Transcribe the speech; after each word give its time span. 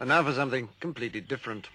And 0.00 0.08
now 0.08 0.22
for 0.24 0.32
something 0.32 0.68
completely 0.80 1.20
different. 1.20 1.68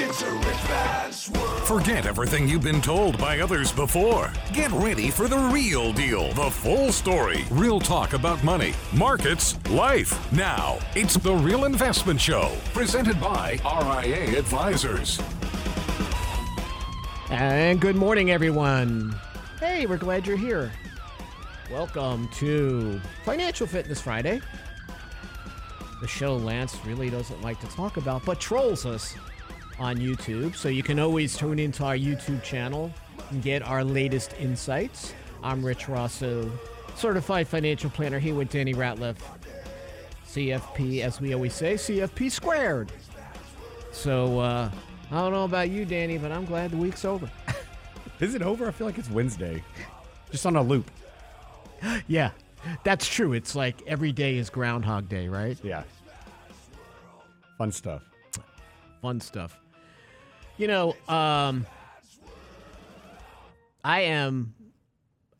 It's 0.00 0.22
a 0.22 0.30
rich 0.32 0.56
fast 0.66 1.28
work. 1.36 1.60
Forget 1.64 2.06
everything 2.06 2.48
you've 2.48 2.62
been 2.62 2.80
told 2.80 3.18
by 3.18 3.40
others 3.40 3.70
before. 3.72 4.32
Get 4.52 4.72
ready 4.72 5.10
for 5.10 5.28
the 5.28 5.36
real 5.36 5.92
deal, 5.92 6.32
the 6.32 6.50
full 6.50 6.92
story, 6.92 7.44
real 7.50 7.78
talk 7.78 8.14
about 8.14 8.42
money, 8.42 8.72
markets, 8.92 9.58
life. 9.68 10.32
Now, 10.32 10.78
it's 10.96 11.14
The 11.14 11.34
Real 11.34 11.64
Investment 11.66 12.20
Show, 12.20 12.56
presented 12.72 13.20
by 13.20 13.60
RIA 13.64 14.38
Advisors. 14.38 15.20
And 17.30 17.80
good 17.80 17.96
morning, 17.96 18.30
everyone. 18.30 19.14
Hey, 19.60 19.86
we're 19.86 19.98
glad 19.98 20.26
you're 20.26 20.36
here. 20.36 20.72
Welcome 21.70 22.28
to 22.28 22.98
Financial 23.24 23.66
Fitness 23.66 24.00
Friday. 24.00 24.40
The 26.00 26.08
show 26.08 26.34
Lance 26.34 26.74
really 26.86 27.10
doesn't 27.10 27.42
like 27.42 27.60
to 27.60 27.66
talk 27.66 27.98
about, 27.98 28.24
but 28.24 28.40
trolls 28.40 28.86
us 28.86 29.14
on 29.78 29.98
YouTube. 29.98 30.56
So 30.56 30.70
you 30.70 30.82
can 30.82 30.98
always 30.98 31.36
tune 31.36 31.58
into 31.58 31.84
our 31.84 31.94
YouTube 31.94 32.42
channel 32.42 32.90
and 33.28 33.42
get 33.42 33.60
our 33.60 33.84
latest 33.84 34.32
insights. 34.40 35.12
I'm 35.42 35.62
Rich 35.62 35.90
Rosso, 35.90 36.50
certified 36.94 37.46
financial 37.46 37.90
planner 37.90 38.18
here 38.18 38.34
with 38.34 38.48
Danny 38.48 38.72
Ratliff. 38.72 39.18
CFP, 40.26 41.02
as 41.02 41.20
we 41.20 41.34
always 41.34 41.52
say, 41.52 41.74
CFP 41.74 42.30
squared. 42.30 42.90
So 43.92 44.38
uh, 44.38 44.70
I 45.10 45.14
don't 45.14 45.32
know 45.32 45.44
about 45.44 45.68
you, 45.68 45.84
Danny, 45.84 46.16
but 46.16 46.32
I'm 46.32 46.46
glad 46.46 46.70
the 46.70 46.78
week's 46.78 47.04
over. 47.04 47.30
Is 48.20 48.34
it 48.34 48.40
over? 48.40 48.66
I 48.66 48.70
feel 48.70 48.86
like 48.86 48.96
it's 48.96 49.10
Wednesday. 49.10 49.62
Just 50.30 50.46
on 50.46 50.56
a 50.56 50.62
loop. 50.62 50.90
yeah, 52.08 52.30
that's 52.84 53.08
true. 53.08 53.32
It's 53.32 53.54
like 53.54 53.82
every 53.86 54.12
day 54.12 54.36
is 54.36 54.50
Groundhog 54.50 55.08
Day, 55.08 55.28
right? 55.28 55.58
Yeah. 55.62 55.82
Fun 57.56 57.72
stuff. 57.72 58.02
Fun 59.02 59.20
stuff. 59.20 59.58
You 60.56 60.66
know, 60.66 60.96
um, 61.08 61.66
I 63.84 64.00
am, 64.00 64.54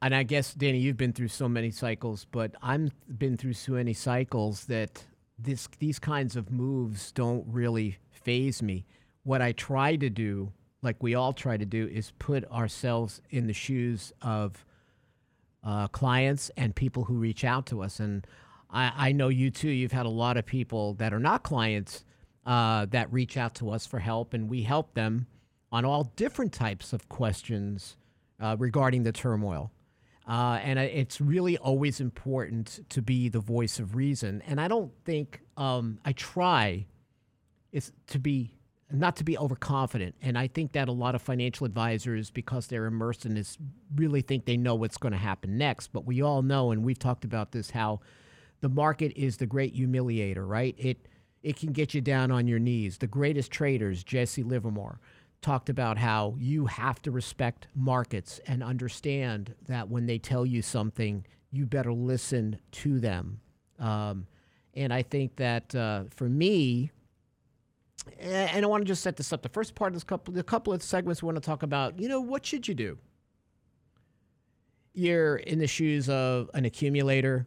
and 0.01 0.15
I 0.15 0.23
guess 0.23 0.55
Danny, 0.55 0.79
you've 0.79 0.97
been 0.97 1.13
through 1.13 1.29
so 1.29 1.49
many 1.49 1.71
cycles, 1.71 2.27
but 2.31 2.55
I'm 2.63 2.91
been 3.19 3.37
through 3.37 3.55
so 3.55 3.73
many 3.73 3.95
cycles 3.95 4.65
that 4.67 5.05
this 5.39 5.69
these 5.79 5.99
kinds 5.99 6.37
of 6.37 6.51
moves 6.51 7.13
don't 7.13 7.45
really 7.49 7.99
faze 8.11 8.63
me. 8.63 8.87
What 9.25 9.43
I 9.43 9.53
try 9.53 9.97
to 9.97 10.09
do, 10.09 10.53
like 10.83 11.03
we 11.03 11.15
all 11.15 11.33
try 11.33 11.57
to 11.57 11.67
do, 11.67 11.89
is 11.89 12.13
put 12.19 12.45
ourselves 12.51 13.21
in 13.31 13.47
the 13.47 13.53
shoes 13.53 14.13
of 14.23 14.65
uh, 15.65 15.89
clients 15.89 16.51
and 16.57 16.75
people 16.75 17.05
who 17.05 17.15
reach 17.15 17.45
out 17.45 17.67
to 17.67 17.83
us. 17.83 18.01
And 18.01 18.27
I, 18.71 18.93
I 18.97 19.13
know 19.13 19.29
you 19.29 19.51
too. 19.51 19.71
You've 19.71 19.93
had 19.93 20.07
a 20.07 20.11
lot 20.11 20.37
of 20.37 20.47
people 20.47 20.95
that 20.95 21.13
are 21.13 21.21
not 21.21 21.43
clients 21.43 22.05
uh, 22.47 22.87
that 22.87 23.13
reach 23.13 23.37
out 23.37 23.55
to 23.57 23.71
us 23.71 23.87
for 23.87 23.99
help, 23.99 24.33
and 24.33 24.49
we 24.49 24.63
help 24.63 24.95
them 24.95 25.27
on 25.71 25.85
all 25.85 26.13
different 26.17 26.53
types 26.53 26.93
of 26.93 27.09
questions 27.09 27.97
uh, 28.41 28.57
regarding 28.59 29.03
the 29.03 29.13
turmoil. 29.13 29.71
Uh, 30.27 30.59
and 30.63 30.79
it's 30.79 31.21
really 31.21 31.57
always 31.57 32.01
important 32.01 32.81
to 32.91 33.01
be 33.01 33.31
the 33.31 33.41
voice 33.41 33.79
of 33.79 33.97
reason. 33.97 34.43
And 34.47 34.61
I 34.61 34.69
don't 34.69 34.93
think 35.05 35.41
um, 35.57 35.99
I 36.05 36.13
try 36.13 36.87
to 38.07 38.19
be 38.19 38.58
not 38.91 39.17
to 39.17 39.25
be 39.25 39.37
overconfident. 39.37 40.15
And 40.23 40.39
I 40.39 40.47
think 40.47 40.73
that 40.73 40.89
a 40.89 40.93
lot 40.93 41.15
of 41.15 41.23
financial 41.23 41.67
advisors, 41.67 42.31
because 42.31 42.67
they're 42.67 42.87
immersed 42.87 43.27
in 43.27 43.35
this, 43.35 43.59
really 43.95 44.23
think 44.23 44.47
they 44.47 44.57
know 44.57 44.75
what's 44.75 44.97
going 44.97 45.13
to 45.13 45.19
happen 45.19 45.59
next. 45.59 45.89
But 45.93 46.07
we 46.07 46.23
all 46.23 46.43
know, 46.43 46.71
and 46.71 46.83
we've 46.83 46.99
talked 46.99 47.25
about 47.25 47.53
this, 47.53 47.71
how 47.71 48.01
the 48.61 48.69
market 48.69 49.13
is 49.15 49.37
the 49.37 49.47
great 49.47 49.77
humiliator, 49.77 50.47
right? 50.49 50.75
It 50.79 51.09
it 51.43 51.57
can 51.57 51.73
get 51.73 51.95
you 51.95 52.01
down 52.01 52.33
on 52.33 52.49
your 52.49 52.59
knees. 52.59 52.99
The 52.99 53.07
greatest 53.07 53.53
traders, 53.53 54.03
Jesse 54.03 54.43
Livermore, 54.43 54.99
talked 55.41 55.69
about 55.69 55.97
how 55.97 56.35
you 56.39 56.67
have 56.67 57.01
to 57.03 57.13
respect 57.13 57.69
markets 57.77 58.41
and 58.47 58.63
understand 58.63 59.55
that 59.69 59.89
when 59.89 60.07
they 60.07 60.19
tell 60.19 60.45
you 60.45 60.63
something, 60.63 61.25
you 61.53 61.65
better 61.65 61.93
listen 61.93 62.59
to 62.73 62.99
them. 62.99 63.41
Um, 63.79 64.27
and 64.75 64.93
I 64.93 65.03
think 65.03 65.37
that 65.37 65.73
uh, 65.75 66.05
for 66.11 66.29
me, 66.29 66.91
and 68.19 68.65
I 68.65 68.69
want 68.69 68.83
to 68.83 68.89
just 68.89 69.03
set 69.03 69.17
this 69.17 69.33
up. 69.33 69.43
The 69.43 69.49
first 69.49 69.75
part 69.75 69.91
of 69.91 69.95
this 69.95 70.05
couple, 70.05 70.35
the 70.35 70.43
couple 70.43 70.73
of 70.73 70.83
segments 70.83 71.23
we 71.23 71.27
want 71.27 71.37
to 71.37 71.47
talk 71.47 71.63
about. 71.63 71.99
You 71.99 72.09
know, 72.09 72.21
what 72.21 72.45
should 72.45 72.67
you 72.69 72.75
do? 72.75 72.99
You're 74.95 75.37
in 75.37 75.59
the 75.59 75.67
shoes 75.67 76.09
of 76.09 76.51
an 76.55 76.65
accumulator, 76.65 77.47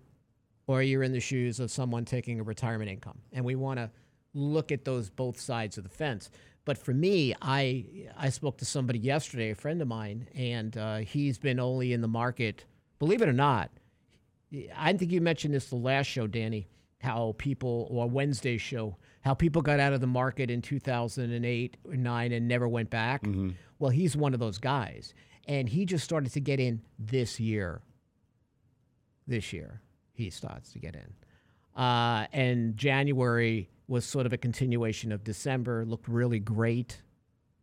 or 0.68 0.82
you're 0.82 1.04
in 1.04 1.12
the 1.12 1.20
shoes 1.20 1.60
of 1.60 1.70
someone 1.70 2.06
taking 2.06 2.40
a 2.40 2.44
retirement 2.44 2.90
income, 2.90 3.20
and 3.34 3.44
we 3.44 3.56
want 3.56 3.80
to 3.80 3.90
look 4.34 4.72
at 4.72 4.86
those 4.86 5.10
both 5.10 5.40
sides 5.40 5.78
of 5.78 5.84
the 5.84 5.90
fence. 5.90 6.30
But 6.64 6.78
for 6.78 6.94
me, 6.94 7.34
I 7.42 7.86
I 8.18 8.30
spoke 8.30 8.58
to 8.60 8.66
somebody 8.66 9.00
yesterday, 9.00 9.52
a 9.52 9.56
friend 9.56 9.82
of 9.82 9.88
mine, 9.88 10.28
and 10.36 10.78
uh, 10.78 10.98
he's 10.98 11.38
been 11.38 11.60
only 11.60 11.94
in 11.94 12.02
the 12.02 12.08
market. 12.08 12.66
Believe 13.00 13.22
it 13.22 13.28
or 13.28 13.34
not, 13.34 13.72
I 14.78 14.94
think 14.94 15.12
you 15.12 15.22
mentioned 15.22 15.54
this 15.54 15.70
the 15.70 15.76
last 15.76 16.08
show, 16.08 16.28
Danny. 16.28 16.68
How 17.00 17.34
people 17.40 17.88
or 17.90 18.08
Wednesday 18.08 18.60
show 18.60 18.96
how 19.22 19.34
people 19.34 19.62
got 19.62 19.80
out 19.80 19.94
of 19.94 20.02
the 20.02 20.08
market 20.08 20.50
in 20.50 20.62
2008 20.62 21.78
or 21.86 21.96
9 21.96 22.32
and 22.32 22.48
never 22.48 22.68
went 22.68 22.90
back. 22.90 23.24
Mm-hmm. 23.24 23.52
Well, 23.80 23.92
he's 23.92 24.18
one 24.18 24.34
of 24.34 24.40
those 24.40 24.58
guys. 24.58 25.14
And 25.48 25.70
he 25.70 25.86
just 25.86 26.04
started 26.04 26.32
to 26.34 26.40
get 26.40 26.60
in 26.60 26.82
this 27.00 27.40
year. 27.40 27.82
This 29.28 29.54
year, 29.54 29.82
he 30.14 30.30
starts 30.30 30.74
to 30.74 30.80
get 30.80 30.96
in. 30.96 31.82
Uh, 31.82 32.26
and 32.34 32.76
January 32.76 33.70
was 33.88 34.06
sort 34.06 34.26
of 34.26 34.34
a 34.34 34.38
continuation 34.38 35.12
of 35.12 35.24
December, 35.24 35.86
looked 35.86 36.08
really 36.08 36.40
great. 36.40 37.02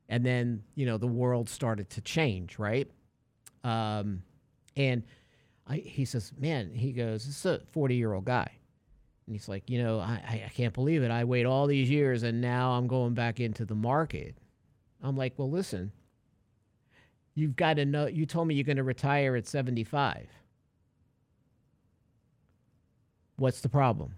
And 0.08 0.24
then, 0.24 0.62
you 0.74 0.86
know, 0.86 0.96
the 0.96 1.06
world 1.06 1.48
started 1.48 1.90
to 1.90 2.00
change, 2.00 2.58
right? 2.58 2.90
Um, 3.64 4.22
and 4.76 5.02
I, 5.66 5.78
he 5.78 6.04
says, 6.04 6.32
man, 6.38 6.72
he 6.72 6.92
goes, 6.92 7.26
this 7.26 7.44
is 7.44 7.46
a 7.46 7.60
40 7.72 7.96
year 7.96 8.14
old 8.14 8.24
guy. 8.24 8.57
And 9.28 9.34
he's 9.34 9.46
like, 9.46 9.68
you 9.68 9.82
know, 9.82 10.00
I, 10.00 10.42
I 10.46 10.50
can't 10.54 10.72
believe 10.72 11.02
it. 11.02 11.10
I 11.10 11.24
wait 11.24 11.44
all 11.44 11.66
these 11.66 11.90
years 11.90 12.22
and 12.22 12.40
now 12.40 12.70
I'm 12.72 12.86
going 12.86 13.12
back 13.12 13.40
into 13.40 13.66
the 13.66 13.74
market. 13.74 14.34
I'm 15.02 15.18
like, 15.18 15.34
well, 15.36 15.50
listen, 15.50 15.92
you've 17.34 17.54
got 17.54 17.74
to 17.74 17.84
know, 17.84 18.06
you 18.06 18.24
told 18.24 18.48
me 18.48 18.54
you're 18.54 18.64
going 18.64 18.78
to 18.78 18.82
retire 18.82 19.36
at 19.36 19.46
75. 19.46 20.28
What's 23.36 23.60
the 23.60 23.68
problem? 23.68 24.14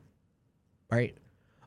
Right? 0.92 1.16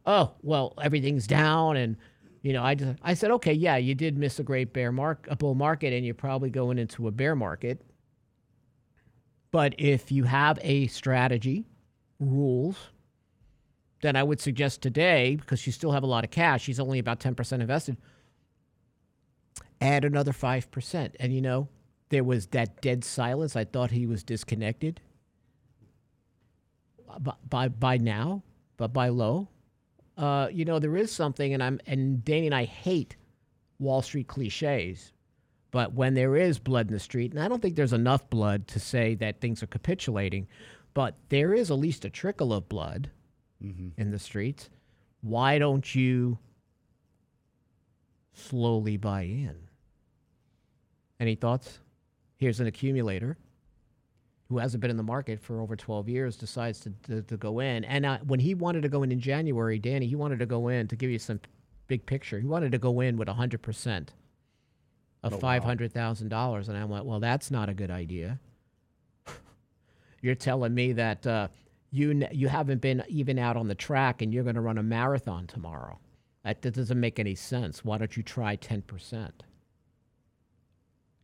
Oh, 0.05 0.31
well, 0.41 0.73
everything's 0.81 1.27
down 1.27 1.75
and 1.75 1.97
you 2.43 2.53
know, 2.53 2.63
I 2.63 2.75
just 2.75 2.97
I 3.03 3.13
said, 3.13 3.31
okay, 3.31 3.53
yeah, 3.53 3.75
you 3.75 3.93
did 3.93 4.17
miss 4.17 4.39
a 4.39 4.43
great 4.43 4.71
bear 4.71 4.93
mark 4.93 5.27
a 5.29 5.35
bull 5.35 5.55
market 5.55 5.91
and 5.91 6.05
you're 6.05 6.15
probably 6.15 6.49
going 6.49 6.77
into 6.77 7.09
a 7.09 7.11
bear 7.11 7.35
market. 7.35 7.81
But 9.51 9.75
if 9.77 10.13
you 10.13 10.23
have 10.23 10.59
a 10.61 10.87
strategy, 10.87 11.65
rules, 12.21 12.77
then 14.03 14.17
I 14.17 14.23
would 14.23 14.41
suggest 14.41 14.81
today, 14.81 15.37
because 15.37 15.65
you 15.65 15.71
still 15.71 15.93
have 15.93 16.03
a 16.03 16.07
lot 16.07 16.25
of 16.25 16.29
cash, 16.29 16.63
she's 16.63 16.79
only 16.79 16.99
about 16.99 17.21
10% 17.21 17.61
invested, 17.61 17.95
add 19.79 20.03
another 20.03 20.33
5%. 20.33 21.11
And 21.21 21.33
you 21.33 21.39
know, 21.39 21.69
there 22.09 22.25
was 22.25 22.47
that 22.47 22.81
dead 22.81 23.05
silence. 23.05 23.55
I 23.55 23.63
thought 23.63 23.91
he 23.91 24.05
was 24.05 24.21
disconnected 24.21 24.99
by, 27.17 27.33
by, 27.49 27.67
by 27.69 27.97
now, 27.97 28.43
but 28.75 28.91
by 28.91 29.07
low. 29.07 29.47
Uh, 30.17 30.49
you 30.51 30.65
know, 30.65 30.79
there 30.79 30.97
is 30.97 31.09
something, 31.09 31.53
and 31.53 31.63
I'm 31.63 31.79
and 31.87 32.23
Danny 32.25 32.47
and 32.47 32.53
I 32.53 32.65
hate 32.65 33.15
Wall 33.79 34.01
Street 34.01 34.27
cliches, 34.27 35.13
but 35.71 35.93
when 35.93 36.13
there 36.13 36.35
is 36.35 36.59
blood 36.59 36.87
in 36.87 36.93
the 36.93 36.99
street, 36.99 37.31
and 37.31 37.41
I 37.41 37.47
don't 37.47 37.61
think 37.61 37.77
there's 37.77 37.93
enough 37.93 38.29
blood 38.29 38.67
to 38.67 38.81
say 38.81 39.15
that 39.15 39.39
things 39.39 39.63
are 39.63 39.67
capitulating, 39.67 40.47
but 40.93 41.15
there 41.29 41.53
is 41.53 41.71
at 41.71 41.79
least 41.79 42.05
a 42.05 42.09
trickle 42.09 42.53
of 42.53 42.67
blood 42.67 43.09
mm-hmm. 43.63 43.89
in 44.01 44.11
the 44.11 44.19
streets. 44.19 44.69
Why 45.21 45.57
don't 45.57 45.93
you 45.95 46.37
slowly 48.33 48.97
buy 48.97 49.21
in? 49.23 49.55
Any 51.19 51.35
thoughts? 51.35 51.79
Here's 52.37 52.59
an 52.59 52.67
accumulator 52.67 53.37
who 54.49 54.57
hasn't 54.57 54.81
been 54.81 54.91
in 54.91 54.97
the 54.97 55.03
market 55.03 55.39
for 55.39 55.61
over 55.61 55.75
12 55.75 56.09
years 56.09 56.35
decides 56.35 56.79
to, 56.81 56.93
to, 57.03 57.21
to 57.23 57.37
go 57.37 57.59
in. 57.59 57.83
And 57.85 58.05
uh, 58.05 58.17
when 58.25 58.39
he 58.39 58.53
wanted 58.53 58.81
to 58.81 58.89
go 58.89 59.03
in 59.03 59.11
in 59.11 59.19
January, 59.19 59.79
Danny, 59.79 60.05
he 60.05 60.15
wanted 60.15 60.39
to 60.39 60.45
go 60.45 60.67
in 60.67 60.87
to 60.89 60.95
give 60.95 61.09
you 61.09 61.19
some 61.19 61.39
big 61.87 62.05
picture. 62.05 62.39
He 62.39 62.45
wanted 62.45 62.71
to 62.73 62.77
go 62.77 62.99
in 62.99 63.17
with 63.17 63.27
100% 63.27 64.07
of 65.23 65.33
oh, 65.33 65.37
$500,000. 65.37 66.31
Wow. 66.31 66.55
And 66.55 66.77
I 66.77 66.85
went, 66.85 67.05
well, 67.05 67.19
that's 67.19 67.49
not 67.49 67.69
a 67.69 67.73
good 67.73 67.89
idea. 67.89 68.39
You're 70.21 70.35
telling 70.35 70.75
me 70.75 70.93
that 70.93 71.25
uh, 71.25 71.47
you 71.93 72.27
you 72.31 72.47
haven't 72.47 72.81
been 72.81 73.03
even 73.07 73.37
out 73.37 73.55
on 73.55 73.67
the 73.67 73.75
track 73.75 74.23
and 74.23 74.33
you're 74.33 74.43
going 74.43 74.55
to 74.55 74.61
run 74.61 74.79
a 74.79 74.83
marathon 74.83 75.45
tomorrow. 75.45 75.99
That, 76.43 76.63
that 76.63 76.73
doesn't 76.73 76.99
make 76.99 77.19
any 77.19 77.35
sense. 77.35 77.85
Why 77.85 77.99
don't 77.99 78.17
you 78.17 78.23
try 78.23 78.57
10%? 78.57 79.29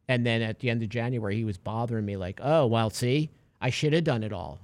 And 0.07 0.25
then 0.25 0.43
at 0.43 0.59
the 0.59 0.69
end 0.69 0.83
of 0.83 0.89
January, 0.89 1.35
he 1.35 1.43
was 1.43 1.57
bothering 1.57 2.05
me 2.05 2.17
like, 2.17 2.39
oh, 2.41 2.67
well, 2.67 2.91
see, 2.91 3.31
I 3.59 3.71
should 3.71 3.93
have 3.93 4.03
done 4.03 4.23
it 4.23 4.31
all. 4.31 4.59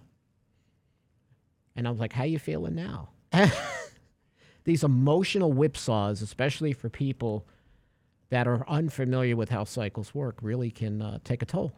And 1.76 1.88
I 1.88 1.92
was 1.92 2.00
like, 2.00 2.14
how 2.14 2.24
you 2.24 2.40
feeling 2.40 2.76
now? 2.76 3.10
These 4.64 4.84
emotional 4.84 5.54
whipsaws, 5.54 6.22
especially 6.22 6.72
for 6.72 6.90
people 6.90 7.48
that 8.30 8.48
are 8.48 8.64
unfamiliar 8.70 9.36
with 9.36 9.50
how 9.50 9.64
cycles 9.64 10.14
work, 10.14 10.38
really 10.42 10.70
can 10.70 11.02
uh, 11.02 11.18
take 11.24 11.42
a 11.42 11.46
toll. 11.46 11.74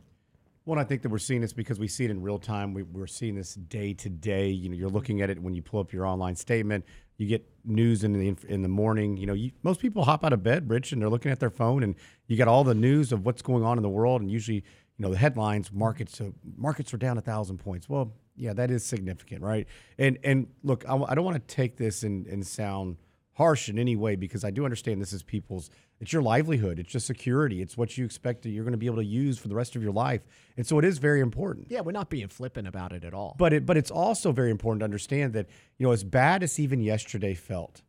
Well, 0.67 0.77
I 0.77 0.83
think 0.83 1.01
that 1.03 1.09
we're 1.09 1.17
seeing 1.17 1.39
this 1.39 1.53
because 1.53 1.79
we 1.79 1.87
see 1.87 2.03
it 2.03 2.11
in 2.11 2.21
real 2.21 2.39
time. 2.39 2.73
We, 2.73 2.83
we're 2.83 3.07
seeing 3.07 3.35
this 3.35 3.53
day 3.53 3.93
to 3.93 4.09
day. 4.09 4.49
You 4.49 4.67
know, 4.67 4.75
you're 4.75 4.89
looking 4.89 5.21
at 5.21 5.29
it 5.29 5.41
when 5.41 5.55
you 5.55 5.61
pull 5.61 5.79
up 5.79 5.93
your 5.93 6.05
online 6.05 6.35
statement. 6.35 6.83
You 7.15 7.25
get 7.25 7.49
news 7.63 8.03
in 8.03 8.11
the 8.11 8.35
in 8.49 8.63
the 8.63 8.67
morning. 8.67 9.15
You 9.15 9.27
know, 9.27 9.33
you, 9.33 9.51
most 9.63 9.79
people 9.79 10.03
hop 10.03 10.25
out 10.25 10.33
of 10.33 10.43
bed, 10.43 10.69
Rich, 10.69 10.91
and 10.91 11.01
they're 11.01 11.07
looking 11.07 11.31
at 11.31 11.39
their 11.39 11.49
phone, 11.49 11.83
and 11.83 11.95
you 12.27 12.35
got 12.35 12.49
all 12.49 12.65
the 12.65 12.75
news 12.75 13.13
of 13.13 13.25
what's 13.25 13.41
going 13.41 13.63
on 13.63 13.77
in 13.77 13.81
the 13.81 13.87
world. 13.87 14.19
And 14.19 14.29
usually, 14.29 14.57
you 14.57 14.63
know, 14.97 15.09
the 15.09 15.17
headlines: 15.17 15.71
markets 15.71 16.19
uh, 16.19 16.31
markets 16.57 16.93
are 16.93 16.97
down 16.97 17.17
a 17.17 17.21
thousand 17.21 17.59
points. 17.59 17.87
Well, 17.87 18.11
yeah, 18.35 18.51
that 18.51 18.69
is 18.69 18.85
significant, 18.85 19.43
right? 19.43 19.67
And 19.97 20.17
and 20.21 20.47
look, 20.63 20.83
I, 20.85 20.97
I 20.97 21.15
don't 21.15 21.23
want 21.23 21.47
to 21.47 21.55
take 21.55 21.77
this 21.77 22.03
and, 22.03 22.27
and 22.27 22.45
sound 22.45 22.97
harsh 23.38 23.69
in 23.69 23.78
any 23.78 23.95
way 23.95 24.16
because 24.16 24.44
I 24.44 24.50
do 24.50 24.66
understand 24.66 25.00
this 25.00 25.13
is 25.13 25.22
people's 25.22 25.69
it's 26.00 26.12
your 26.12 26.24
livelihood, 26.24 26.80
it's 26.80 26.92
your 26.94 27.01
security, 27.01 27.62
it's 27.62 27.78
what 27.78 27.95
you 27.95 28.04
expect 28.04 28.42
that 28.42 28.50
you're 28.50 28.63
going 28.63 28.74
to 28.74 28.80
be 28.80 28.88
able 28.88 28.98
to 28.98 29.06
use 29.06 29.38
for 29.38 29.48
the 29.48 29.54
rest 29.54 29.75
of 29.75 29.84
your 29.84 29.92
life. 29.92 30.22
And 30.57 30.66
so 30.66 30.80
it 30.80 30.86
is 30.86 30.98
very 30.98 31.22
important. 31.22 31.68
Yeah, 31.69 31.81
we're 31.81 31.92
not 31.92 32.10
being 32.10 32.28
flippant 32.30 32.68
about 32.68 32.94
it 32.94 33.04
at 33.04 33.13
all. 33.13 33.36
But 33.38 33.54
it 33.54 33.66
but 33.66 33.78
it's 33.78 33.92
also 33.92 34.31
very 34.31 34.50
important 34.50 34.81
to 34.81 34.86
understand 34.86 35.34
that, 35.34 35.48
you 35.78 35.86
know, 35.86 35.94
as 35.94 36.04
bad 36.04 36.42
as 36.42 36.60
even 36.60 36.81
yesterday 36.81 37.36
felt, 37.36 37.84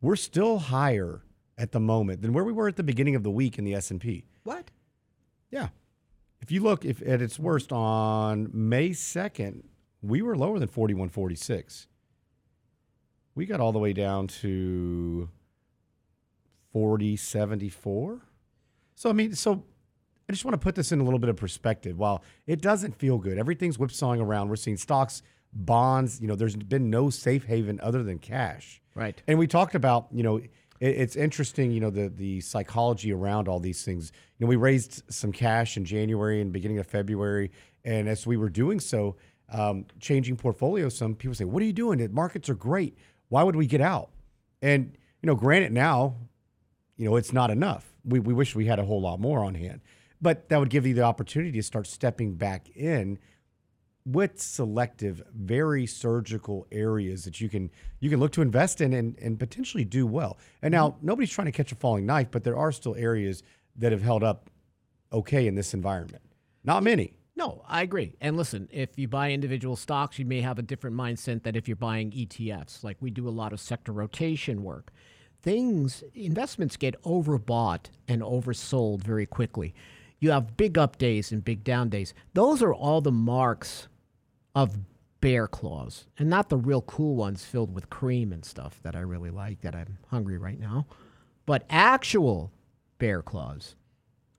we're 0.00 0.16
still 0.16 0.58
higher 0.58 1.22
at 1.58 1.72
the 1.72 1.80
moment 1.80 2.22
than 2.22 2.32
where 2.32 2.44
we 2.44 2.52
were 2.52 2.68
at 2.68 2.76
the 2.76 2.84
beginning 2.84 3.16
of 3.16 3.24
the 3.24 3.30
week 3.30 3.58
in 3.58 3.64
the 3.64 3.74
S&P. 3.74 4.24
What? 4.44 4.70
Yeah. 5.50 5.68
If 6.40 6.52
you 6.52 6.60
look 6.62 6.84
if 6.84 7.02
at 7.02 7.20
its 7.20 7.40
worst 7.40 7.72
on 7.72 8.50
May 8.52 8.90
2nd, 8.90 9.62
we 10.00 10.22
were 10.22 10.36
lower 10.36 10.60
than 10.60 10.68
4146. 10.68 11.88
We 13.34 13.46
got 13.46 13.60
all 13.60 13.72
the 13.72 13.78
way 13.78 13.92
down 13.92 14.26
to 14.28 15.28
4074. 16.72 18.20
So 18.94 19.10
I 19.10 19.12
mean, 19.12 19.34
so 19.34 19.64
I 20.28 20.32
just 20.32 20.44
want 20.44 20.54
to 20.54 20.58
put 20.58 20.74
this 20.74 20.92
in 20.92 21.00
a 21.00 21.04
little 21.04 21.18
bit 21.18 21.30
of 21.30 21.36
perspective. 21.36 21.98
While 21.98 22.22
it 22.46 22.60
doesn't 22.60 22.98
feel 22.98 23.18
good, 23.18 23.38
everything's 23.38 23.76
whipsawing 23.76 24.20
around. 24.20 24.48
We're 24.48 24.56
seeing 24.56 24.76
stocks, 24.76 25.22
bonds, 25.52 26.20
you 26.20 26.28
know, 26.28 26.34
there's 26.34 26.56
been 26.56 26.90
no 26.90 27.10
safe 27.10 27.44
haven 27.44 27.80
other 27.82 28.02
than 28.02 28.18
cash. 28.18 28.80
Right. 28.94 29.20
And 29.26 29.38
we 29.38 29.46
talked 29.46 29.74
about, 29.74 30.08
you 30.12 30.22
know, 30.22 30.40
it's 30.80 31.14
interesting, 31.14 31.70
you 31.70 31.78
know, 31.78 31.90
the 31.90 32.08
the 32.08 32.40
psychology 32.40 33.12
around 33.12 33.46
all 33.46 33.60
these 33.60 33.84
things. 33.84 34.10
You 34.38 34.46
know, 34.46 34.48
we 34.48 34.56
raised 34.56 35.02
some 35.12 35.30
cash 35.30 35.76
in 35.76 35.84
January 35.84 36.40
and 36.40 36.52
beginning 36.52 36.78
of 36.78 36.88
February, 36.88 37.52
and 37.84 38.08
as 38.08 38.26
we 38.26 38.36
were 38.36 38.48
doing 38.48 38.80
so, 38.80 39.14
um, 39.50 39.86
changing 40.00 40.36
portfolios, 40.36 40.96
some 40.96 41.14
people 41.14 41.36
say, 41.36 41.44
"What 41.44 41.62
are 41.62 41.66
you 41.66 41.72
doing? 41.72 41.98
The 41.98 42.08
markets 42.08 42.48
are 42.48 42.56
great. 42.56 42.98
Why 43.32 43.42
would 43.42 43.56
we 43.56 43.66
get 43.66 43.80
out?" 43.80 44.10
And 44.60 44.96
you 45.22 45.26
know, 45.26 45.34
granted, 45.34 45.72
now, 45.72 46.16
you 46.96 47.06
know, 47.06 47.16
it's 47.16 47.32
not 47.32 47.50
enough. 47.50 47.94
We 48.04 48.20
we 48.20 48.34
wish 48.34 48.54
we 48.54 48.66
had 48.66 48.78
a 48.78 48.84
whole 48.84 49.00
lot 49.00 49.20
more 49.20 49.42
on 49.42 49.54
hand, 49.54 49.80
but 50.20 50.50
that 50.50 50.58
would 50.58 50.70
give 50.70 50.86
you 50.86 50.92
the 50.92 51.02
opportunity 51.02 51.52
to 51.52 51.62
start 51.62 51.86
stepping 51.86 52.34
back 52.34 52.68
in 52.76 53.18
with 54.04 54.40
selective, 54.40 55.22
very 55.32 55.86
surgical 55.86 56.66
areas 56.72 57.24
that 57.24 57.40
you 57.40 57.48
can 57.48 57.70
you 58.00 58.10
can 58.10 58.20
look 58.20 58.32
to 58.32 58.42
invest 58.42 58.80
in 58.80 58.92
and, 58.92 59.18
and 59.18 59.38
potentially 59.38 59.84
do 59.84 60.06
well. 60.06 60.38
And 60.60 60.72
now 60.72 60.90
mm-hmm. 60.90 61.06
nobody's 61.06 61.30
trying 61.30 61.46
to 61.46 61.52
catch 61.52 61.72
a 61.72 61.76
falling 61.76 62.04
knife, 62.04 62.28
but 62.30 62.44
there 62.44 62.56
are 62.56 62.72
still 62.72 62.94
areas 62.96 63.42
that 63.76 63.92
have 63.92 64.02
held 64.02 64.22
up 64.22 64.50
okay 65.12 65.46
in 65.46 65.54
this 65.54 65.72
environment. 65.72 66.22
Not 66.64 66.82
many. 66.82 67.14
No, 67.34 67.64
I 67.66 67.82
agree. 67.82 68.14
And 68.20 68.36
listen, 68.36 68.68
if 68.70 68.98
you 68.98 69.08
buy 69.08 69.30
individual 69.30 69.76
stocks, 69.76 70.18
you 70.18 70.24
may 70.24 70.42
have 70.42 70.58
a 70.58 70.62
different 70.62 70.96
mindset 70.96 71.42
than 71.42 71.56
if 71.56 71.66
you're 71.66 71.76
buying 71.76 72.10
ETFs. 72.10 72.84
Like 72.84 72.98
we 73.00 73.10
do 73.10 73.26
a 73.26 73.30
lot 73.30 73.52
of 73.52 73.60
sector 73.60 73.92
rotation 73.92 74.62
work. 74.62 74.92
Things, 75.40 76.04
investments 76.14 76.76
get 76.76 77.00
overbought 77.02 77.86
and 78.06 78.22
oversold 78.22 79.02
very 79.02 79.26
quickly. 79.26 79.74
You 80.20 80.30
have 80.30 80.56
big 80.56 80.78
up 80.78 80.98
days 80.98 81.32
and 81.32 81.44
big 81.44 81.64
down 81.64 81.88
days. 81.88 82.14
Those 82.34 82.62
are 82.62 82.72
all 82.72 83.00
the 83.00 83.10
marks 83.10 83.88
of 84.54 84.78
bear 85.20 85.48
claws 85.48 86.06
and 86.18 86.28
not 86.28 86.48
the 86.48 86.56
real 86.56 86.82
cool 86.82 87.16
ones 87.16 87.44
filled 87.44 87.74
with 87.74 87.88
cream 87.90 88.32
and 88.32 88.44
stuff 88.44 88.78
that 88.82 88.94
I 88.94 89.00
really 89.00 89.30
like 89.30 89.62
that 89.62 89.74
I'm 89.74 89.98
hungry 90.10 90.36
right 90.36 90.60
now, 90.60 90.86
but 91.46 91.64
actual 91.70 92.52
bear 92.98 93.22
claws, 93.22 93.74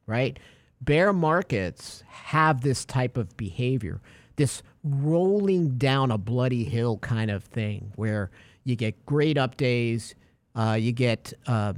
right? 0.06 0.38
Bear 0.86 1.14
markets 1.14 2.04
have 2.08 2.62
this 2.62 2.84
type 2.84 3.16
of 3.16 3.38
behavior, 3.38 4.02
this 4.36 4.64
rolling 4.84 5.78
down 5.78 6.12
a 6.12 6.18
bloody 6.18 6.64
hill 6.66 6.98
kind 6.98 7.32
of 7.32 7.44
thing 7.44 7.92
where 7.96 8.32
you 8.64 8.76
get 8.76 9.06
great 9.06 9.38
up 9.38 9.56
days, 9.56 10.16
uh, 10.56 10.78
you 10.80 10.92
get 10.92 11.32
uh, 11.48 11.74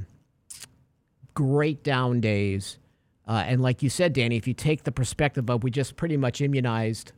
great 1.33 1.83
down 1.83 2.19
days. 2.19 2.79
Uh, 3.27 3.43
and 3.45 3.61
like 3.61 3.83
you 3.83 3.89
said, 3.89 4.13
Danny, 4.13 4.37
if 4.37 4.47
you 4.47 4.53
take 4.53 4.83
the 4.83 4.91
perspective 4.91 5.49
of 5.49 5.63
we 5.63 5.69
just 5.69 5.95
pretty 5.95 6.17
much 6.17 6.41
immunized 6.41 7.11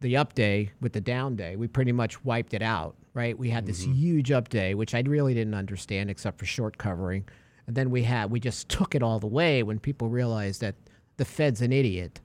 the 0.00 0.16
up 0.16 0.34
day 0.34 0.72
with 0.80 0.92
the 0.92 1.00
down 1.00 1.36
day, 1.36 1.56
we 1.56 1.68
pretty 1.68 1.92
much 1.92 2.22
wiped 2.24 2.54
it 2.54 2.62
out, 2.62 2.96
right? 3.14 3.38
We 3.38 3.50
had 3.50 3.66
this 3.66 3.82
huge 3.82 4.30
up 4.30 4.48
day, 4.48 4.74
which 4.74 4.94
I 4.94 5.00
really 5.00 5.34
didn't 5.34 5.54
understand 5.54 6.10
except 6.10 6.38
for 6.38 6.46
short 6.46 6.78
covering. 6.78 7.26
And 7.66 7.76
then 7.76 7.90
we 7.90 8.02
had, 8.02 8.30
we 8.30 8.40
just 8.40 8.68
took 8.68 8.94
it 8.94 9.02
all 9.02 9.20
the 9.20 9.26
way 9.26 9.62
when 9.62 9.78
people 9.78 10.08
realized 10.08 10.60
that 10.62 10.74
the 11.20 11.26
Fed's 11.26 11.60
an 11.60 11.70
idiot 11.70 12.18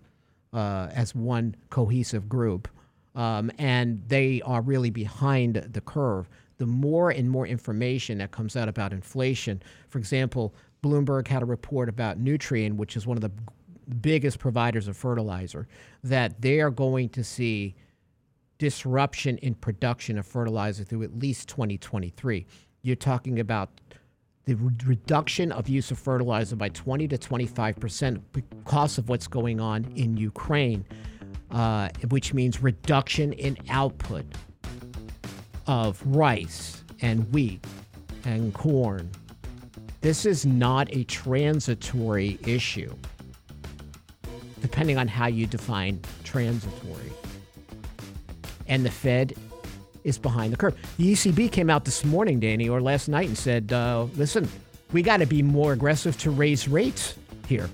uh, 0.53 0.87
as 0.93 1.13
one 1.13 1.53
cohesive 1.69 2.29
group. 2.29 2.69
Um, 3.13 3.51
and 3.57 4.01
they 4.07 4.41
are 4.45 4.61
really 4.61 4.89
behind 4.89 5.55
the 5.55 5.81
curve. 5.81 6.29
The 6.59 6.65
more 6.65 7.09
and 7.09 7.29
more 7.29 7.45
information 7.45 8.19
that 8.19 8.31
comes 8.31 8.55
out 8.55 8.69
about 8.69 8.93
inflation, 8.93 9.61
for 9.89 9.97
example, 9.97 10.55
Bloomberg 10.81 11.27
had 11.27 11.41
a 11.41 11.45
report 11.45 11.89
about 11.89 12.23
Nutrien, 12.23 12.77
which 12.77 12.95
is 12.95 13.05
one 13.05 13.17
of 13.17 13.21
the 13.21 13.31
biggest 13.99 14.39
providers 14.39 14.87
of 14.87 14.95
fertilizer, 14.95 15.67
that 16.01 16.41
they 16.41 16.61
are 16.61 16.71
going 16.71 17.09
to 17.09 17.23
see 17.23 17.75
disruption 18.59 19.37
in 19.39 19.55
production 19.55 20.17
of 20.17 20.25
fertilizer 20.25 20.85
through 20.85 21.03
at 21.03 21.19
least 21.19 21.49
2023. 21.49 22.45
You're 22.81 22.95
talking 22.95 23.41
about 23.41 23.69
the 24.45 24.55
re- 24.55 24.73
reduction 24.85 25.51
of 25.51 25.67
use 25.67 25.91
of 25.91 25.99
fertilizer 25.99 26.55
by 26.55 26.69
20 26.69 27.07
to 27.09 27.17
25 27.17 27.75
percent 27.77 28.21
because 28.31 28.97
of 28.97 29.09
what's 29.09 29.27
going 29.27 29.59
on 29.59 29.85
in 29.95 30.17
Ukraine, 30.17 30.85
uh, 31.51 31.89
which 32.09 32.33
means 32.33 32.61
reduction 32.61 33.33
in 33.33 33.57
output 33.69 34.25
of 35.67 36.01
rice 36.05 36.83
and 37.01 37.31
wheat 37.33 37.65
and 38.23 38.53
corn. 38.53 39.09
This 40.01 40.25
is 40.25 40.45
not 40.45 40.93
a 40.95 41.03
transitory 41.05 42.37
issue, 42.45 42.95
depending 44.61 44.97
on 44.99 45.07
how 45.07 45.25
you 45.25 45.47
define 45.47 45.99
transitory. 46.23 47.11
And 48.67 48.85
the 48.85 48.91
Fed 48.91 49.33
is 50.05 50.17
behind 50.17 50.53
the 50.53 50.57
curve. 50.57 50.77
The 50.97 51.11
ECB 51.11 51.51
came 51.51 51.69
out 51.69 51.83
this 51.83 52.05
morning, 52.05 52.39
Danny, 52.39 52.69
or 52.69 52.79
last 52.79 53.09
night, 53.09 53.27
and 53.27 53.37
said, 53.37 53.73
uh, 53.73 54.03
listen, 54.15 54.47
we 54.93 55.01
got 55.01 55.17
to 55.17 55.25
be 55.25 55.41
more 55.41 55.73
aggressive 55.73 56.17
to 56.19 56.31
raise 56.31 56.67
rates 56.69 57.15
here. 57.47 57.69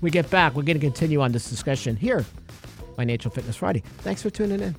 We 0.00 0.10
get 0.10 0.30
back. 0.30 0.54
We're 0.54 0.62
going 0.62 0.78
to 0.78 0.86
continue 0.86 1.20
on 1.20 1.32
this 1.32 1.50
discussion 1.50 1.96
here, 1.96 2.24
Financial 2.96 3.30
Fitness 3.30 3.56
Friday. 3.56 3.82
Thanks 3.98 4.22
for 4.22 4.30
tuning 4.30 4.60
in. 4.60 4.76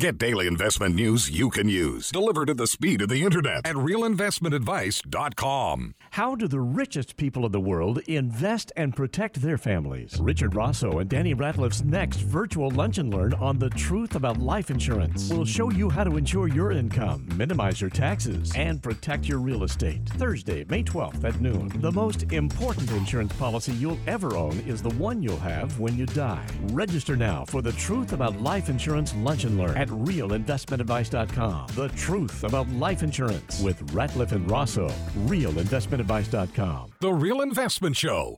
Get 0.00 0.16
daily 0.16 0.46
investment 0.46 0.94
news 0.94 1.28
you 1.28 1.50
can 1.50 1.68
use, 1.68 2.10
delivered 2.10 2.48
at 2.48 2.56
the 2.56 2.66
speed 2.66 3.02
of 3.02 3.10
the 3.10 3.22
internet 3.22 3.66
at 3.66 3.76
realinvestmentadvice.com. 3.76 5.94
How 6.12 6.34
do 6.34 6.48
the 6.48 6.58
richest 6.58 7.18
people 7.18 7.44
in 7.44 7.52
the 7.52 7.60
world 7.60 7.98
invest 8.08 8.72
and 8.76 8.96
protect 8.96 9.42
their 9.42 9.58
families? 9.58 10.18
Richard 10.18 10.54
Rosso 10.54 11.00
and 11.00 11.10
Danny 11.10 11.34
Ratliff's 11.34 11.84
next 11.84 12.20
virtual 12.20 12.70
lunch 12.70 12.96
and 12.96 13.12
learn 13.12 13.34
on 13.34 13.58
the 13.58 13.68
truth 13.68 14.14
about 14.14 14.38
life 14.38 14.70
insurance 14.70 15.28
We'll 15.28 15.44
show 15.44 15.70
you 15.70 15.90
how 15.90 16.04
to 16.04 16.16
ensure 16.16 16.48
your 16.48 16.72
income, 16.72 17.28
minimize 17.36 17.78
your 17.78 17.90
taxes, 17.90 18.50
and 18.56 18.82
protect 18.82 19.28
your 19.28 19.40
real 19.40 19.64
estate. 19.64 20.00
Thursday, 20.16 20.64
May 20.70 20.82
12th 20.82 21.24
at 21.24 21.38
noon. 21.42 21.68
The 21.82 21.92
most 21.92 22.22
important 22.32 22.90
insurance 22.92 23.34
policy 23.34 23.72
you'll 23.72 23.98
ever 24.06 24.34
own 24.34 24.60
is 24.60 24.80
the 24.80 24.94
one 24.94 25.22
you'll 25.22 25.36
have 25.36 25.78
when 25.78 25.98
you 25.98 26.06
die. 26.06 26.46
Register 26.68 27.16
now 27.16 27.44
for 27.44 27.60
the 27.60 27.72
truth 27.72 28.14
about 28.14 28.40
life 28.40 28.70
insurance 28.70 29.14
lunch 29.16 29.44
and 29.44 29.58
learn 29.58 29.76
at 29.76 29.89
realinvestmentadvice.com. 29.90 31.66
The 31.74 31.88
truth 31.90 32.44
about 32.44 32.68
life 32.70 33.02
insurance 33.02 33.60
with 33.60 33.80
Ratliff 33.92 34.32
and 34.32 34.50
Rosso. 34.50 34.88
Realinvestmentadvice.com. 35.26 36.92
The 37.00 37.12
Real 37.12 37.42
Investment 37.42 37.96
Show. 37.96 38.36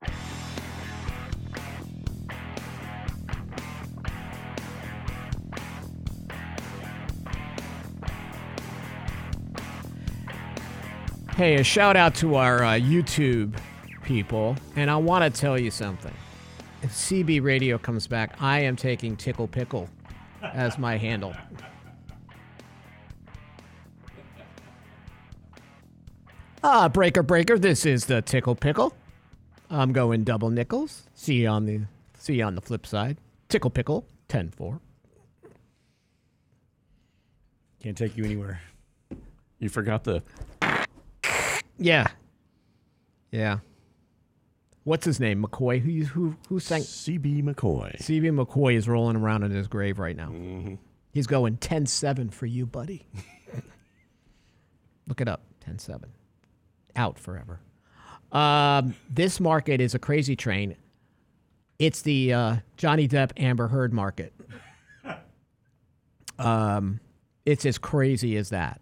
Hey, 11.36 11.54
a 11.54 11.64
shout 11.64 11.96
out 11.96 12.14
to 12.16 12.34
our 12.34 12.62
uh, 12.62 12.72
YouTube 12.72 13.56
people, 14.04 14.54
and 14.76 14.90
I 14.90 14.96
want 14.96 15.24
to 15.24 15.40
tell 15.40 15.58
you 15.58 15.70
something. 15.70 16.12
If 16.82 16.90
CB 16.90 17.42
Radio 17.42 17.78
comes 17.78 18.06
back, 18.06 18.36
I 18.40 18.60
am 18.60 18.76
taking 18.76 19.16
Tickle 19.16 19.48
Pickle 19.48 19.88
as 20.42 20.78
my 20.78 20.96
handle. 20.96 21.34
Ah, 26.64 26.88
breaker, 26.88 27.22
breaker. 27.22 27.58
This 27.58 27.84
is 27.84 28.06
the 28.06 28.22
Tickle 28.22 28.54
Pickle. 28.54 28.94
I'm 29.68 29.92
going 29.92 30.22
double 30.22 30.50
nickels. 30.50 31.08
See 31.14 31.42
you 31.42 31.48
on 31.48 31.66
the 31.66 31.80
see 32.18 32.34
you 32.34 32.44
on 32.44 32.54
the 32.54 32.60
flip 32.60 32.86
side. 32.86 33.16
Tickle 33.48 33.70
Pickle, 33.70 34.06
10-4. 34.28 34.78
Can't 37.82 37.96
take 37.96 38.16
you 38.16 38.24
anywhere. 38.24 38.60
You 39.58 39.68
forgot 39.68 40.04
the 40.04 40.22
Yeah. 41.78 42.06
Yeah. 43.30 43.58
What's 44.84 45.04
his 45.04 45.20
name? 45.20 45.44
McCoy. 45.44 45.80
Who 45.80 46.04
who 46.04 46.36
who 46.48 46.60
sang? 46.60 46.82
CB 46.82 47.42
McCoy. 47.44 47.96
CB 47.98 48.44
McCoy 48.44 48.74
is 48.74 48.88
rolling 48.88 49.16
around 49.16 49.44
in 49.44 49.52
his 49.52 49.68
grave 49.68 49.98
right 49.98 50.16
now. 50.16 50.32
He's 51.12 51.26
going 51.26 51.58
10-7 51.58 52.32
for 52.32 52.46
you, 52.46 52.64
buddy. 52.66 53.06
Look 55.06 55.20
it 55.20 55.28
up. 55.28 55.42
10-7. 55.68 56.04
Out 56.96 57.18
forever. 57.18 57.60
Um, 58.32 58.94
this 59.10 59.38
market 59.38 59.80
is 59.80 59.94
a 59.94 59.98
crazy 59.98 60.36
train. 60.36 60.74
It's 61.78 62.00
the 62.02 62.32
uh, 62.32 62.56
Johnny 62.76 63.06
Depp 63.08 63.32
Amber 63.36 63.68
Heard 63.68 63.92
market. 63.92 64.32
Um, 66.38 66.98
it's 67.46 67.64
as 67.66 67.78
crazy 67.78 68.36
as 68.36 68.48
that. 68.48 68.80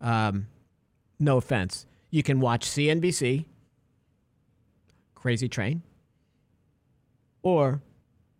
Um, 0.00 0.48
no 1.20 1.36
offense. 1.36 1.86
You 2.10 2.24
can 2.24 2.40
watch 2.40 2.66
CNBC, 2.66 3.44
Crazy 5.24 5.48
Train, 5.48 5.80
or 7.42 7.80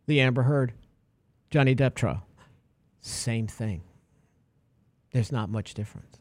the 0.04 0.20
Amber 0.20 0.42
Heard 0.42 0.74
Johnny 1.48 1.74
Depp 1.74 1.94
trial. 1.94 2.26
Same 3.00 3.46
thing. 3.46 3.80
There's 5.10 5.32
not 5.32 5.48
much 5.48 5.72
difference. 5.72 6.18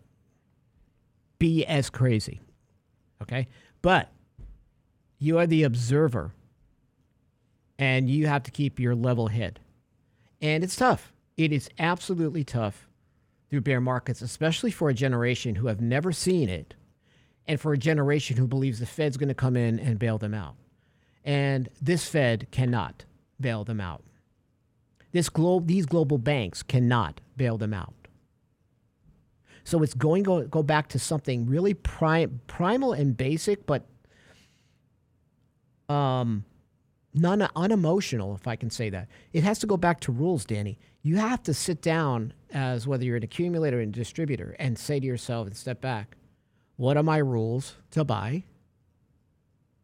Be 1.37 1.65
as 1.65 1.89
crazy. 1.89 2.39
Okay? 3.21 3.49
But 3.81 4.09
you 5.19 5.37
are 5.37 5.47
the 5.47 5.63
observer 5.63 6.31
and 7.77 8.09
you 8.09 8.27
have 8.27 8.43
to 8.43 8.51
keep 8.51 8.79
your 8.79 8.95
level 8.95 9.27
head. 9.27 9.59
And 10.41 10.63
it's 10.63 10.77
tough. 10.77 11.11
It 11.35 11.51
is 11.51 11.69
absolutely 11.77 12.45
tough 12.45 12.87
through 13.49 13.61
bear 13.61 13.81
markets, 13.81 14.21
especially 14.21 14.71
for 14.71 14.87
a 14.87 14.93
generation 14.93 15.55
who 15.55 15.67
have 15.67 15.81
never 15.81 16.13
seen 16.13 16.47
it 16.47 16.73
and 17.47 17.59
for 17.59 17.73
a 17.73 17.77
generation 17.77 18.37
who 18.37 18.47
believes 18.47 18.79
the 18.79 18.85
Fed's 18.85 19.17
going 19.17 19.29
to 19.29 19.35
come 19.35 19.55
in 19.55 19.79
and 19.79 19.99
bail 19.99 20.17
them 20.17 20.33
out. 20.33 20.55
And 21.23 21.69
this 21.81 22.07
Fed 22.07 22.47
cannot 22.51 23.05
bail 23.39 23.63
them 23.63 23.81
out. 23.81 24.03
This 25.11 25.29
glo- 25.29 25.59
these 25.59 25.85
global 25.85 26.17
banks 26.17 26.63
cannot 26.63 27.21
bail 27.37 27.57
them 27.57 27.73
out. 27.73 27.93
So 29.63 29.81
it's 29.81 29.93
going 29.93 30.23
to 30.23 30.27
go, 30.27 30.41
go 30.47 30.63
back 30.63 30.89
to 30.89 30.99
something 30.99 31.45
really 31.45 31.73
prim- 31.73 32.41
primal 32.47 32.93
and 32.93 33.15
basic, 33.15 33.65
but 33.65 33.85
um, 35.87 36.43
non 37.13 37.47
unemotional, 37.55 38.35
if 38.35 38.47
I 38.47 38.55
can 38.55 38.69
say 38.69 38.89
that. 38.89 39.07
It 39.31 39.43
has 39.43 39.59
to 39.59 39.67
go 39.67 39.77
back 39.77 39.99
to 40.01 40.11
rules, 40.11 40.45
Danny. 40.45 40.77
You 41.01 41.17
have 41.17 41.43
to 41.43 41.53
sit 41.53 41.81
down 41.81 42.33
as 42.51 42.87
whether 42.87 43.03
you're 43.03 43.17
an 43.17 43.23
accumulator 43.23 43.79
and 43.79 43.93
distributor 43.93 44.55
and 44.59 44.77
say 44.77 44.99
to 44.99 45.05
yourself 45.05 45.47
and 45.47 45.55
step 45.55 45.81
back, 45.81 46.17
what 46.75 46.97
are 46.97 47.03
my 47.03 47.17
rules 47.17 47.75
to 47.91 48.03
buy? 48.03 48.43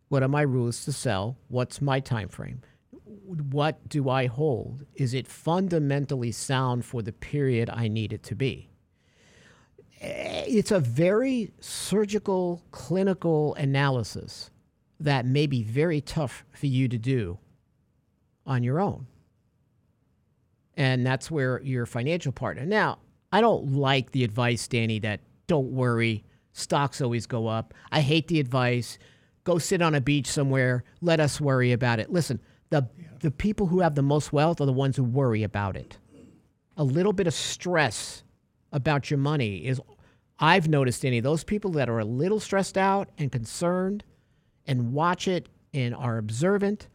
What 0.10 0.24
are 0.24 0.28
my 0.28 0.42
rules 0.42 0.84
to 0.86 0.92
sell? 0.92 1.38
What's 1.48 1.82
my 1.82 2.00
time 2.00 2.30
frame? 2.30 2.62
What 3.26 3.88
do 3.88 4.10
I 4.10 4.26
hold? 4.26 4.86
Is 4.96 5.14
it 5.14 5.28
fundamentally 5.28 6.32
sound 6.32 6.84
for 6.84 7.02
the 7.02 7.12
period 7.12 7.70
I 7.70 7.88
need 7.88 8.12
it 8.12 8.24
to 8.24 8.36
be? 8.36 8.70
It's 10.02 10.72
a 10.72 10.80
very 10.80 11.52
surgical, 11.60 12.64
clinical 12.72 13.54
analysis 13.56 14.50
that 15.00 15.26
may 15.26 15.46
be 15.46 15.62
very 15.62 16.02
tough 16.02 16.44
for 16.52 16.66
you 16.66 16.88
to 16.88 16.98
do 16.98 17.38
on 18.46 18.64
your 18.64 18.80
own. 18.80 19.08
And 20.76 21.06
that's 21.06 21.30
where 21.30 21.62
your 21.62 21.86
financial 21.86 22.32
partner. 22.32 22.66
Now, 22.66 23.00
I 23.32 23.42
don't 23.42 23.74
like 23.74 24.12
the 24.12 24.24
advice, 24.24 24.68
Danny, 24.68 25.00
that 25.00 25.20
don't 25.48 25.72
worry, 25.72 26.24
stocks 26.54 27.02
always 27.02 27.26
go 27.26 27.48
up. 27.48 27.74
I 27.92 28.02
hate 28.02 28.28
the 28.28 28.40
advice, 28.40 28.98
go 29.44 29.58
sit 29.58 29.82
on 29.82 29.96
a 29.96 30.02
beach 30.02 30.28
somewhere, 30.28 30.84
let 31.02 31.20
us 31.20 31.40
worry 31.40 31.72
about 31.72 32.00
it. 32.00 32.12
Listen, 32.12 32.40
the, 32.70 32.88
the 33.20 33.32
people 33.32 33.68
who 33.68 33.80
have 33.80 33.96
the 33.96 34.02
most 34.02 34.32
wealth 34.32 34.62
are 34.62 34.66
the 34.66 34.74
ones 34.74 34.96
who 34.96 35.04
worry 35.04 35.44
about 35.44 35.76
it. 35.76 35.98
A 36.78 36.84
little 36.84 37.14
bit 37.14 37.28
of 37.28 37.34
stress 37.34 38.24
about 38.72 39.10
your 39.10 39.18
money 39.18 39.66
is, 39.66 39.82
I've 40.40 40.70
noticed, 40.70 41.04
any 41.04 41.18
of 41.18 41.24
those 41.24 41.44
people 41.44 41.72
that 41.72 41.90
are 41.90 42.00
a 42.00 42.06
little 42.06 42.40
stressed 42.40 42.78
out 42.78 43.10
and 43.18 43.32
concerned 43.32 44.04
and 44.66 44.94
watch 44.94 45.28
it 45.28 45.50
and 45.74 45.94
are 45.94 46.18
observant 46.18 46.88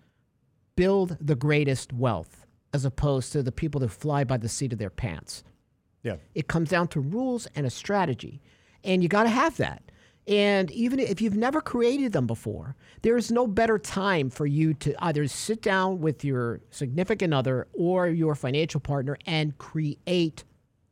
build 0.77 1.17
the 1.21 1.35
greatest 1.35 1.93
wealth 1.93 2.47
as 2.73 2.85
opposed 2.85 3.33
to 3.33 3.43
the 3.43 3.53
people 3.53 3.81
that 3.81 3.91
fly 3.91 4.25
by 4.25 4.37
the 4.37 4.49
seat 4.49 4.73
of 4.73 4.79
their 4.79 4.91
pants. 4.91 5.45
Yeah. 6.03 6.17
It 6.35 6.49
comes 6.49 6.71
down 6.71 6.89
to 6.89 7.01
rules 7.01 7.47
and 7.55 7.67
a 7.67 7.71
strategy. 7.71 8.43
And 8.85 9.03
you 9.03 9.09
got 9.09 9.25
to 9.25 9.31
have 9.31 9.57
that. 9.57 9.83
And 10.27 10.71
even 10.71 10.99
if 11.01 11.21
you've 11.21 11.37
never 11.37 11.61
created 11.61 12.13
them 12.13 12.27
before, 12.27 12.77
there 13.03 13.17
is 13.17 13.31
no 13.31 13.47
better 13.47 13.79
time 13.79 14.31
for 14.31 14.47
you 14.47 14.73
to 14.75 14.95
either 15.05 15.27
sit 15.27 15.61
down 15.61 16.01
with 16.01 16.25
your 16.25 16.61
significant 16.71 17.35
other 17.35 17.67
or 17.75 18.09
your 18.09 18.35
financial 18.35 18.81
partner 18.81 19.19
and 19.27 19.59
create 19.59 20.45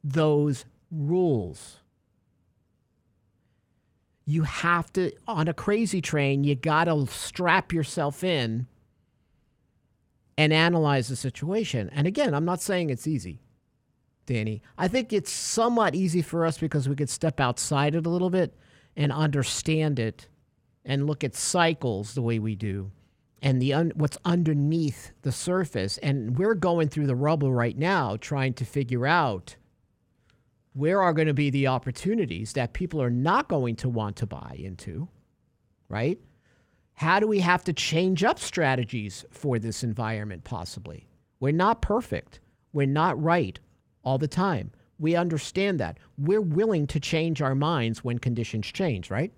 those 0.04 0.66
rules. 0.90 1.78
You 4.26 4.42
have 4.42 4.92
to, 4.92 5.12
on 5.26 5.48
a 5.48 5.54
crazy 5.54 6.02
train, 6.02 6.44
you 6.44 6.54
got 6.54 6.84
to 6.84 7.06
strap 7.06 7.72
yourself 7.72 8.22
in 8.22 8.66
and 10.36 10.52
analyze 10.52 11.08
the 11.08 11.16
situation. 11.16 11.88
And 11.92 12.06
again, 12.06 12.34
I'm 12.34 12.44
not 12.44 12.60
saying 12.60 12.90
it's 12.90 13.06
easy, 13.06 13.40
Danny. 14.26 14.62
I 14.78 14.88
think 14.88 15.12
it's 15.12 15.30
somewhat 15.30 15.94
easy 15.94 16.22
for 16.22 16.46
us 16.46 16.58
because 16.58 16.88
we 16.88 16.96
could 16.96 17.10
step 17.10 17.40
outside 17.40 17.94
it 17.94 18.06
a 18.06 18.10
little 18.10 18.30
bit 18.30 18.56
and 18.96 19.12
understand 19.12 19.98
it 19.98 20.28
and 20.84 21.06
look 21.06 21.24
at 21.24 21.34
cycles 21.34 22.14
the 22.14 22.22
way 22.22 22.38
we 22.38 22.54
do 22.54 22.90
and 23.40 23.60
the 23.60 23.72
un- 23.72 23.92
what's 23.96 24.18
underneath 24.24 25.12
the 25.22 25.32
surface. 25.32 25.98
And 25.98 26.38
we're 26.38 26.54
going 26.54 26.88
through 26.88 27.06
the 27.06 27.16
rubble 27.16 27.52
right 27.52 27.76
now 27.76 28.16
trying 28.16 28.54
to 28.54 28.64
figure 28.64 29.06
out 29.06 29.56
where 30.74 31.02
are 31.02 31.12
going 31.12 31.28
to 31.28 31.34
be 31.34 31.50
the 31.50 31.66
opportunities 31.66 32.54
that 32.54 32.72
people 32.72 33.02
are 33.02 33.10
not 33.10 33.48
going 33.48 33.76
to 33.76 33.88
want 33.88 34.16
to 34.16 34.26
buy 34.26 34.56
into, 34.58 35.08
right? 35.88 36.18
How 36.94 37.20
do 37.20 37.26
we 37.26 37.40
have 37.40 37.64
to 37.64 37.72
change 37.72 38.24
up 38.24 38.38
strategies 38.38 39.24
for 39.30 39.58
this 39.58 39.82
environment 39.82 40.44
possibly? 40.44 41.08
We're 41.40 41.52
not 41.52 41.82
perfect. 41.82 42.40
We're 42.72 42.86
not 42.86 43.20
right 43.20 43.58
all 44.04 44.18
the 44.18 44.28
time. 44.28 44.70
We 44.98 45.16
understand 45.16 45.80
that. 45.80 45.98
We're 46.18 46.40
willing 46.40 46.86
to 46.88 47.00
change 47.00 47.42
our 47.42 47.54
minds 47.54 48.04
when 48.04 48.18
conditions 48.18 48.66
change, 48.66 49.10
right? 49.10 49.32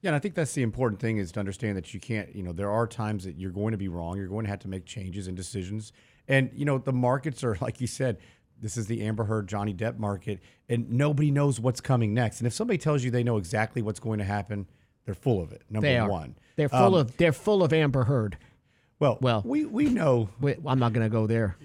Yeah, 0.00 0.10
and 0.10 0.16
I 0.16 0.18
think 0.18 0.34
that's 0.34 0.52
the 0.52 0.62
important 0.62 1.00
thing 1.00 1.16
is 1.16 1.32
to 1.32 1.40
understand 1.40 1.76
that 1.78 1.94
you 1.94 2.00
can't, 2.00 2.34
you 2.34 2.42
know, 2.42 2.52
there 2.52 2.70
are 2.70 2.86
times 2.86 3.24
that 3.24 3.38
you're 3.38 3.50
going 3.50 3.72
to 3.72 3.78
be 3.78 3.88
wrong. 3.88 4.16
You're 4.16 4.28
going 4.28 4.44
to 4.44 4.50
have 4.50 4.60
to 4.60 4.68
make 4.68 4.84
changes 4.84 5.28
and 5.28 5.36
decisions. 5.36 5.92
And, 6.28 6.50
you 6.54 6.64
know, 6.66 6.78
the 6.78 6.92
markets 6.92 7.42
are, 7.42 7.56
like 7.60 7.80
you 7.80 7.86
said, 7.86 8.18
this 8.60 8.76
is 8.76 8.86
the 8.86 9.02
Amber 9.02 9.24
Heard 9.24 9.48
Johnny 9.48 9.74
Depp 9.74 9.98
market, 9.98 10.40
and 10.68 10.90
nobody 10.90 11.30
knows 11.30 11.58
what's 11.58 11.80
coming 11.80 12.14
next. 12.14 12.40
And 12.40 12.46
if 12.46 12.52
somebody 12.52 12.78
tells 12.78 13.02
you 13.02 13.10
they 13.10 13.24
know 13.24 13.36
exactly 13.36 13.82
what's 13.82 13.98
going 14.00 14.18
to 14.18 14.24
happen, 14.24 14.66
they're 15.04 15.14
full 15.14 15.42
of 15.42 15.52
it. 15.52 15.62
Number 15.68 15.88
They 15.88 16.00
one. 16.00 16.36
They're 16.56 16.68
full 16.68 16.94
Um, 16.94 16.94
of 16.94 17.16
they're 17.16 17.32
full 17.32 17.62
of 17.62 17.72
Amber 17.72 18.04
Heard. 18.04 18.38
well, 19.00 19.18
well- 19.20 19.42
we, 19.44 19.64
we 19.64 19.86
know 19.86 20.28
Wait, 20.40 20.58
I'm 20.66 20.78
not 20.78 20.92
going 20.92 21.04
to 21.04 21.12
go 21.12 21.26
there. 21.26 21.56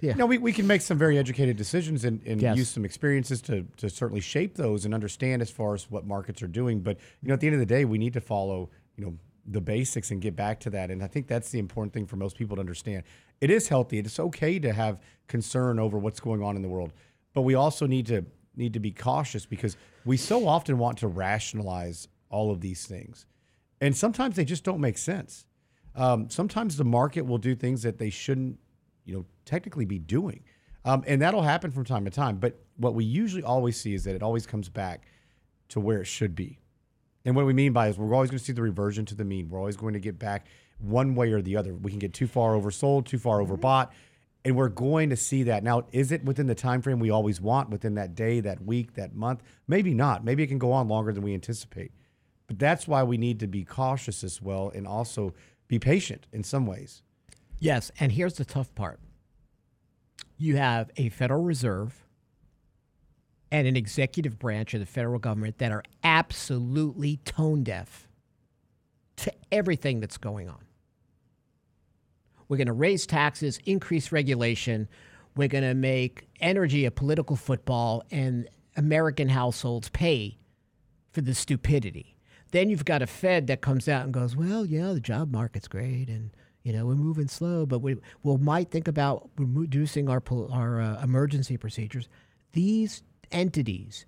Yeah. 0.00 0.14
No, 0.14 0.26
we, 0.26 0.38
we 0.38 0.52
can 0.52 0.66
make 0.66 0.80
some 0.80 0.96
very 0.96 1.18
educated 1.18 1.56
decisions 1.56 2.04
and, 2.04 2.22
and 2.24 2.40
Yes. 2.40 2.56
use 2.56 2.68
some 2.68 2.84
experiences 2.84 3.42
to, 3.42 3.64
to 3.78 3.90
certainly 3.90 4.20
shape 4.20 4.54
those 4.56 4.84
and 4.84 4.94
understand 4.94 5.42
as 5.42 5.50
far 5.50 5.74
as 5.74 5.90
what 5.90 6.06
markets 6.06 6.40
are 6.42 6.46
doing. 6.48 6.80
But 6.80 6.98
you 7.20 7.28
know, 7.28 7.34
at 7.34 7.40
the 7.40 7.48
end 7.48 7.54
of 7.54 7.60
the 7.60 7.66
day, 7.66 7.84
we 7.84 7.98
need 7.98 8.12
to 8.12 8.20
follow 8.20 8.70
you 8.96 9.04
know 9.04 9.14
the 9.50 9.60
basics 9.60 10.10
and 10.10 10.20
get 10.20 10.36
back 10.36 10.60
to 10.60 10.70
that. 10.70 10.90
And 10.90 11.02
I 11.02 11.06
think 11.06 11.26
that's 11.26 11.50
the 11.50 11.58
important 11.58 11.92
thing 11.94 12.06
for 12.06 12.16
most 12.16 12.36
people 12.36 12.56
to 12.56 12.60
understand. 12.60 13.02
It 13.40 13.50
is 13.50 13.68
healthy. 13.68 13.98
It's 13.98 14.20
okay 14.20 14.58
to 14.58 14.72
have 14.72 15.00
concern 15.26 15.78
over 15.78 15.98
what's 15.98 16.20
going 16.20 16.42
on 16.42 16.54
in 16.54 16.62
the 16.62 16.68
world, 16.68 16.92
but 17.34 17.42
we 17.42 17.54
also 17.54 17.86
need 17.86 18.06
to 18.06 18.24
need 18.56 18.72
to 18.74 18.80
be 18.80 18.90
cautious 18.92 19.46
because 19.46 19.76
we 20.04 20.16
so 20.16 20.46
often 20.46 20.78
want 20.78 20.98
to 20.98 21.08
rationalize 21.08 22.08
all 22.30 22.50
of 22.50 22.60
these 22.60 22.86
things, 22.86 23.26
and 23.80 23.96
sometimes 23.96 24.36
they 24.36 24.44
just 24.44 24.62
don't 24.64 24.80
make 24.80 24.98
sense. 24.98 25.46
Um, 25.94 26.28
sometimes 26.30 26.76
the 26.76 26.84
market 26.84 27.22
will 27.22 27.38
do 27.38 27.54
things 27.56 27.82
that 27.82 27.98
they 27.98 28.10
shouldn't 28.10 28.58
you 29.08 29.14
know, 29.14 29.24
technically 29.44 29.86
be 29.86 29.98
doing. 29.98 30.44
Um, 30.84 31.02
and 31.06 31.20
that'll 31.20 31.42
happen 31.42 31.70
from 31.70 31.84
time 31.84 32.04
to 32.04 32.10
time. 32.10 32.36
But 32.36 32.60
what 32.76 32.94
we 32.94 33.04
usually 33.04 33.42
always 33.42 33.80
see 33.80 33.94
is 33.94 34.04
that 34.04 34.14
it 34.14 34.22
always 34.22 34.46
comes 34.46 34.68
back 34.68 35.06
to 35.70 35.80
where 35.80 36.00
it 36.00 36.06
should 36.06 36.34
be. 36.34 36.58
And 37.24 37.34
what 37.34 37.46
we 37.46 37.52
mean 37.52 37.72
by 37.72 37.88
is 37.88 37.98
we're 37.98 38.14
always 38.14 38.30
going 38.30 38.38
to 38.38 38.44
see 38.44 38.52
the 38.52 38.62
reversion 38.62 39.04
to 39.06 39.14
the 39.14 39.24
mean. 39.24 39.48
We're 39.48 39.58
always 39.58 39.76
going 39.76 39.94
to 39.94 40.00
get 40.00 40.18
back 40.18 40.46
one 40.78 41.14
way 41.14 41.32
or 41.32 41.42
the 41.42 41.56
other. 41.56 41.74
We 41.74 41.90
can 41.90 41.98
get 41.98 42.14
too 42.14 42.26
far 42.26 42.52
oversold, 42.52 43.06
too 43.06 43.18
far 43.18 43.38
overbought, 43.40 43.88
and 44.44 44.56
we're 44.56 44.68
going 44.68 45.10
to 45.10 45.16
see 45.16 45.42
that. 45.44 45.64
Now, 45.64 45.84
is 45.92 46.12
it 46.12 46.24
within 46.24 46.46
the 46.46 46.54
time 46.54 46.80
frame 46.80 47.00
we 47.00 47.10
always 47.10 47.40
want 47.40 47.70
within 47.70 47.94
that 47.96 48.14
day, 48.14 48.40
that 48.40 48.64
week, 48.64 48.94
that 48.94 49.14
month? 49.14 49.42
Maybe 49.66 49.94
not. 49.94 50.24
Maybe 50.24 50.42
it 50.42 50.46
can 50.46 50.58
go 50.58 50.72
on 50.72 50.88
longer 50.88 51.12
than 51.12 51.22
we 51.24 51.34
anticipate. 51.34 51.92
But 52.46 52.58
that's 52.58 52.86
why 52.86 53.02
we 53.02 53.18
need 53.18 53.40
to 53.40 53.46
be 53.46 53.64
cautious 53.64 54.22
as 54.22 54.40
well 54.40 54.70
and 54.74 54.86
also 54.86 55.34
be 55.66 55.78
patient 55.78 56.26
in 56.32 56.44
some 56.44 56.66
ways. 56.66 57.02
Yes, 57.58 57.90
and 57.98 58.12
here's 58.12 58.34
the 58.34 58.44
tough 58.44 58.74
part. 58.74 59.00
You 60.36 60.56
have 60.56 60.90
a 60.96 61.08
Federal 61.08 61.42
Reserve 61.42 62.04
and 63.50 63.66
an 63.66 63.76
executive 63.76 64.38
branch 64.38 64.74
of 64.74 64.80
the 64.80 64.86
federal 64.86 65.18
government 65.18 65.58
that 65.58 65.72
are 65.72 65.82
absolutely 66.04 67.16
tone 67.24 67.64
deaf 67.64 68.06
to 69.16 69.32
everything 69.50 70.00
that's 70.00 70.18
going 70.18 70.48
on. 70.48 70.60
We're 72.48 72.58
going 72.58 72.68
to 72.68 72.72
raise 72.72 73.06
taxes, 73.06 73.58
increase 73.64 74.12
regulation. 74.12 74.88
We're 75.36 75.48
going 75.48 75.64
to 75.64 75.74
make 75.74 76.28
energy 76.40 76.84
a 76.84 76.90
political 76.90 77.36
football, 77.36 78.04
and 78.10 78.48
American 78.76 79.28
households 79.28 79.88
pay 79.88 80.38
for 81.10 81.20
the 81.20 81.34
stupidity. 81.34 82.16
Then 82.52 82.70
you've 82.70 82.84
got 82.84 83.02
a 83.02 83.06
Fed 83.06 83.48
that 83.48 83.60
comes 83.60 83.88
out 83.88 84.04
and 84.04 84.14
goes, 84.14 84.36
well, 84.36 84.64
yeah, 84.64 84.92
the 84.92 85.00
job 85.00 85.32
market's 85.32 85.68
great, 85.68 86.08
and 86.08 86.30
you 86.62 86.72
know 86.72 86.86
we're 86.86 86.94
moving 86.94 87.28
slow, 87.28 87.66
but 87.66 87.80
we 87.80 87.96
we 88.22 88.36
might 88.36 88.70
think 88.70 88.88
about 88.88 89.28
reducing 89.36 90.08
our 90.08 90.22
our 90.52 90.80
uh, 90.80 91.02
emergency 91.02 91.56
procedures. 91.56 92.08
These 92.52 93.02
entities, 93.30 94.06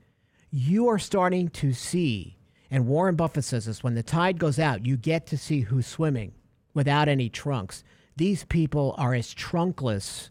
you 0.50 0.88
are 0.88 0.98
starting 0.98 1.48
to 1.50 1.72
see, 1.72 2.36
and 2.70 2.86
Warren 2.86 3.16
Buffett 3.16 3.44
says 3.44 3.66
this: 3.66 3.82
when 3.82 3.94
the 3.94 4.02
tide 4.02 4.38
goes 4.38 4.58
out, 4.58 4.86
you 4.86 4.96
get 4.96 5.26
to 5.28 5.38
see 5.38 5.60
who's 5.60 5.86
swimming 5.86 6.32
without 6.74 7.08
any 7.08 7.28
trunks. 7.28 7.84
These 8.16 8.44
people 8.44 8.94
are 8.98 9.14
as 9.14 9.34
trunkless 9.34 10.30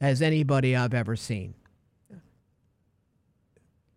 as 0.00 0.20
anybody 0.20 0.76
I've 0.76 0.94
ever 0.94 1.16
seen 1.16 1.54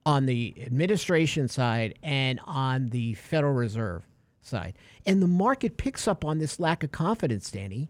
on 0.06 0.26
the 0.26 0.56
administration 0.66 1.48
side 1.48 1.98
and 2.02 2.40
on 2.46 2.90
the 2.90 3.14
Federal 3.14 3.54
Reserve 3.54 4.09
side. 4.50 4.78
And 5.06 5.22
the 5.22 5.28
market 5.28 5.78
picks 5.78 6.08
up 6.08 6.26
on 6.26 6.40
this 6.40 6.60
lack 6.60 6.84
of 6.84 6.92
confidence, 6.92 7.52
Danny. 7.52 7.90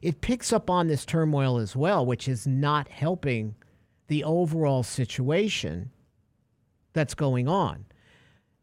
It 0.00 0.20
picks 0.20 0.52
up 0.52 0.70
on 0.70 0.86
this 0.86 1.04
turmoil 1.04 1.58
as 1.58 1.74
well, 1.74 2.06
which 2.06 2.28
is 2.28 2.46
not 2.46 2.88
helping 2.88 3.56
the 4.06 4.24
overall 4.24 4.82
situation 4.82 5.90
that's 6.92 7.14
going 7.14 7.48
on. 7.48 7.84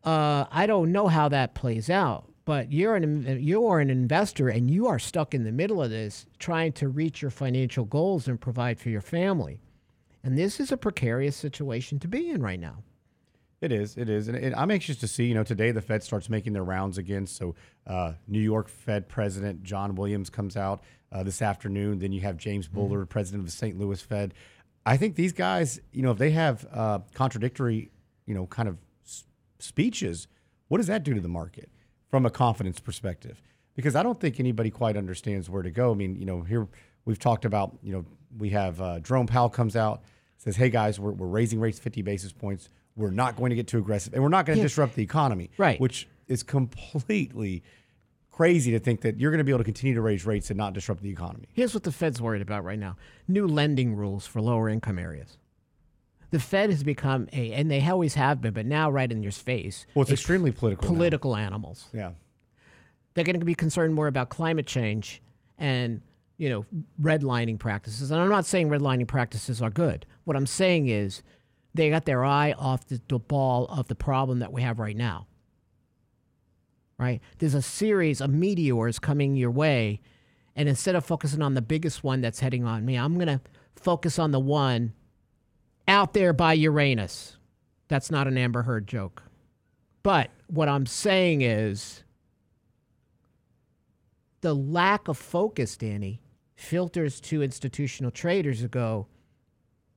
Uh, 0.03 0.45
I 0.51 0.65
don't 0.65 0.91
know 0.91 1.07
how 1.07 1.29
that 1.29 1.55
plays 1.55 1.89
out, 1.89 2.31
but 2.45 2.71
you're 2.71 2.95
an 2.95 3.39
you 3.41 3.65
are 3.67 3.79
an 3.79 3.89
investor 3.89 4.49
and 4.49 4.69
you 4.69 4.87
are 4.87 4.99
stuck 4.99 5.33
in 5.33 5.43
the 5.43 5.51
middle 5.51 5.81
of 5.81 5.89
this, 5.89 6.25
trying 6.37 6.73
to 6.73 6.87
reach 6.87 7.21
your 7.21 7.31
financial 7.31 7.85
goals 7.85 8.27
and 8.27 8.39
provide 8.39 8.79
for 8.79 8.89
your 8.89 9.01
family. 9.01 9.59
And 10.23 10.37
this 10.37 10.59
is 10.59 10.71
a 10.71 10.77
precarious 10.77 11.35
situation 11.35 11.99
to 11.99 12.07
be 12.07 12.29
in 12.29 12.41
right 12.41 12.59
now. 12.59 12.83
It 13.65 13.71
is. 13.71 13.97
It 13.97 14.09
is. 14.09 14.27
And, 14.27 14.37
and 14.37 14.53
I'm 14.53 14.69
anxious 14.69 14.97
to 14.97 15.07
see, 15.07 15.25
you 15.25 15.33
know, 15.33 15.43
today 15.43 15.71
the 15.71 15.81
Fed 15.81 16.03
starts 16.03 16.29
making 16.29 16.53
their 16.53 16.63
rounds 16.63 16.99
again. 16.99 17.25
So 17.25 17.55
uh, 17.87 18.13
New 18.27 18.39
York 18.39 18.69
Fed 18.69 19.09
President 19.09 19.63
John 19.63 19.95
Williams 19.95 20.29
comes 20.29 20.55
out 20.55 20.83
uh, 21.11 21.23
this 21.23 21.41
afternoon. 21.41 21.97
Then 21.97 22.11
you 22.11 22.21
have 22.21 22.37
James. 22.37 22.67
Bullard, 22.67 22.99
mm-hmm. 22.99 23.11
president 23.11 23.41
of 23.41 23.47
the 23.47 23.51
St. 23.51 23.75
Louis 23.79 23.99
Fed. 23.99 24.35
I 24.85 24.97
think 24.97 25.15
these 25.15 25.33
guys, 25.33 25.81
you 25.91 26.03
know, 26.03 26.11
if 26.11 26.19
they 26.19 26.29
have 26.29 26.67
uh, 26.71 26.99
contradictory, 27.15 27.89
you 28.27 28.35
know, 28.35 28.45
kind 28.45 28.69
of 28.69 28.77
s- 29.03 29.23
speeches, 29.57 30.27
what 30.67 30.77
does 30.77 30.85
that 30.85 31.03
do 31.03 31.15
to 31.15 31.19
the 31.21 31.27
market 31.27 31.71
from 32.11 32.23
a 32.23 32.29
confidence 32.29 32.79
perspective? 32.79 33.41
Because 33.73 33.95
I 33.95 34.03
don't 34.03 34.19
think 34.19 34.39
anybody 34.39 34.69
quite 34.69 34.95
understands 34.95 35.49
where 35.49 35.63
to 35.63 35.71
go. 35.71 35.91
I 35.91 35.95
mean, 35.95 36.17
you 36.17 36.25
know, 36.25 36.41
here 36.41 36.67
we've 37.05 37.17
talked 37.17 37.45
about, 37.45 37.75
you 37.81 37.93
know, 37.93 38.05
we 38.37 38.51
have 38.51 38.79
uh, 38.79 38.99
Jerome 38.99 39.25
Powell 39.25 39.49
comes 39.49 39.75
out 39.75 40.03
says, 40.37 40.55
"Hey 40.55 40.69
guys, 40.69 40.99
we're, 40.99 41.11
we're 41.11 41.27
raising 41.27 41.59
rates 41.59 41.79
50 41.79 42.01
basis 42.01 42.31
points. 42.31 42.69
We're 42.95 43.11
not 43.11 43.35
going 43.35 43.49
to 43.49 43.55
get 43.55 43.67
too 43.67 43.77
aggressive, 43.77 44.13
and 44.13 44.23
we're 44.23 44.29
not 44.29 44.45
going 44.45 44.55
to 44.57 44.61
yeah. 44.61 44.65
disrupt 44.65 44.95
the 44.95 45.03
economy." 45.03 45.51
Right. 45.57 45.79
Which 45.79 46.07
is 46.27 46.43
completely 46.43 47.63
crazy 48.31 48.71
to 48.71 48.79
think 48.79 49.01
that 49.01 49.19
you're 49.19 49.31
going 49.31 49.39
to 49.39 49.43
be 49.43 49.51
able 49.51 49.59
to 49.59 49.65
continue 49.65 49.95
to 49.95 50.01
raise 50.01 50.25
rates 50.25 50.49
and 50.49 50.57
not 50.57 50.73
disrupt 50.73 51.01
the 51.01 51.09
economy. 51.09 51.47
Here's 51.53 51.73
what 51.73 51.83
the 51.83 51.91
Fed's 51.91 52.21
worried 52.21 52.41
about 52.41 52.63
right 52.63 52.79
now: 52.79 52.97
new 53.27 53.47
lending 53.47 53.95
rules 53.95 54.25
for 54.25 54.41
lower 54.41 54.69
income 54.69 54.99
areas. 54.99 55.37
The 56.31 56.39
Fed 56.39 56.69
has 56.69 56.83
become 56.83 57.27
a, 57.31 57.53
and 57.53 57.69
they 57.71 57.87
always 57.87 58.15
have 58.15 58.41
been, 58.41 58.53
but 58.53 58.65
now 58.65 58.89
right 58.89 59.09
in 59.09 59.23
your 59.23 59.31
face. 59.31 59.85
Well, 59.93 60.03
it's 60.03 60.11
extremely 60.11 60.51
political. 60.51 60.87
Political 60.87 61.35
now. 61.35 61.41
animals. 61.41 61.87
Yeah. 61.93 62.11
They're 63.13 63.23
going 63.23 63.39
to 63.39 63.45
be 63.45 63.55
concerned 63.55 63.93
more 63.93 64.07
about 64.07 64.29
climate 64.29 64.67
change 64.67 65.21
and 65.57 66.01
you 66.37 66.49
know, 66.49 66.65
redlining 67.01 67.57
practices. 67.59 68.11
And 68.11 68.19
I'm 68.19 68.29
not 68.29 68.45
saying 68.45 68.69
redlining 68.69 69.07
practices 69.07 69.61
are 69.61 69.69
good. 69.69 70.05
What 70.25 70.35
I'm 70.35 70.45
saying 70.45 70.87
is 70.87 71.23
they 71.75 71.89
got 71.89 72.05
their 72.05 72.23
eye 72.23 72.53
off 72.53 72.87
the, 72.87 73.01
the 73.07 73.19
ball 73.19 73.65
of 73.67 73.87
the 73.87 73.95
problem 73.95 74.39
that 74.39 74.53
we 74.53 74.61
have 74.61 74.79
right 74.79 74.95
now. 74.95 75.27
Right? 76.97 77.21
There's 77.39 77.53
a 77.53 77.61
series 77.61 78.21
of 78.21 78.29
meteors 78.29 78.99
coming 78.99 79.35
your 79.35 79.51
way. 79.51 80.01
And 80.55 80.69
instead 80.69 80.95
of 80.95 81.05
focusing 81.05 81.41
on 81.41 81.53
the 81.53 81.61
biggest 81.61 82.03
one 82.03 82.21
that's 82.21 82.39
heading 82.39 82.63
on 82.63 82.85
me, 82.85 82.95
I'm 82.95 83.15
going 83.15 83.27
to 83.27 83.41
focus 83.75 84.17
on 84.17 84.31
the 84.31 84.39
one 84.39 84.93
out 85.87 86.13
there 86.13 86.31
by 86.31 86.53
Uranus. 86.53 87.37
That's 87.89 88.09
not 88.09 88.27
an 88.27 88.37
Amber 88.37 88.63
Heard 88.63 88.87
joke. 88.87 89.23
But 90.01 90.29
what 90.47 90.69
I'm 90.69 90.85
saying 90.85 91.41
is 91.41 92.03
the 94.41 94.53
lack 94.53 95.09
of 95.09 95.17
focus, 95.17 95.75
Danny, 95.75 96.21
filters 96.55 97.19
to 97.19 97.43
institutional 97.43 98.11
traders 98.11 98.61
who 98.61 98.69
go, 98.69 99.07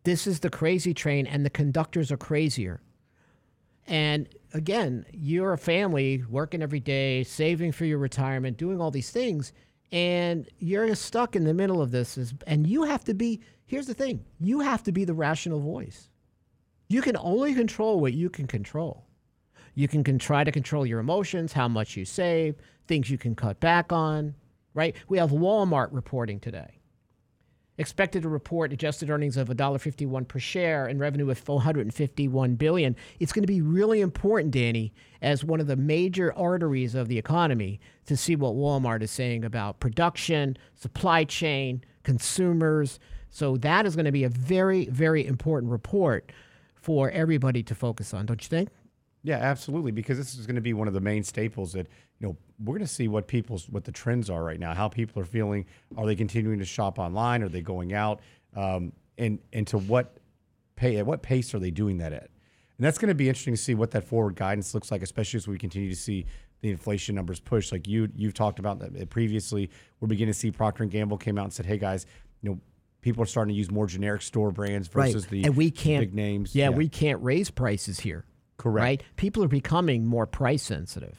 this 0.04 0.26
is 0.26 0.40
the 0.40 0.50
crazy 0.50 0.94
train, 0.94 1.26
and 1.26 1.44
the 1.44 1.50
conductors 1.50 2.10
are 2.10 2.16
crazier. 2.16 2.80
And 3.86 4.28
again, 4.52 5.06
you're 5.12 5.52
a 5.52 5.58
family 5.58 6.22
working 6.28 6.62
every 6.62 6.80
day, 6.80 7.24
saving 7.24 7.72
for 7.72 7.84
your 7.84 7.98
retirement, 7.98 8.56
doing 8.56 8.80
all 8.80 8.90
these 8.90 9.10
things, 9.10 9.52
and 9.90 10.48
you're 10.58 10.94
stuck 10.94 11.34
in 11.34 11.44
the 11.44 11.54
middle 11.54 11.80
of 11.80 11.90
this. 11.90 12.34
And 12.46 12.66
you 12.66 12.84
have 12.84 13.04
to 13.04 13.14
be 13.14 13.40
here's 13.66 13.86
the 13.86 13.94
thing 13.94 14.24
you 14.40 14.60
have 14.60 14.82
to 14.84 14.92
be 14.92 15.04
the 15.04 15.14
rational 15.14 15.60
voice. 15.60 16.08
You 16.88 17.02
can 17.02 17.16
only 17.18 17.54
control 17.54 18.00
what 18.00 18.14
you 18.14 18.30
can 18.30 18.46
control. 18.46 19.04
You 19.74 19.86
can, 19.86 20.02
can 20.02 20.18
try 20.18 20.42
to 20.42 20.50
control 20.50 20.84
your 20.84 20.98
emotions, 20.98 21.52
how 21.52 21.68
much 21.68 21.96
you 21.96 22.04
save, 22.04 22.56
things 22.88 23.10
you 23.10 23.18
can 23.18 23.36
cut 23.36 23.60
back 23.60 23.92
on, 23.92 24.34
right? 24.74 24.96
We 25.06 25.18
have 25.18 25.30
Walmart 25.30 25.88
reporting 25.92 26.40
today. 26.40 26.77
Expected 27.78 28.22
to 28.22 28.28
report 28.28 28.72
adjusted 28.72 29.08
earnings 29.08 29.36
of 29.36 29.48
$1.51 29.48 30.26
per 30.26 30.38
share 30.40 30.86
and 30.86 30.98
revenue 30.98 31.30
of 31.30 31.38
451 31.38 32.56
billion. 32.56 32.96
It's 33.20 33.32
going 33.32 33.44
to 33.44 33.46
be 33.46 33.62
really 33.62 34.00
important, 34.00 34.52
Danny, 34.52 34.92
as 35.22 35.44
one 35.44 35.60
of 35.60 35.68
the 35.68 35.76
major 35.76 36.34
arteries 36.36 36.96
of 36.96 37.06
the 37.06 37.18
economy 37.18 37.80
to 38.06 38.16
see 38.16 38.34
what 38.34 38.54
Walmart 38.54 39.02
is 39.02 39.12
saying 39.12 39.44
about 39.44 39.78
production, 39.78 40.58
supply 40.74 41.22
chain, 41.22 41.84
consumers. 42.02 42.98
So 43.30 43.56
that 43.58 43.86
is 43.86 43.94
going 43.94 44.06
to 44.06 44.12
be 44.12 44.24
a 44.24 44.28
very, 44.28 44.86
very 44.86 45.24
important 45.24 45.70
report 45.70 46.32
for 46.74 47.10
everybody 47.10 47.62
to 47.62 47.74
focus 47.76 48.12
on, 48.12 48.26
don't 48.26 48.42
you 48.42 48.48
think? 48.48 48.70
Yeah, 49.22 49.36
absolutely. 49.36 49.92
Because 49.92 50.18
this 50.18 50.34
is 50.34 50.46
going 50.46 50.56
to 50.56 50.62
be 50.62 50.72
one 50.72 50.88
of 50.88 50.94
the 50.94 51.00
main 51.00 51.22
staples 51.22 51.74
that 51.74 51.86
you 52.20 52.28
know 52.28 52.36
we're 52.64 52.74
going 52.74 52.86
to 52.86 52.92
see 52.92 53.08
what 53.08 53.28
people's 53.28 53.68
what 53.68 53.84
the 53.84 53.92
trends 53.92 54.28
are 54.30 54.42
right 54.42 54.58
now, 54.58 54.74
how 54.74 54.88
people 54.88 55.22
are 55.22 55.26
feeling. 55.26 55.66
Are 55.96 56.06
they 56.06 56.16
continuing 56.16 56.58
to 56.58 56.64
shop 56.64 56.98
online? 56.98 57.42
Are 57.42 57.48
they 57.48 57.60
going 57.60 57.92
out? 57.92 58.20
Um, 58.56 58.92
and 59.16 59.38
and 59.52 59.66
to 59.68 59.78
what 59.78 60.18
pay 60.76 60.96
at 60.96 61.06
what 61.06 61.22
pace 61.22 61.54
are 61.54 61.58
they 61.58 61.70
doing 61.70 61.98
that 61.98 62.12
at? 62.12 62.30
And 62.76 62.86
that's 62.86 62.98
going 62.98 63.08
to 63.08 63.14
be 63.14 63.28
interesting 63.28 63.54
to 63.54 63.60
see 63.60 63.74
what 63.74 63.90
that 63.92 64.04
forward 64.04 64.36
guidance 64.36 64.72
looks 64.74 64.90
like, 64.90 65.02
especially 65.02 65.38
as 65.38 65.48
we 65.48 65.58
continue 65.58 65.90
to 65.90 65.96
see 65.96 66.26
the 66.60 66.70
inflation 66.70 67.14
numbers 67.14 67.40
push. 67.40 67.70
Like 67.70 67.86
you 67.86 68.08
you've 68.14 68.34
talked 68.34 68.58
about 68.58 68.78
that 68.80 69.10
previously. 69.10 69.70
We're 70.00 70.08
beginning 70.08 70.32
to 70.32 70.38
see 70.38 70.50
Procter 70.50 70.82
and 70.82 70.92
Gamble 70.92 71.18
came 71.18 71.38
out 71.38 71.44
and 71.44 71.52
said, 71.52 71.66
"Hey 71.66 71.78
guys, 71.78 72.06
you 72.42 72.50
know." 72.50 72.60
People 73.00 73.22
are 73.22 73.26
starting 73.26 73.54
to 73.54 73.56
use 73.56 73.70
more 73.70 73.86
generic 73.86 74.22
store 74.22 74.50
brands 74.50 74.88
versus 74.88 75.22
right. 75.26 75.30
the 75.30 75.44
and 75.44 75.56
we 75.56 75.70
can't, 75.70 76.00
big 76.00 76.14
names. 76.14 76.52
Yeah, 76.52 76.64
yeah, 76.64 76.76
we 76.76 76.88
can't 76.88 77.22
raise 77.22 77.48
prices 77.48 78.00
here. 78.00 78.24
Correct. 78.56 78.82
Right? 78.82 79.02
People 79.14 79.44
are 79.44 79.48
becoming 79.48 80.04
more 80.04 80.26
price 80.26 80.64
sensitive. 80.64 81.16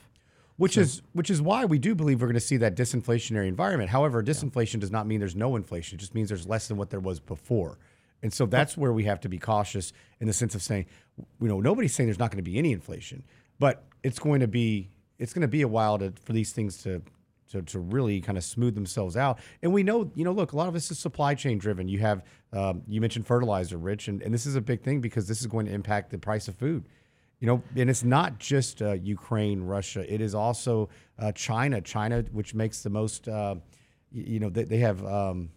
Which 0.60 0.78
is 0.78 1.02
which 1.14 1.30
is 1.30 1.42
why 1.42 1.64
we 1.64 1.80
do 1.80 1.96
believe 1.96 2.20
we're 2.20 2.28
going 2.28 2.34
to 2.34 2.42
see 2.42 2.58
that 2.58 2.76
disinflationary 2.76 3.48
environment. 3.48 3.90
However, 3.90 4.22
disinflation 4.22 4.74
yeah. 4.74 4.82
does 4.82 4.92
not 4.92 5.08
mean 5.08 5.22
there's 5.22 5.34
no 5.34 5.56
inflation. 5.56 5.98
It 5.98 6.02
just 6.02 6.14
means 6.14 6.28
there's 6.28 6.46
less 6.46 6.68
than 6.68 6.76
what 6.76 6.90
there 6.90 7.00
was 7.00 7.22
before. 7.22 7.80
And 8.22 8.34
so 8.34 8.46
that's 8.46 8.76
where 8.76 8.92
we 8.92 9.06
have 9.06 9.22
to 9.22 9.30
be 9.30 9.38
cautious 9.38 9.94
in 10.20 10.28
the 10.28 10.34
sense 10.34 10.56
of 10.56 10.62
saying, 10.62 10.88
you 11.40 11.48
know, 11.48 11.62
nobody's 11.62 11.96
saying 11.96 12.08
there's 12.08 12.20
not 12.20 12.30
going 12.30 12.44
to 12.44 12.52
be 12.52 12.58
any 12.58 12.74
inflation, 12.74 13.24
but 13.58 13.86
it's 14.04 14.20
going 14.20 14.42
to 14.42 14.50
be 14.50 14.90
it's 15.18 15.32
going 15.32 15.44
to 15.44 15.48
be 15.48 15.62
a 15.62 15.68
while 15.68 15.98
to, 15.98 16.14
for 16.24 16.34
these 16.34 16.52
things 16.52 16.84
to, 16.84 17.02
to 17.52 17.62
to 17.62 17.80
really 17.80 18.20
kind 18.20 18.38
of 18.38 18.44
smooth 18.44 18.76
themselves 18.76 19.16
out. 19.16 19.40
And 19.64 19.72
we 19.72 19.84
know, 19.84 20.12
you 20.14 20.26
know, 20.26 20.34
look, 20.34 20.52
a 20.52 20.58
lot 20.58 20.68
of 20.68 20.74
this 20.74 20.92
is 20.92 21.00
supply 21.00 21.36
chain 21.36 21.58
driven. 21.58 21.88
You 21.88 22.00
have 22.00 22.26
um, 22.52 22.82
you 22.86 23.00
mentioned 23.00 23.26
fertilizer, 23.26 23.78
Rich, 23.78 24.10
and, 24.10 24.22
and 24.22 24.34
this 24.34 24.46
is 24.46 24.56
a 24.56 24.62
big 24.62 24.84
thing 24.84 25.00
because 25.00 25.26
this 25.26 25.40
is 25.40 25.48
going 25.48 25.68
to 25.68 25.72
impact 25.72 26.10
the 26.10 26.18
price 26.18 26.50
of 26.50 26.56
food 26.56 26.84
You 27.40 27.48
know, 27.48 27.64
and 27.76 27.90
it's 27.90 28.04
not 28.04 28.38
just 28.38 28.82
uh, 28.82 28.94
Ukraine, 28.94 29.62
Russia. 29.62 30.12
It 30.14 30.20
is 30.20 30.36
also 30.36 30.90
uh, 31.18 31.32
China. 31.32 31.80
China, 31.80 32.24
which 32.32 32.54
makes 32.54 32.84
the 32.84 32.90
most. 32.90 33.28
Uh, 33.28 33.56
you 34.12 34.40
know, 34.40 34.50
they, 34.50 34.64
they 34.64 34.80
have 34.80 35.06
um, 35.06 35.50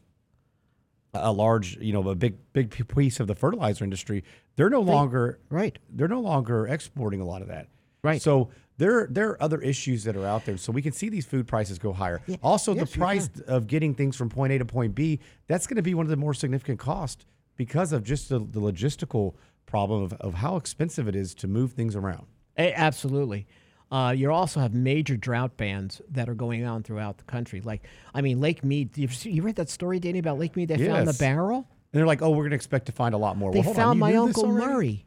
a 1.14 1.33
large, 1.33 1.77
you 1.79 1.92
know, 1.92 2.09
a 2.09 2.14
big 2.14 2.37
big 2.53 2.71
piece 2.88 3.18
of 3.18 3.27
the 3.27 3.35
fertilizer 3.35 3.85
industry. 3.85 4.25
They're 4.57 4.71
no 4.71 4.81
longer 4.81 5.40
right. 5.51 5.79
They're 5.90 6.09
no 6.09 6.21
longer 6.21 6.66
exporting 6.66 7.21
a 7.21 7.25
lot 7.25 7.42
of 7.42 7.49
that. 7.49 7.68
Right. 8.05 8.21
So 8.21 8.51
there 8.79 9.07
there 9.11 9.31
are 9.31 9.42
other 9.42 9.61
issues 9.61 10.05
that 10.05 10.16
are 10.16 10.27
out 10.27 10.45
there. 10.45 10.57
So 10.57 10.73
we 10.73 10.83
can 10.83 10.92
see 10.92 11.09
these 11.09 11.27
food 11.27 11.47
prices 11.47 11.79
go 11.79 11.92
higher. 11.92 12.21
Also, 12.42 12.75
Yes, 12.75 12.90
the 12.90 12.99
price 12.99 13.31
of 13.47 13.66
getting 13.66 13.95
things 13.95 14.16
from 14.16 14.29
point 14.29 14.53
A 14.53 14.59
to 14.59 14.64
point 14.64 14.95
B. 14.95 15.21
That's 15.47 15.66
going 15.66 15.77
to 15.77 15.83
be 15.83 15.95
one 15.95 16.07
of 16.07 16.11
the 16.11 16.16
more 16.16 16.35
significant 16.35 16.79
costs 16.79 17.25
because 17.57 17.92
of 17.92 18.03
just 18.03 18.29
the, 18.29 18.38
the 18.38 18.61
logistical 18.61 19.35
problem 19.66 20.03
of, 20.03 20.12
of 20.14 20.35
how 20.35 20.57
expensive 20.57 21.09
it 21.09 21.16
is 21.16 21.35
to 21.37 21.48
move 21.48 21.72
things 21.72 21.96
around. 21.96 22.27
Absolutely. 22.57 23.46
Uh, 23.90 24.11
you 24.11 24.33
also 24.33 24.59
have 24.59 24.72
major 24.72 25.16
drought 25.16 25.57
bans 25.57 26.01
that 26.11 26.29
are 26.29 26.35
going 26.35 26.64
on 26.64 26.83
throughout 26.83 27.18
the 27.18 27.25
country. 27.25 27.61
Like, 27.61 27.83
I 28.14 28.22
mean, 28.22 28.40
Lake 28.40 28.64
Mead. 28.64 28.96
You, 28.96 29.09
you 29.22 29.42
read 29.42 29.57
that 29.57 29.68
story, 29.68 29.98
Danny, 30.01 30.18
about 30.18 30.38
Lake 30.38 30.57
Mead? 30.57 30.68
They 30.68 30.87
found 30.87 31.07
the 31.07 31.12
barrel. 31.12 31.68
And 31.92 31.98
they're 31.98 32.07
like, 32.07 32.22
oh, 32.22 32.31
we're 32.31 32.44
going 32.44 32.51
to 32.51 32.57
expect 32.57 32.87
to 32.87 32.92
find 32.92 33.14
a 33.14 33.18
lot 33.18 33.37
more. 33.37 33.53
They 33.53 33.61
well, 33.61 33.75
found 33.75 34.01
my 34.01 34.14
uncle? 34.14 34.46
Murray 34.46 35.05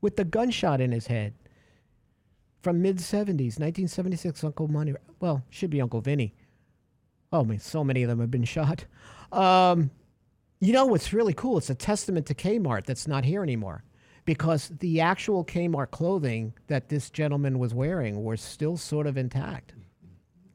with 0.00 0.16
the 0.16 0.24
gunshot 0.24 0.80
in 0.80 0.92
his 0.92 1.08
head 1.08 1.34
from 2.62 2.80
mid 2.80 2.96
70s, 2.98 3.58
1976. 3.58 4.42
Uncle 4.42 4.68
Money. 4.68 4.94
Well, 5.20 5.44
should 5.50 5.68
be 5.68 5.80
Uncle 5.82 6.00
Vinny. 6.00 6.34
Oh, 7.32 7.44
man, 7.44 7.58
so 7.58 7.84
many 7.84 8.02
of 8.02 8.08
them 8.08 8.20
have 8.20 8.30
been 8.30 8.44
shot. 8.44 8.86
Um, 9.30 9.90
you 10.60 10.72
know 10.72 10.86
what's 10.86 11.12
really 11.12 11.34
cool? 11.34 11.58
It's 11.58 11.70
a 11.70 11.74
testament 11.74 12.26
to 12.26 12.34
Kmart 12.34 12.86
that's 12.86 13.06
not 13.06 13.24
here 13.24 13.42
anymore 13.42 13.84
because 14.24 14.70
the 14.80 15.00
actual 15.00 15.44
Kmart 15.44 15.90
clothing 15.90 16.54
that 16.66 16.88
this 16.88 17.10
gentleman 17.10 17.58
was 17.58 17.74
wearing 17.74 18.24
was 18.24 18.40
still 18.40 18.76
sort 18.76 19.06
of 19.06 19.16
intact. 19.16 19.74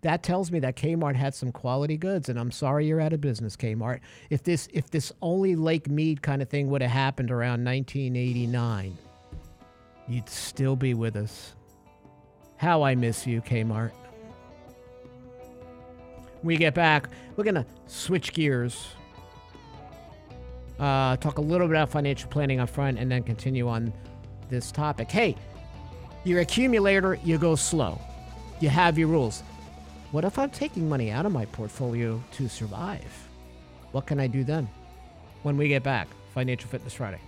That 0.01 0.23
tells 0.23 0.51
me 0.51 0.59
that 0.59 0.75
Kmart 0.75 1.15
had 1.15 1.35
some 1.35 1.51
quality 1.51 1.95
goods, 1.95 2.27
and 2.27 2.39
I'm 2.39 2.49
sorry 2.49 2.87
you're 2.87 2.99
out 2.99 3.13
of 3.13 3.21
business, 3.21 3.55
Kmart. 3.55 3.99
If 4.31 4.41
this 4.43 4.67
if 4.73 4.89
this 4.89 5.11
only 5.21 5.55
Lake 5.55 5.89
Mead 5.89 6.23
kind 6.23 6.41
of 6.41 6.49
thing 6.49 6.69
would 6.69 6.81
have 6.81 6.89
happened 6.89 7.29
around 7.29 7.63
1989, 7.63 8.97
you'd 10.07 10.29
still 10.29 10.75
be 10.75 10.95
with 10.95 11.15
us. 11.15 11.53
How 12.57 12.81
I 12.81 12.95
miss 12.95 13.27
you, 13.27 13.41
Kmart. 13.41 13.91
When 16.41 16.47
we 16.47 16.57
get 16.57 16.73
back, 16.73 17.07
we're 17.35 17.43
gonna 17.43 17.67
switch 17.85 18.33
gears. 18.33 18.87
Uh, 20.81 21.15
talk 21.17 21.37
a 21.37 21.41
little 21.41 21.67
bit 21.67 21.75
about 21.75 21.89
financial 21.89 22.27
planning 22.29 22.59
up 22.59 22.69
front, 22.69 22.97
and 22.97 23.09
then 23.09 23.21
continue 23.21 23.69
on 23.69 23.93
this 24.49 24.71
topic. 24.71 25.11
Hey, 25.11 25.35
your 26.23 26.39
accumulator, 26.39 27.19
you 27.23 27.37
go 27.37 27.55
slow. 27.55 28.01
You 28.59 28.69
have 28.69 28.97
your 28.97 29.07
rules. 29.07 29.43
What 30.11 30.25
if 30.25 30.39
I'm 30.39 30.49
taking 30.49 30.89
money 30.89 31.11
out 31.11 31.25
of 31.25 31.31
my 31.31 31.45
portfolio 31.45 32.21
to 32.33 32.49
survive? 32.49 33.05
What 33.91 34.07
can 34.07 34.19
I 34.19 34.25
do 34.25 34.43
then? 34.43 34.67
When 35.43 35.55
we 35.55 35.67
get 35.67 35.83
back, 35.83 36.07
Financial 36.33 36.69
Fitness 36.69 36.93
Friday. 36.93 37.21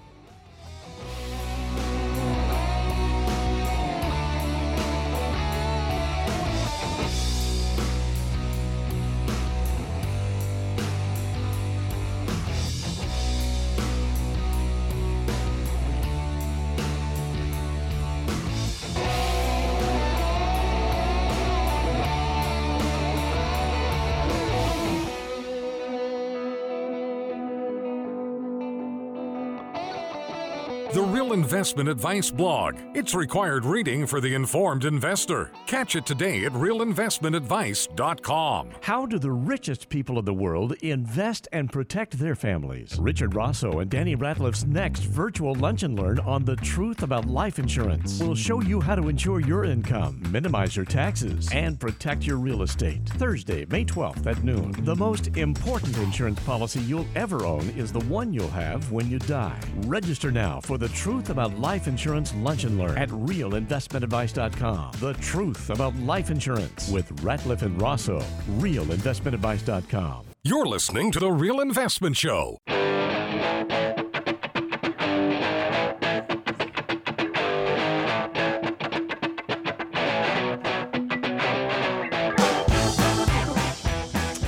Investment 31.63 31.87
Advice 31.87 32.29
blog. 32.29 32.75
It's 32.93 33.15
required 33.15 33.63
reading 33.63 34.05
for 34.05 34.19
the 34.19 34.35
informed 34.35 34.83
investor. 34.83 35.49
Catch 35.65 35.95
it 35.95 36.05
today 36.05 36.43
at 36.43 36.51
realinvestmentadvice.com. 36.51 38.69
How 38.81 39.05
do 39.05 39.17
the 39.17 39.31
richest 39.31 39.87
people 39.87 40.19
in 40.19 40.25
the 40.25 40.33
world 40.33 40.73
invest 40.81 41.47
and 41.53 41.71
protect 41.71 42.19
their 42.19 42.35
families? 42.35 42.97
Richard 42.99 43.33
Rosso 43.33 43.79
and 43.79 43.89
Danny 43.89 44.17
Ratliff's 44.17 44.65
next 44.65 45.03
virtual 45.03 45.55
lunch 45.55 45.83
and 45.83 45.97
learn 45.97 46.19
on 46.19 46.43
the 46.43 46.57
truth 46.57 47.01
about 47.01 47.29
life 47.29 47.59
insurance 47.59 48.19
will 48.19 48.35
show 48.35 48.61
you 48.61 48.81
how 48.81 48.95
to 48.95 49.07
insure 49.07 49.39
your 49.39 49.63
income, 49.63 50.21
minimize 50.31 50.75
your 50.75 50.83
taxes, 50.83 51.47
and 51.53 51.79
protect 51.79 52.27
your 52.27 52.39
real 52.39 52.63
estate. 52.63 53.07
Thursday, 53.07 53.63
May 53.69 53.85
12th 53.85 54.27
at 54.27 54.43
noon. 54.43 54.73
The 54.83 54.97
most 54.97 55.29
important 55.37 55.97
insurance 55.99 56.41
policy 56.41 56.81
you'll 56.81 57.07
ever 57.15 57.45
own 57.45 57.69
is 57.77 57.93
the 57.93 58.01
one 58.01 58.33
you'll 58.33 58.49
have 58.49 58.91
when 58.91 59.09
you 59.09 59.19
die. 59.19 59.61
Register 59.85 60.29
now 60.29 60.59
for 60.59 60.77
the 60.77 60.89
truth 60.89 61.29
about 61.29 61.52
life 61.57 61.87
insurance 61.87 62.33
lunch 62.35 62.63
and 62.63 62.77
learn 62.77 62.97
at 62.97 63.09
realinvestmentadvice.com. 63.09 64.93
The 64.99 65.13
truth 65.15 65.69
about 65.69 65.95
life 65.97 66.29
insurance 66.29 66.89
with 66.89 67.09
Ratliff 67.21 67.61
and 67.61 67.81
Rosso. 67.81 68.19
Realinvestmentadvice.com. 68.59 70.25
You're 70.43 70.65
listening 70.65 71.11
to 71.13 71.19
The 71.19 71.31
Real 71.31 71.61
Investment 71.61 72.17
Show. 72.17 72.57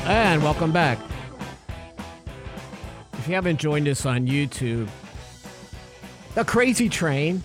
And 0.08 0.44
welcome 0.44 0.74
back. 0.74 1.00
If 3.14 3.30
you 3.30 3.36
haven't 3.36 3.58
joined 3.58 3.88
us 3.88 4.06
on 4.06 4.28
YouTube, 4.28 4.90
the 6.36 6.44
Crazy 6.44 6.90
Train 6.90 7.42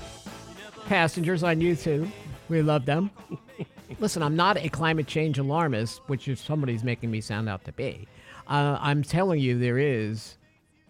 passengers 0.86 1.44
on 1.44 1.60
YouTube, 1.60 2.10
we 2.48 2.60
love 2.60 2.86
them. 2.86 3.12
Listen, 4.00 4.20
I'm 4.20 4.34
not 4.34 4.56
a 4.56 4.68
climate 4.68 5.06
change 5.06 5.38
alarmist, 5.38 6.00
which 6.08 6.26
is 6.26 6.40
somebody's 6.40 6.82
making 6.82 7.08
me 7.08 7.20
sound 7.20 7.48
out 7.48 7.64
to 7.66 7.72
be. 7.72 8.08
Uh, 8.48 8.78
I'm 8.80 9.04
telling 9.04 9.38
you, 9.38 9.56
there 9.56 9.78
is 9.78 10.38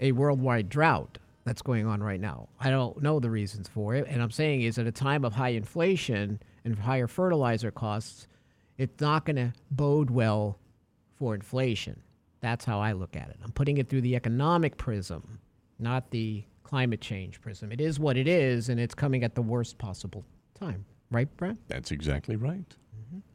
a 0.01 0.13
worldwide 0.13 0.71
drought 0.71 1.19
that's 1.45 1.61
going 1.61 1.87
on 1.87 2.03
right 2.03 2.21
now. 2.21 2.49
I 2.59 2.71
don't 2.71 3.03
know 3.03 3.21
the 3.21 3.29
reasons 3.29 3.69
for 3.69 3.95
it, 3.95 4.07
and 4.09 4.23
I'm 4.23 4.31
saying 4.31 4.63
is 4.63 4.79
at 4.79 4.87
a 4.87 4.93
time 4.93 5.23
of 5.23 5.35
high 5.35 5.51
inflation 5.51 6.41
and 6.65 6.79
higher 6.79 7.07
fertilizer 7.07 7.71
costs, 7.71 8.27
it's 8.79 8.99
not 8.99 9.27
going 9.27 9.37
to 9.37 9.53
bode 9.71 10.11
well 10.11 10.59
for 11.19 11.35
inflation. 11.35 12.01
That's 12.41 12.65
how 12.65 12.81
I 12.81 12.93
look 12.93 13.15
at 13.15 13.29
it. 13.29 13.37
I'm 13.45 13.53
putting 13.53 13.77
it 13.77 13.91
through 13.91 14.01
the 14.01 14.17
economic 14.17 14.79
prism, 14.79 15.41
not 15.79 16.11
the 16.13 16.45
climate 16.71 17.01
change 17.01 17.41
prism. 17.41 17.73
It 17.73 17.81
is 17.81 17.99
what 17.99 18.17
it 18.17 18.29
is, 18.29 18.69
and 18.69 18.79
it's 18.79 18.95
coming 18.95 19.25
at 19.25 19.35
the 19.35 19.43
worst 19.43 19.77
possible 19.77 20.25
time. 20.55 20.85
Right, 21.11 21.29
Brent? 21.37 21.59
That's 21.67 21.91
exactly 21.91 22.37
right. 22.37 22.77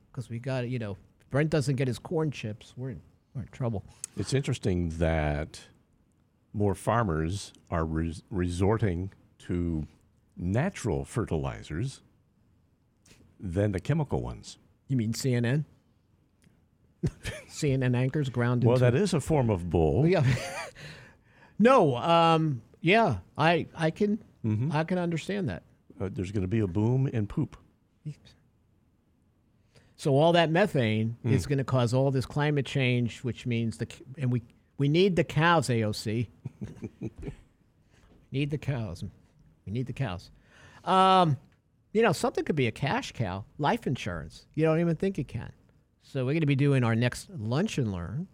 Because 0.09 0.29
we 0.29 0.39
got, 0.39 0.69
you 0.69 0.79
know, 0.79 0.95
Brent 1.31 1.49
doesn't 1.49 1.75
get 1.75 1.89
his 1.89 1.99
corn 1.99 2.31
chips, 2.31 2.73
we're 2.77 2.91
in, 2.91 3.01
we're 3.33 3.41
in 3.41 3.49
trouble. 3.49 3.83
It's 4.15 4.33
interesting 4.33 4.87
that 4.99 5.59
more 6.53 6.73
farmers 6.73 7.51
are 7.69 7.83
res- 7.83 8.23
resorting 8.29 9.11
to 9.39 9.85
natural 10.37 11.03
fertilizers 11.03 12.01
than 13.37 13.73
the 13.73 13.81
chemical 13.81 14.21
ones. 14.21 14.57
You 14.87 14.95
mean 14.95 15.11
CNN? 15.11 15.65
CNN 17.49 17.95
anchors 17.97 18.29
ground 18.29 18.63
Well, 18.63 18.77
that 18.77 18.95
is 18.95 19.13
a 19.13 19.19
form 19.19 19.49
of 19.49 19.69
bull. 19.69 20.07
Yeah. 20.07 20.23
no, 21.59 21.97
um, 21.97 22.61
yeah, 22.85 23.17
I 23.37 23.65
I 23.75 23.89
can 23.91 24.23
Mm-hmm. 24.45 24.71
I 24.71 24.83
can 24.83 24.99
understand 24.99 25.49
that. 25.49 25.63
Uh, 25.99 26.07
there's 26.11 26.31
going 26.31 26.43
to 26.43 26.47
be 26.47 26.59
a 26.59 26.67
boom 26.67 27.07
in 27.07 27.25
poop. 27.25 27.57
So 29.95 30.15
all 30.15 30.33
that 30.33 30.51
methane 30.51 31.17
Hmm. 31.23 31.33
is 31.33 31.47
going 31.47 31.57
to 31.57 31.63
cause 31.63 31.93
all 31.95 32.11
this 32.11 32.25
climate 32.27 32.65
change, 32.65 33.19
which 33.23 33.45
means 33.47 33.77
the 33.77 33.87
and 34.19 34.31
we 34.31 34.43
we 34.77 34.87
need 34.87 35.15
the 35.15 35.23
cows, 35.23 35.67
AOC. 35.69 36.27
need 38.31 38.51
the 38.51 38.57
cows. 38.57 39.03
We 39.65 39.71
need 39.71 39.87
the 39.87 39.93
cows. 39.93 40.29
Um, 40.83 41.37
you 41.93 42.01
know, 42.03 42.11
something 42.11 42.43
could 42.43 42.57
be 42.57 42.67
a 42.67 42.71
cash 42.71 43.13
cow, 43.13 43.45
life 43.57 43.87
insurance. 43.87 44.45
You 44.53 44.65
don't 44.65 44.79
even 44.79 44.95
think 44.95 45.17
it 45.17 45.27
can. 45.27 45.51
So 46.03 46.19
we're 46.25 46.33
going 46.33 46.41
to 46.41 46.45
be 46.45 46.55
doing 46.55 46.83
our 46.83 46.93
next 46.95 47.29
lunch 47.31 47.77
and 47.79 47.91
learn 47.91 48.27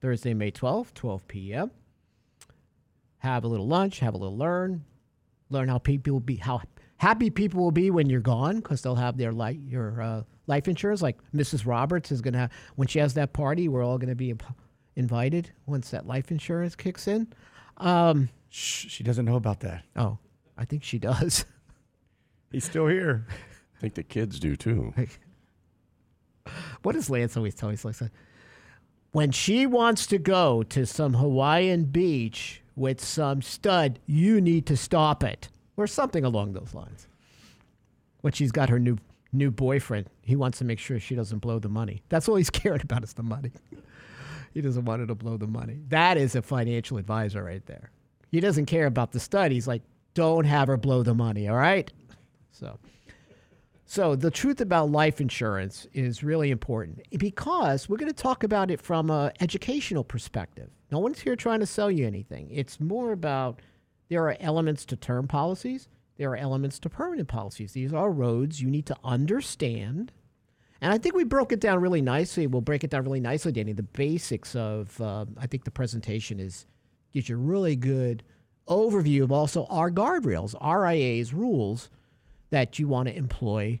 Thursday, 0.00 0.32
May 0.34 0.50
12th, 0.52 0.94
12 0.94 1.28
p.m. 1.28 1.70
Have 3.22 3.44
a 3.44 3.46
little 3.46 3.68
lunch, 3.68 4.00
have 4.00 4.14
a 4.14 4.16
little 4.18 4.36
learn, 4.36 4.84
learn 5.48 5.68
how 5.68 5.78
people 5.78 6.18
be 6.18 6.34
how 6.36 6.60
happy 6.96 7.30
people 7.30 7.62
will 7.62 7.70
be 7.70 7.88
when 7.88 8.10
you're 8.10 8.20
gone 8.20 8.56
because 8.56 8.82
they'll 8.82 8.96
have 8.96 9.16
their 9.16 9.30
life 9.30 9.56
your 9.64 10.02
uh, 10.02 10.22
life 10.48 10.66
insurance. 10.66 11.02
Like 11.02 11.18
Mrs. 11.32 11.64
Roberts 11.64 12.10
is 12.10 12.20
gonna 12.20 12.38
have 12.38 12.50
when 12.74 12.88
she 12.88 12.98
has 12.98 13.14
that 13.14 13.32
party, 13.32 13.68
we're 13.68 13.84
all 13.84 13.96
gonna 13.96 14.16
be 14.16 14.30
imp- 14.30 14.42
invited 14.96 15.52
once 15.66 15.90
that 15.90 16.04
life 16.04 16.32
insurance 16.32 16.74
kicks 16.74 17.06
in. 17.06 17.28
Um, 17.76 18.28
Shh, 18.48 18.88
she 18.88 19.04
doesn't 19.04 19.24
know 19.24 19.36
about 19.36 19.60
that. 19.60 19.84
oh, 19.94 20.18
I 20.58 20.64
think 20.64 20.82
she 20.82 20.98
does. 20.98 21.44
He's 22.50 22.64
still 22.64 22.88
here. 22.88 23.26
I 23.76 23.80
think 23.80 23.94
the 23.94 24.02
kids 24.02 24.40
do 24.40 24.56
too. 24.56 24.92
What 26.82 26.92
does 26.92 27.08
Lance 27.08 27.36
always 27.36 27.54
tell 27.54 27.68
me? 27.68 27.76
He's 27.76 27.84
like, 27.84 27.96
when 29.12 29.30
she 29.30 29.64
wants 29.64 30.06
to 30.08 30.18
go 30.18 30.64
to 30.64 30.86
some 30.86 31.14
Hawaiian 31.14 31.84
beach 31.84 32.61
with 32.76 33.02
some 33.02 33.42
stud, 33.42 33.98
you 34.06 34.40
need 34.40 34.66
to 34.66 34.76
stop 34.76 35.22
it, 35.22 35.48
or 35.76 35.86
something 35.86 36.24
along 36.24 36.52
those 36.52 36.74
lines. 36.74 37.06
When 38.20 38.32
she's 38.32 38.52
got 38.52 38.68
her 38.68 38.78
new 38.78 38.98
new 39.32 39.50
boyfriend, 39.50 40.08
he 40.20 40.36
wants 40.36 40.58
to 40.58 40.64
make 40.64 40.78
sure 40.78 41.00
she 41.00 41.14
doesn't 41.14 41.38
blow 41.38 41.58
the 41.58 41.68
money. 41.68 42.02
That's 42.08 42.28
all 42.28 42.36
he's 42.36 42.50
cared 42.50 42.84
about 42.84 43.02
is 43.02 43.14
the 43.14 43.22
money. 43.22 43.52
he 44.52 44.60
doesn't 44.60 44.84
want 44.84 45.00
her 45.00 45.06
to 45.06 45.14
blow 45.14 45.36
the 45.36 45.46
money. 45.46 45.80
That 45.88 46.16
is 46.18 46.34
a 46.34 46.42
financial 46.42 46.98
advisor 46.98 47.42
right 47.42 47.64
there. 47.66 47.90
He 48.30 48.40
doesn't 48.40 48.66
care 48.66 48.86
about 48.86 49.12
the 49.12 49.20
stud. 49.20 49.52
He's 49.52 49.66
like, 49.66 49.82
don't 50.14 50.44
have 50.44 50.68
her 50.68 50.76
blow 50.76 51.02
the 51.02 51.14
money. 51.14 51.48
All 51.48 51.56
right. 51.56 51.90
So. 52.50 52.78
So, 53.84 54.16
the 54.16 54.30
truth 54.30 54.62
about 54.62 54.90
life 54.90 55.20
insurance 55.20 55.86
is 55.92 56.22
really 56.22 56.50
important 56.50 57.02
because 57.18 57.90
we're 57.90 57.98
going 57.98 58.10
to 58.10 58.22
talk 58.22 58.42
about 58.42 58.70
it 58.70 58.80
from 58.80 59.10
an 59.10 59.32
educational 59.40 60.02
perspective. 60.02 60.70
No 60.92 60.98
one's 60.98 61.20
here 61.20 61.36
trying 61.36 61.60
to 61.60 61.66
sell 61.66 61.90
you 61.90 62.06
anything. 62.06 62.50
It's 62.50 62.78
more 62.78 63.12
about 63.12 63.60
there 64.10 64.22
are 64.28 64.36
elements 64.38 64.84
to 64.84 64.96
term 64.96 65.26
policies, 65.26 65.88
there 66.18 66.30
are 66.30 66.36
elements 66.36 66.78
to 66.80 66.90
permanent 66.90 67.28
policies. 67.28 67.72
These 67.72 67.94
are 67.94 68.10
roads 68.10 68.60
you 68.60 68.70
need 68.70 68.84
to 68.86 68.96
understand. 69.02 70.12
And 70.82 70.92
I 70.92 70.98
think 70.98 71.14
we 71.14 71.24
broke 71.24 71.50
it 71.50 71.60
down 71.60 71.80
really 71.80 72.02
nicely. 72.02 72.46
We'll 72.46 72.60
break 72.60 72.84
it 72.84 72.90
down 72.90 73.04
really 73.04 73.20
nicely, 73.20 73.52
Danny. 73.52 73.72
The 73.72 73.82
basics 73.82 74.54
of, 74.54 75.00
uh, 75.00 75.24
I 75.38 75.46
think 75.46 75.64
the 75.64 75.70
presentation 75.70 76.38
is 76.38 76.66
gives 77.12 77.28
you 77.28 77.36
a 77.36 77.38
really 77.38 77.74
good 77.76 78.22
overview 78.68 79.22
of 79.22 79.32
also 79.32 79.64
our 79.66 79.90
guardrails, 79.90 80.54
RIA's 80.60 81.32
rules 81.32 81.88
that 82.50 82.78
you 82.78 82.86
want 82.86 83.08
to 83.08 83.16
employ 83.16 83.80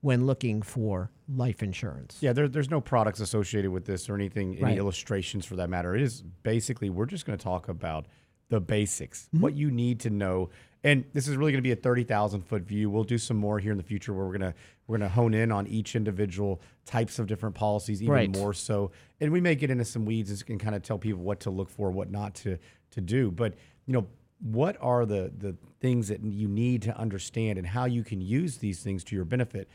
when 0.00 0.26
looking 0.26 0.62
for 0.62 1.10
life 1.28 1.62
insurance. 1.62 2.16
Yeah, 2.20 2.32
there, 2.32 2.48
there's 2.48 2.70
no 2.70 2.80
products 2.80 3.20
associated 3.20 3.70
with 3.70 3.84
this 3.84 4.08
or 4.08 4.14
anything, 4.14 4.54
any 4.54 4.62
Right. 4.64 4.78
illustrations 4.78 5.44
for 5.44 5.56
that 5.56 5.68
matter. 5.68 5.94
It 5.94 6.02
is 6.02 6.22
basically, 6.42 6.90
we're 6.90 7.06
just 7.06 7.26
going 7.26 7.38
to 7.38 7.42
talk 7.42 7.68
about 7.68 8.06
the 8.48 8.60
basics, 8.60 9.26
Mm-hmm. 9.26 9.40
what 9.42 9.54
you 9.54 9.70
need 9.70 10.00
to 10.00 10.10
know. 10.10 10.48
And 10.84 11.04
this 11.12 11.26
is 11.28 11.36
really 11.36 11.52
going 11.52 11.62
to 11.62 11.66
be 11.66 11.72
a 11.72 11.76
30,000 11.76 12.40
foot 12.42 12.62
view. 12.62 12.88
We'll 12.88 13.04
do 13.04 13.18
some 13.18 13.36
more 13.36 13.58
here 13.58 13.72
in 13.72 13.76
the 13.78 13.84
future 13.84 14.14
where 14.14 14.24
we're 14.24 14.38
going 14.38 14.52
to 14.52 14.58
we're 14.86 14.96
going 14.96 15.10
to 15.10 15.14
hone 15.14 15.34
in 15.34 15.52
on 15.52 15.66
each 15.66 15.94
individual 15.96 16.62
types 16.86 17.18
of 17.18 17.26
different 17.26 17.54
policies 17.54 18.00
even 18.00 18.14
Right. 18.14 18.34
more 18.34 18.54
so. 18.54 18.90
And 19.20 19.30
we 19.32 19.40
may 19.40 19.54
get 19.54 19.70
into 19.70 19.84
some 19.84 20.06
weeds 20.06 20.42
and 20.48 20.58
kind 20.58 20.74
of 20.74 20.82
tell 20.82 20.96
people 20.98 21.20
what 21.22 21.40
to 21.40 21.50
look 21.50 21.68
for, 21.68 21.90
what 21.90 22.10
not 22.10 22.34
to 22.36 22.56
to 22.92 23.00
do. 23.02 23.30
But, 23.30 23.54
you 23.84 23.92
know, 23.92 24.06
what 24.40 24.78
are 24.80 25.04
the 25.04 25.30
the 25.36 25.56
things 25.80 26.08
that 26.08 26.22
you 26.24 26.48
need 26.48 26.80
to 26.82 26.96
understand 26.96 27.58
and 27.58 27.66
how 27.66 27.84
you 27.84 28.02
can 28.02 28.20
use 28.22 28.56
these 28.58 28.80
things 28.82 29.04
to 29.04 29.16
your 29.16 29.26
benefit? 29.26 29.68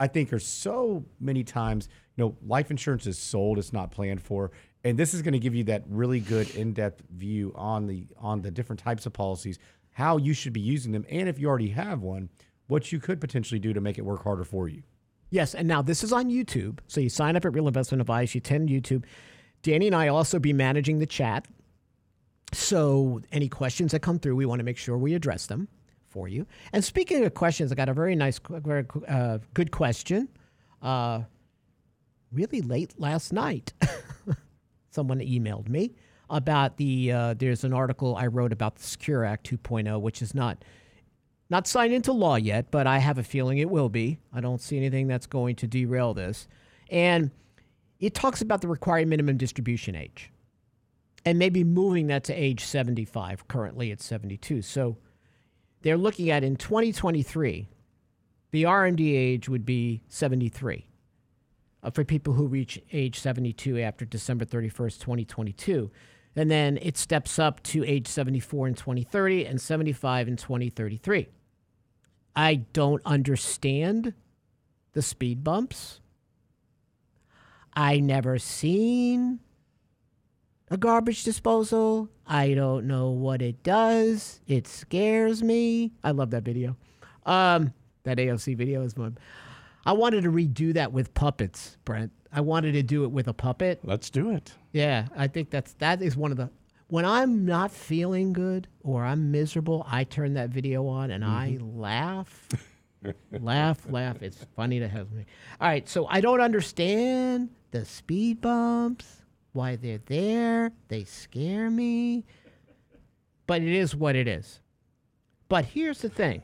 I 0.00 0.06
think 0.06 0.30
there's 0.30 0.46
so 0.46 1.04
many 1.20 1.44
times, 1.44 1.88
you 2.16 2.24
know, 2.24 2.36
life 2.44 2.70
insurance 2.70 3.06
is 3.06 3.18
sold, 3.18 3.58
it's 3.58 3.72
not 3.72 3.90
planned 3.90 4.22
for. 4.22 4.50
And 4.82 4.98
this 4.98 5.12
is 5.12 5.20
going 5.20 5.34
to 5.34 5.38
give 5.38 5.54
you 5.54 5.64
that 5.64 5.84
really 5.86 6.20
good 6.20 6.50
in-depth 6.56 7.02
view 7.10 7.52
on 7.54 7.86
the 7.86 8.06
on 8.16 8.40
the 8.40 8.50
different 8.50 8.80
types 8.80 9.04
of 9.04 9.12
policies, 9.12 9.58
how 9.92 10.16
you 10.16 10.32
should 10.32 10.54
be 10.54 10.60
using 10.60 10.92
them, 10.92 11.04
and 11.10 11.28
if 11.28 11.38
you 11.38 11.48
already 11.48 11.68
have 11.68 12.00
one, 12.00 12.30
what 12.66 12.90
you 12.90 12.98
could 12.98 13.20
potentially 13.20 13.60
do 13.60 13.74
to 13.74 13.80
make 13.80 13.98
it 13.98 14.02
work 14.02 14.24
harder 14.24 14.44
for 14.44 14.68
you. 14.68 14.82
Yes, 15.28 15.54
and 15.54 15.68
now 15.68 15.82
this 15.82 16.02
is 16.02 16.12
on 16.12 16.30
YouTube. 16.30 16.78
So 16.88 17.00
you 17.00 17.10
sign 17.10 17.36
up 17.36 17.44
at 17.44 17.52
Real 17.52 17.68
Investment 17.68 18.00
Advice, 18.00 18.34
you 18.34 18.38
attend 18.38 18.70
YouTube. 18.70 19.04
Danny 19.62 19.86
and 19.86 19.94
I 19.94 20.08
also 20.08 20.38
be 20.38 20.54
managing 20.54 20.98
the 20.98 21.06
chat. 21.06 21.46
So 22.52 23.20
any 23.30 23.48
questions 23.48 23.92
that 23.92 24.00
come 24.00 24.18
through, 24.18 24.34
we 24.34 24.46
want 24.46 24.60
to 24.60 24.64
make 24.64 24.78
sure 24.78 24.96
we 24.96 25.14
address 25.14 25.46
them 25.46 25.68
for 26.10 26.28
you. 26.28 26.46
And 26.72 26.84
speaking 26.84 27.24
of 27.24 27.34
questions, 27.34 27.72
I 27.72 27.74
got 27.74 27.88
a 27.88 27.94
very 27.94 28.14
nice, 28.14 28.40
very 28.48 28.84
uh, 29.08 29.38
good 29.54 29.70
question. 29.70 30.28
Uh, 30.82 31.22
really 32.32 32.60
late 32.60 32.94
last 32.98 33.32
night, 33.32 33.72
someone 34.90 35.20
emailed 35.20 35.68
me 35.68 35.94
about 36.28 36.76
the. 36.76 37.12
Uh, 37.12 37.34
there's 37.34 37.64
an 37.64 37.72
article 37.72 38.16
I 38.16 38.26
wrote 38.26 38.52
about 38.52 38.76
the 38.76 38.82
Secure 38.82 39.24
Act 39.24 39.50
2.0, 39.50 40.00
which 40.00 40.20
is 40.20 40.34
not 40.34 40.64
not 41.48 41.66
signed 41.66 41.92
into 41.92 42.12
law 42.12 42.36
yet, 42.36 42.70
but 42.70 42.86
I 42.86 42.98
have 42.98 43.18
a 43.18 43.24
feeling 43.24 43.58
it 43.58 43.68
will 43.68 43.88
be. 43.88 44.18
I 44.32 44.40
don't 44.40 44.60
see 44.60 44.76
anything 44.76 45.08
that's 45.08 45.26
going 45.26 45.56
to 45.56 45.66
derail 45.66 46.14
this. 46.14 46.46
And 46.90 47.32
it 47.98 48.14
talks 48.14 48.40
about 48.40 48.60
the 48.60 48.68
required 48.68 49.08
minimum 49.08 49.36
distribution 49.36 49.96
age 49.96 50.30
and 51.24 51.38
maybe 51.38 51.64
moving 51.64 52.06
that 52.06 52.24
to 52.24 52.32
age 52.32 52.64
75. 52.64 53.48
Currently 53.48 53.90
it's 53.90 54.04
72. 54.04 54.62
So 54.62 54.96
they're 55.82 55.96
looking 55.96 56.30
at 56.30 56.44
in 56.44 56.56
2023, 56.56 57.68
the 58.50 58.64
RMD 58.64 59.16
age 59.16 59.48
would 59.48 59.64
be 59.64 60.02
73 60.08 60.86
uh, 61.82 61.90
for 61.90 62.04
people 62.04 62.34
who 62.34 62.46
reach 62.46 62.80
age 62.92 63.18
72 63.18 63.78
after 63.80 64.04
December 64.04 64.44
31st, 64.44 64.98
2022. 65.00 65.90
And 66.36 66.50
then 66.50 66.78
it 66.80 66.96
steps 66.96 67.38
up 67.38 67.62
to 67.64 67.84
age 67.84 68.06
74 68.06 68.68
in 68.68 68.74
2030 68.74 69.46
and 69.46 69.60
75 69.60 70.28
in 70.28 70.36
2033. 70.36 71.28
I 72.36 72.54
don't 72.72 73.02
understand 73.04 74.14
the 74.92 75.02
speed 75.02 75.42
bumps. 75.42 76.00
I 77.74 77.98
never 77.98 78.38
seen 78.38 79.40
a 80.70 80.76
garbage 80.76 81.24
disposal. 81.24 82.08
I 82.26 82.54
don't 82.54 82.86
know 82.86 83.10
what 83.10 83.42
it 83.42 83.62
does. 83.62 84.40
It 84.46 84.66
scares 84.66 85.42
me. 85.42 85.92
I 86.04 86.12
love 86.12 86.30
that 86.30 86.44
video. 86.44 86.76
Um, 87.26 87.72
that 88.04 88.18
AOC 88.18 88.56
video 88.56 88.82
is 88.82 88.96
one. 88.96 89.18
I 89.84 89.92
wanted 89.92 90.22
to 90.22 90.30
redo 90.30 90.72
that 90.74 90.92
with 90.92 91.12
puppets, 91.14 91.76
Brent. 91.84 92.12
I 92.32 92.40
wanted 92.40 92.72
to 92.72 92.82
do 92.82 93.04
it 93.04 93.10
with 93.10 93.28
a 93.28 93.32
puppet. 93.32 93.80
Let's 93.82 94.10
do 94.10 94.30
it. 94.30 94.52
Yeah, 94.72 95.06
I 95.16 95.26
think 95.26 95.50
that's 95.50 95.72
that 95.74 96.00
is 96.00 96.16
one 96.16 96.30
of 96.30 96.36
the 96.36 96.50
when 96.88 97.04
I'm 97.04 97.44
not 97.44 97.70
feeling 97.70 98.32
good 98.32 98.66
or 98.82 99.04
I'm 99.04 99.30
miserable, 99.30 99.86
I 99.88 100.04
turn 100.04 100.34
that 100.34 100.50
video 100.50 100.86
on 100.86 101.10
and 101.12 101.24
I 101.24 101.58
laugh. 101.60 102.48
laugh, 103.40 103.80
laugh. 103.88 104.22
It's 104.22 104.44
funny 104.56 104.80
to 104.80 104.88
have 104.88 105.10
me. 105.12 105.24
All 105.60 105.68
right, 105.68 105.88
so 105.88 106.06
I 106.06 106.20
don't 106.20 106.40
understand 106.40 107.50
the 107.70 107.84
speed 107.84 108.40
bumps, 108.40 109.19
why 109.52 109.76
they're 109.76 110.00
there. 110.06 110.72
They 110.88 111.04
scare 111.04 111.70
me. 111.70 112.24
But 113.46 113.62
it 113.62 113.68
is 113.72 113.94
what 113.96 114.16
it 114.16 114.28
is. 114.28 114.60
But 115.48 115.64
here's 115.64 116.00
the 116.00 116.08
thing. 116.08 116.42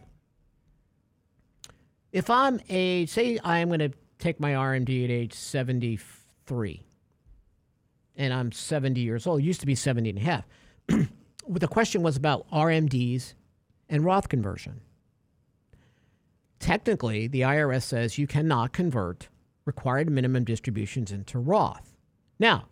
If 2.13 2.31
I'm 2.31 2.61
a 2.69 3.07
say 3.07 3.39
I'm 3.45 3.69
going 3.69 3.81
to 3.81 3.93
take 4.19 4.41
my 4.41 4.53
RMD 4.53 5.05
at 5.05 5.11
age 5.11 5.35
73 5.35 6.83
and 8.17 8.33
I'm 8.33 8.53
70 8.53 9.01
years 9.01 9.27
old. 9.27 9.43
Used 9.43 9.61
to 9.61 9.67
be 9.67 9.75
70 9.75 10.11
and 10.11 10.19
a 10.19 10.23
half. 10.23 10.45
The 11.49 11.69
question 11.69 12.03
was 12.03 12.17
about 12.17 12.51
RMDs 12.51 13.35
and 13.89 14.05
Roth 14.05 14.29
conversion. 14.29 14.81
Technically, 16.59 17.29
the 17.29 17.43
IRS 17.43 17.85
says 17.85 18.19
you 18.19 18.27
cannot 18.27 18.73
convert 18.73 19.29
required 19.65 20.11
minimum 20.11 20.43
distributions 20.43 21.13
into 21.13 21.39
Roth. 21.39 21.95
Now, 22.41 22.65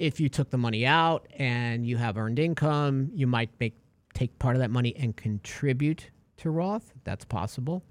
if 0.00 0.18
you 0.18 0.30
took 0.30 0.48
the 0.48 0.56
money 0.56 0.86
out 0.86 1.26
and 1.36 1.86
you 1.86 1.98
have 1.98 2.16
earned 2.16 2.38
income, 2.38 3.10
you 3.14 3.26
might 3.26 3.50
make 3.60 3.76
take 4.14 4.36
part 4.38 4.56
of 4.56 4.60
that 4.60 4.70
money 4.70 4.96
and 4.96 5.14
contribute 5.14 6.10
to 6.38 6.50
Roth. 6.50 6.94
That's 7.04 7.24
possible. 7.24 7.84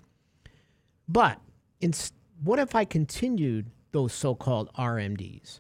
But 1.08 1.40
in, 1.80 1.94
what 2.44 2.60
if 2.60 2.76
I 2.76 2.84
continued 2.84 3.70
those 3.92 4.12
so-called 4.12 4.74
RMDs? 4.74 5.60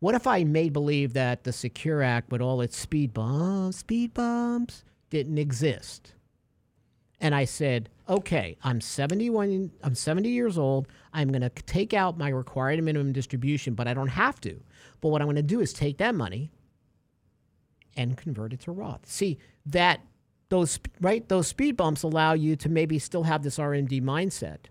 What 0.00 0.14
if 0.14 0.26
I 0.26 0.44
made 0.44 0.72
believe 0.72 1.14
that 1.14 1.44
the 1.44 1.52
Secure 1.52 2.02
Act, 2.02 2.30
with 2.30 2.42
all 2.42 2.60
its 2.60 2.76
speed 2.76 3.14
bumps, 3.14 3.78
speed 3.78 4.12
bumps, 4.12 4.84
didn't 5.10 5.38
exist? 5.38 6.12
And 7.20 7.34
I 7.34 7.44
said, 7.44 7.88
okay, 8.08 8.56
I'm 8.62 8.80
71, 8.80 9.70
I'm 9.82 9.94
70 9.94 10.28
years 10.28 10.58
old. 10.58 10.88
I'm 11.12 11.28
going 11.28 11.42
to 11.42 11.48
take 11.48 11.94
out 11.94 12.18
my 12.18 12.28
required 12.28 12.82
minimum 12.82 13.12
distribution, 13.12 13.74
but 13.74 13.88
I 13.88 13.94
don't 13.94 14.08
have 14.08 14.40
to. 14.42 14.60
But 15.00 15.08
what 15.08 15.20
I'm 15.20 15.26
going 15.26 15.36
to 15.36 15.42
do 15.42 15.60
is 15.60 15.72
take 15.72 15.98
that 15.98 16.14
money 16.14 16.50
and 17.96 18.16
convert 18.16 18.52
it 18.52 18.60
to 18.60 18.72
Roth. 18.72 19.06
See, 19.06 19.38
that 19.66 20.00
those 20.48 20.78
right 21.00 21.26
those 21.28 21.48
speed 21.48 21.76
bumps 21.76 22.02
allow 22.02 22.32
you 22.34 22.56
to 22.56 22.68
maybe 22.68 22.98
still 22.98 23.22
have 23.22 23.42
this 23.42 23.58
RMD 23.58 24.02
mindset 24.02 24.66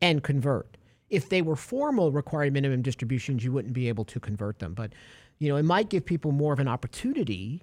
and 0.00 0.22
convert. 0.22 0.76
If 1.10 1.28
they 1.28 1.42
were 1.42 1.56
formal 1.56 2.10
required 2.10 2.52
minimum 2.52 2.82
distributions, 2.82 3.44
you 3.44 3.52
wouldn't 3.52 3.74
be 3.74 3.88
able 3.88 4.04
to 4.06 4.20
convert 4.20 4.58
them. 4.58 4.74
But 4.74 4.92
you 5.38 5.48
know, 5.48 5.56
it 5.56 5.64
might 5.64 5.90
give 5.90 6.06
people 6.06 6.32
more 6.32 6.52
of 6.52 6.60
an 6.60 6.68
opportunity 6.68 7.62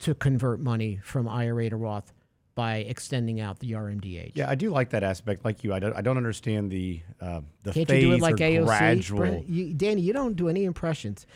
to 0.00 0.14
convert 0.14 0.60
money 0.60 0.98
from 1.02 1.28
IRA 1.28 1.70
to 1.70 1.76
Roth 1.76 2.12
by 2.60 2.76
extending 2.80 3.40
out 3.40 3.58
the 3.58 3.72
RMD 3.72 4.22
age. 4.22 4.32
Yeah, 4.34 4.50
I 4.50 4.54
do 4.54 4.68
like 4.68 4.90
that 4.90 5.02
aspect. 5.02 5.46
Like 5.46 5.64
you, 5.64 5.72
I 5.72 5.78
don't, 5.78 5.96
I 5.96 6.02
don't 6.02 6.18
understand 6.18 6.70
the 6.70 7.00
uh, 7.18 7.40
the 7.62 7.72
Can't 7.72 7.88
phase 7.88 8.02
you 8.02 8.10
do 8.10 8.16
it 8.16 8.20
like 8.20 8.34
or 8.34 8.36
AOC? 8.36 8.66
gradual. 8.66 9.44
You, 9.48 9.72
Danny, 9.72 10.02
you 10.02 10.12
don't 10.12 10.36
do 10.36 10.50
any 10.50 10.64
impressions. 10.66 11.26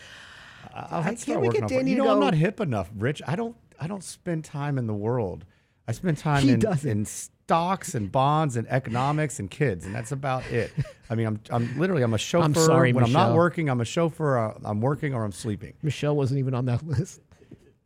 Have 0.75 1.05
Can't 1.05 1.17
to 1.17 1.23
start 1.23 1.41
we 1.41 1.47
working 1.47 1.63
get. 1.63 1.71
Danny 1.71 1.93
You 1.93 1.97
know, 1.97 2.11
I'm 2.11 2.21
not 2.21 2.35
hip 2.35 2.61
enough, 2.61 2.91
Rich. 2.95 3.23
I 3.27 3.37
don't 3.37 3.57
I 3.81 3.87
don't 3.87 4.05
spend 4.05 4.45
time 4.45 4.77
in 4.77 4.87
the 4.87 4.93
world. 4.93 5.47
I 5.89 5.93
spend 5.93 6.19
time 6.19 6.47
in, 6.47 6.63
in 6.87 7.07
stocks 7.07 7.95
and 7.95 8.13
bonds 8.13 8.57
and 8.57 8.69
economics 8.69 9.39
and 9.39 9.51
kids, 9.51 9.87
and 9.87 9.95
that's 9.95 10.13
about 10.13 10.47
it. 10.51 10.73
I 11.09 11.15
mean, 11.15 11.27
I'm 11.27 11.41
I'm 11.49 11.79
literally 11.79 12.03
I'm 12.03 12.13
a 12.13 12.19
chauffeur. 12.29 12.45
I'm 12.45 12.55
sorry, 12.55 12.93
when 12.93 13.03
I'm 13.03 13.13
not 13.13 13.35
working, 13.35 13.71
I'm 13.71 13.81
a 13.81 13.87
chauffeur. 13.87 14.37
Uh, 14.37 14.59
I'm 14.63 14.83
working 14.83 15.15
or 15.15 15.25
I'm 15.25 15.33
sleeping. 15.33 15.73
Michelle 15.83 16.17
wasn't 16.17 16.41
even 16.41 16.53
on 16.53 16.67
that 16.67 16.87
list. 16.87 17.23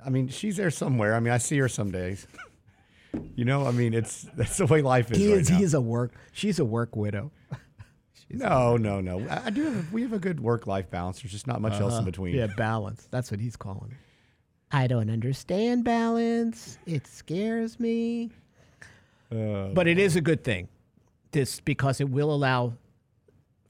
I 0.05 0.11
mean, 0.11 0.27
she's 0.27 0.57
there 0.57 0.73
somewhere. 0.73 1.15
I 1.15 1.21
mean, 1.21 1.33
I 1.33 1.39
see 1.39 1.59
her 1.59 1.69
some 1.69 1.93
days. 1.93 2.27
You 3.35 3.45
know, 3.45 3.67
I 3.67 3.71
mean, 3.71 3.95
it's 3.95 4.23
that's 4.37 4.57
the 4.59 4.67
way 4.67 4.83
life 4.83 5.11
is. 5.11 5.19
He 5.19 5.31
right 5.33 5.41
is. 5.41 5.51
now. 5.51 5.57
He 5.57 5.65
is 5.65 5.75
a 5.75 5.81
work. 5.81 6.15
She's 6.33 6.59
a 6.59 6.65
work 6.65 6.97
widow. 6.97 7.33
No, 8.31 8.77
no, 8.77 9.01
no. 9.01 9.27
I, 9.27 9.47
I 9.47 9.51
do. 9.51 9.65
Have, 9.65 9.91
we 9.91 10.03
have 10.03 10.13
a 10.13 10.19
good 10.19 10.39
work-life 10.39 10.91
balance. 10.91 11.23
There's 11.23 11.33
just 11.33 11.47
not 11.47 11.63
much 11.63 11.81
else 11.81 11.99
in 11.99 12.05
between. 12.05 12.39
Uh-huh. 12.39 12.49
Yeah, 12.49 12.55
balance. 12.57 13.09
That's 13.11 13.31
what 13.31 13.41
he's 13.41 13.57
calling 13.57 13.93
it. 13.93 13.97
I 14.71 14.87
don't 14.87 15.09
understand 15.09 15.85
balance. 15.85 16.79
It 16.85 17.07
scares 17.07 17.81
me. 17.81 18.31
but 19.31 19.89
it 19.89 19.99
is 19.99 20.15
a 20.15 20.21
good 20.21 20.45
thing, 20.45 20.69
this 21.33 21.61
because 21.61 22.03
it 22.03 22.11
will 22.11 22.31
allow 22.31 22.75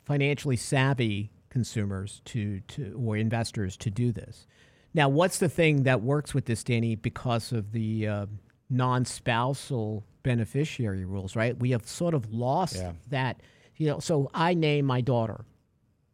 financially 0.04 0.56
savvy 0.56 1.30
consumers 1.50 2.20
to, 2.24 2.60
to 2.60 3.00
or 3.00 3.16
investors 3.16 3.76
to 3.76 3.90
do 3.90 4.10
this. 4.10 4.46
Now, 4.94 5.08
what's 5.08 5.38
the 5.38 5.48
thing 5.48 5.84
that 5.84 6.02
works 6.02 6.34
with 6.34 6.46
this, 6.46 6.64
Danny? 6.64 6.96
Because 6.96 7.52
of 7.52 7.72
the 7.72 8.08
uh, 8.08 8.26
non-spousal 8.70 10.04
beneficiary 10.22 11.04
rules, 11.04 11.36
right? 11.36 11.58
We 11.58 11.70
have 11.70 11.86
sort 11.86 12.14
of 12.14 12.32
lost 12.32 12.76
Yeah. 12.76 12.92
that. 13.08 13.42
You 13.76 13.86
know, 13.86 13.98
so 14.00 14.30
I 14.34 14.54
name 14.54 14.84
my 14.84 15.00
daughter 15.00 15.44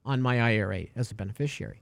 on 0.05 0.21
my 0.21 0.41
IRA 0.41 0.87
as 0.95 1.11
a 1.11 1.15
beneficiary. 1.15 1.81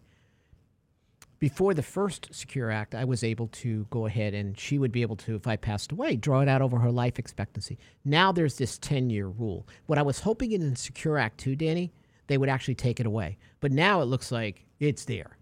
Before 1.40 1.74
the 1.74 1.82
first 1.82 2.28
Secure 2.32 2.70
Act, 2.70 2.94
I 2.94 3.04
was 3.04 3.24
able 3.24 3.48
to 3.48 3.84
go 3.90 4.06
ahead 4.06 4.32
and 4.32 4.56
she 4.56 4.78
would 4.78 4.92
be 4.92 5.02
able 5.02 5.16
to, 5.16 5.34
if 5.34 5.48
I 5.48 5.56
passed 5.56 5.90
away, 5.90 6.14
draw 6.14 6.40
it 6.40 6.48
out 6.48 6.62
over 6.62 6.78
her 6.78 6.92
life 6.92 7.18
expectancy. 7.18 7.78
Now 8.04 8.30
there's 8.30 8.58
this 8.58 8.78
10 8.78 9.10
year 9.10 9.26
rule. 9.26 9.66
What 9.86 9.98
I 9.98 10.02
was 10.02 10.20
hoping 10.20 10.52
in 10.52 10.70
the 10.70 10.76
Secure 10.76 11.18
Act 11.18 11.38
2, 11.38 11.56
Danny, 11.56 11.92
they 12.28 12.38
would 12.38 12.48
actually 12.48 12.76
take 12.76 13.00
it 13.00 13.06
away. 13.06 13.38
But 13.58 13.72
now 13.72 14.00
it 14.02 14.04
looks 14.04 14.30
like 14.30 14.64
it's 14.78 15.04
there. 15.04 15.36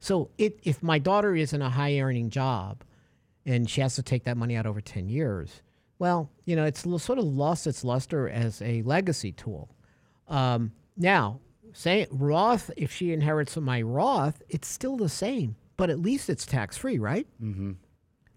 So 0.00 0.30
it, 0.38 0.58
if 0.62 0.82
my 0.82 0.98
daughter 0.98 1.34
is 1.34 1.52
in 1.52 1.60
a 1.60 1.68
high 1.70 1.98
earning 2.00 2.30
job 2.30 2.82
and 3.46 3.68
she 3.68 3.80
has 3.80 3.94
to 3.96 4.02
take 4.02 4.24
that 4.24 4.36
money 4.36 4.56
out 4.56 4.66
over 4.66 4.80
10 4.80 5.08
years, 5.08 5.62
well, 5.98 6.30
you 6.44 6.56
know, 6.56 6.64
it's 6.64 6.80
sort 7.02 7.18
of 7.18 7.24
lost 7.24 7.66
its 7.66 7.84
luster 7.84 8.28
as 8.28 8.60
a 8.62 8.82
legacy 8.82 9.32
tool. 9.32 9.70
Um, 10.28 10.72
now, 10.96 11.40
say 11.72 12.06
Roth, 12.10 12.70
if 12.76 12.92
she 12.92 13.12
inherits 13.12 13.56
my 13.56 13.82
Roth, 13.82 14.42
it's 14.48 14.68
still 14.68 14.96
the 14.96 15.08
same, 15.08 15.56
but 15.76 15.90
at 15.90 15.98
least 15.98 16.30
it's 16.30 16.46
tax 16.46 16.76
free, 16.76 16.98
right? 16.98 17.26
Mm-hmm. 17.42 17.72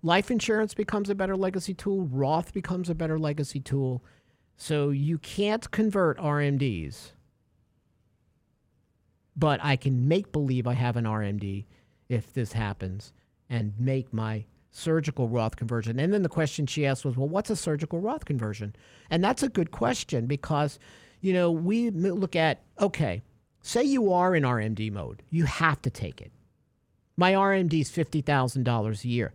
Life 0.03 0.29
insurance 0.29 0.73
becomes 0.73 1.09
a 1.09 1.15
better 1.15 1.35
legacy 1.35 1.73
tool. 1.73 2.05
Roth 2.05 2.53
becomes 2.53 2.89
a 2.89 2.95
better 2.95 3.17
legacy 3.17 3.59
tool. 3.59 4.03
So 4.55 4.89
you 4.89 5.17
can't 5.17 5.69
convert 5.71 6.17
RMDs, 6.17 7.11
but 9.35 9.59
I 9.63 9.75
can 9.75 10.07
make 10.07 10.31
believe 10.31 10.67
I 10.67 10.73
have 10.73 10.97
an 10.97 11.05
RMD 11.05 11.65
if 12.09 12.33
this 12.33 12.53
happens 12.53 13.13
and 13.49 13.73
make 13.79 14.13
my 14.13 14.45
surgical 14.77 15.27
Roth 15.27 15.55
conversion. 15.55 15.99
And 15.99 16.13
then 16.13 16.21
the 16.23 16.29
question 16.29 16.67
she 16.67 16.85
asked 16.85 17.03
was, 17.03 17.17
well, 17.17 17.27
what's 17.27 17.49
a 17.49 17.55
surgical 17.55 17.99
Roth 17.99 18.25
conversion? 18.25 18.75
And 19.09 19.23
that's 19.23 19.43
a 19.43 19.49
good 19.49 19.71
question 19.71 20.27
because, 20.27 20.77
you 21.21 21.33
know, 21.33 21.51
we 21.51 21.89
look 21.89 22.35
at, 22.35 22.61
okay, 22.79 23.21
say 23.61 23.83
you 23.83 24.13
are 24.13 24.35
in 24.35 24.43
RMD 24.43 24.91
mode, 24.91 25.23
you 25.29 25.45
have 25.45 25.81
to 25.81 25.89
take 25.89 26.21
it. 26.21 26.31
My 27.17 27.33
RMD 27.33 27.81
is 27.81 27.89
$50,000 27.89 29.03
a 29.03 29.07
year. 29.07 29.33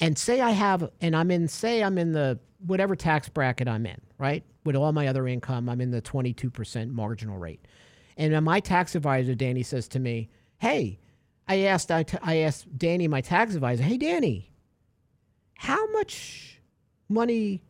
And 0.00 0.16
say 0.16 0.40
I 0.40 0.50
have, 0.50 0.88
and 1.00 1.14
I'm 1.16 1.30
in, 1.30 1.48
say 1.48 1.82
I'm 1.82 1.98
in 1.98 2.12
the 2.12 2.38
whatever 2.64 2.96
tax 2.96 3.28
bracket 3.28 3.68
I'm 3.68 3.86
in, 3.86 4.00
right? 4.18 4.44
With 4.64 4.76
all 4.76 4.92
my 4.92 5.08
other 5.08 5.26
income, 5.26 5.68
I'm 5.68 5.80
in 5.80 5.90
the 5.90 6.02
22% 6.02 6.90
marginal 6.90 7.38
rate. 7.38 7.66
And 8.16 8.44
my 8.44 8.60
tax 8.60 8.94
advisor, 8.94 9.34
Danny, 9.34 9.62
says 9.62 9.88
to 9.88 9.98
me, 9.98 10.30
hey, 10.58 11.00
I 11.48 11.62
asked, 11.62 11.90
I, 11.90 12.04
t- 12.04 12.18
I 12.22 12.38
asked 12.38 12.78
Danny, 12.78 13.08
my 13.08 13.20
tax 13.20 13.54
advisor, 13.54 13.82
hey, 13.82 13.98
Danny, 13.98 14.53
how 15.54 15.90
much 15.92 16.60
money 17.08 17.62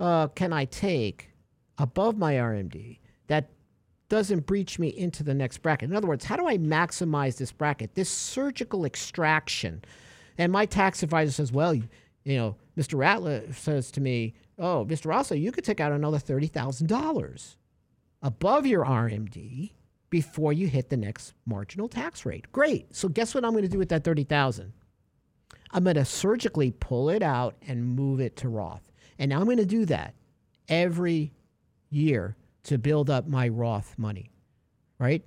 uh, 0.00 0.28
can 0.28 0.52
I 0.52 0.64
take 0.64 1.30
above 1.78 2.16
my 2.16 2.34
RMD 2.34 2.98
that 3.26 3.50
doesn't 4.08 4.46
breach 4.46 4.78
me 4.78 4.88
into 4.88 5.22
the 5.22 5.34
next 5.34 5.58
bracket? 5.58 5.90
In 5.90 5.96
other 5.96 6.08
words, 6.08 6.24
how 6.24 6.36
do 6.36 6.46
I 6.46 6.58
maximize 6.58 7.36
this 7.36 7.52
bracket, 7.52 7.94
this 7.94 8.08
surgical 8.08 8.84
extraction? 8.84 9.82
And 10.36 10.52
my 10.52 10.66
tax 10.66 11.02
advisor 11.02 11.32
says, 11.32 11.52
well, 11.52 11.74
you, 11.74 11.88
you 12.24 12.36
know, 12.36 12.56
Mr. 12.76 12.98
Ratliff 12.98 13.54
says 13.56 13.90
to 13.92 14.00
me, 14.00 14.34
oh, 14.58 14.86
Mr. 14.88 15.06
Rosso, 15.06 15.34
you 15.34 15.52
could 15.52 15.64
take 15.64 15.80
out 15.80 15.92
another 15.92 16.18
$30,000 16.18 17.56
above 18.22 18.66
your 18.66 18.84
RMD 18.84 19.72
before 20.10 20.52
you 20.52 20.68
hit 20.68 20.88
the 20.88 20.96
next 20.96 21.34
marginal 21.46 21.88
tax 21.88 22.24
rate. 22.24 22.50
Great. 22.52 22.94
So 22.94 23.08
guess 23.08 23.34
what 23.34 23.44
I'm 23.44 23.52
going 23.52 23.62
to 23.62 23.68
do 23.68 23.78
with 23.78 23.90
that 23.90 24.04
30,000? 24.04 24.72
I'm 25.70 25.84
going 25.84 25.96
to 25.96 26.04
surgically 26.04 26.70
pull 26.72 27.10
it 27.10 27.22
out 27.22 27.56
and 27.66 27.84
move 27.84 28.20
it 28.20 28.36
to 28.36 28.48
Roth. 28.48 28.90
And 29.18 29.32
I'm 29.32 29.44
going 29.44 29.58
to 29.58 29.66
do 29.66 29.84
that 29.86 30.14
every 30.68 31.32
year 31.90 32.36
to 32.64 32.78
build 32.78 33.10
up 33.10 33.26
my 33.26 33.48
Roth 33.48 33.94
money. 33.98 34.30
Right? 34.98 35.24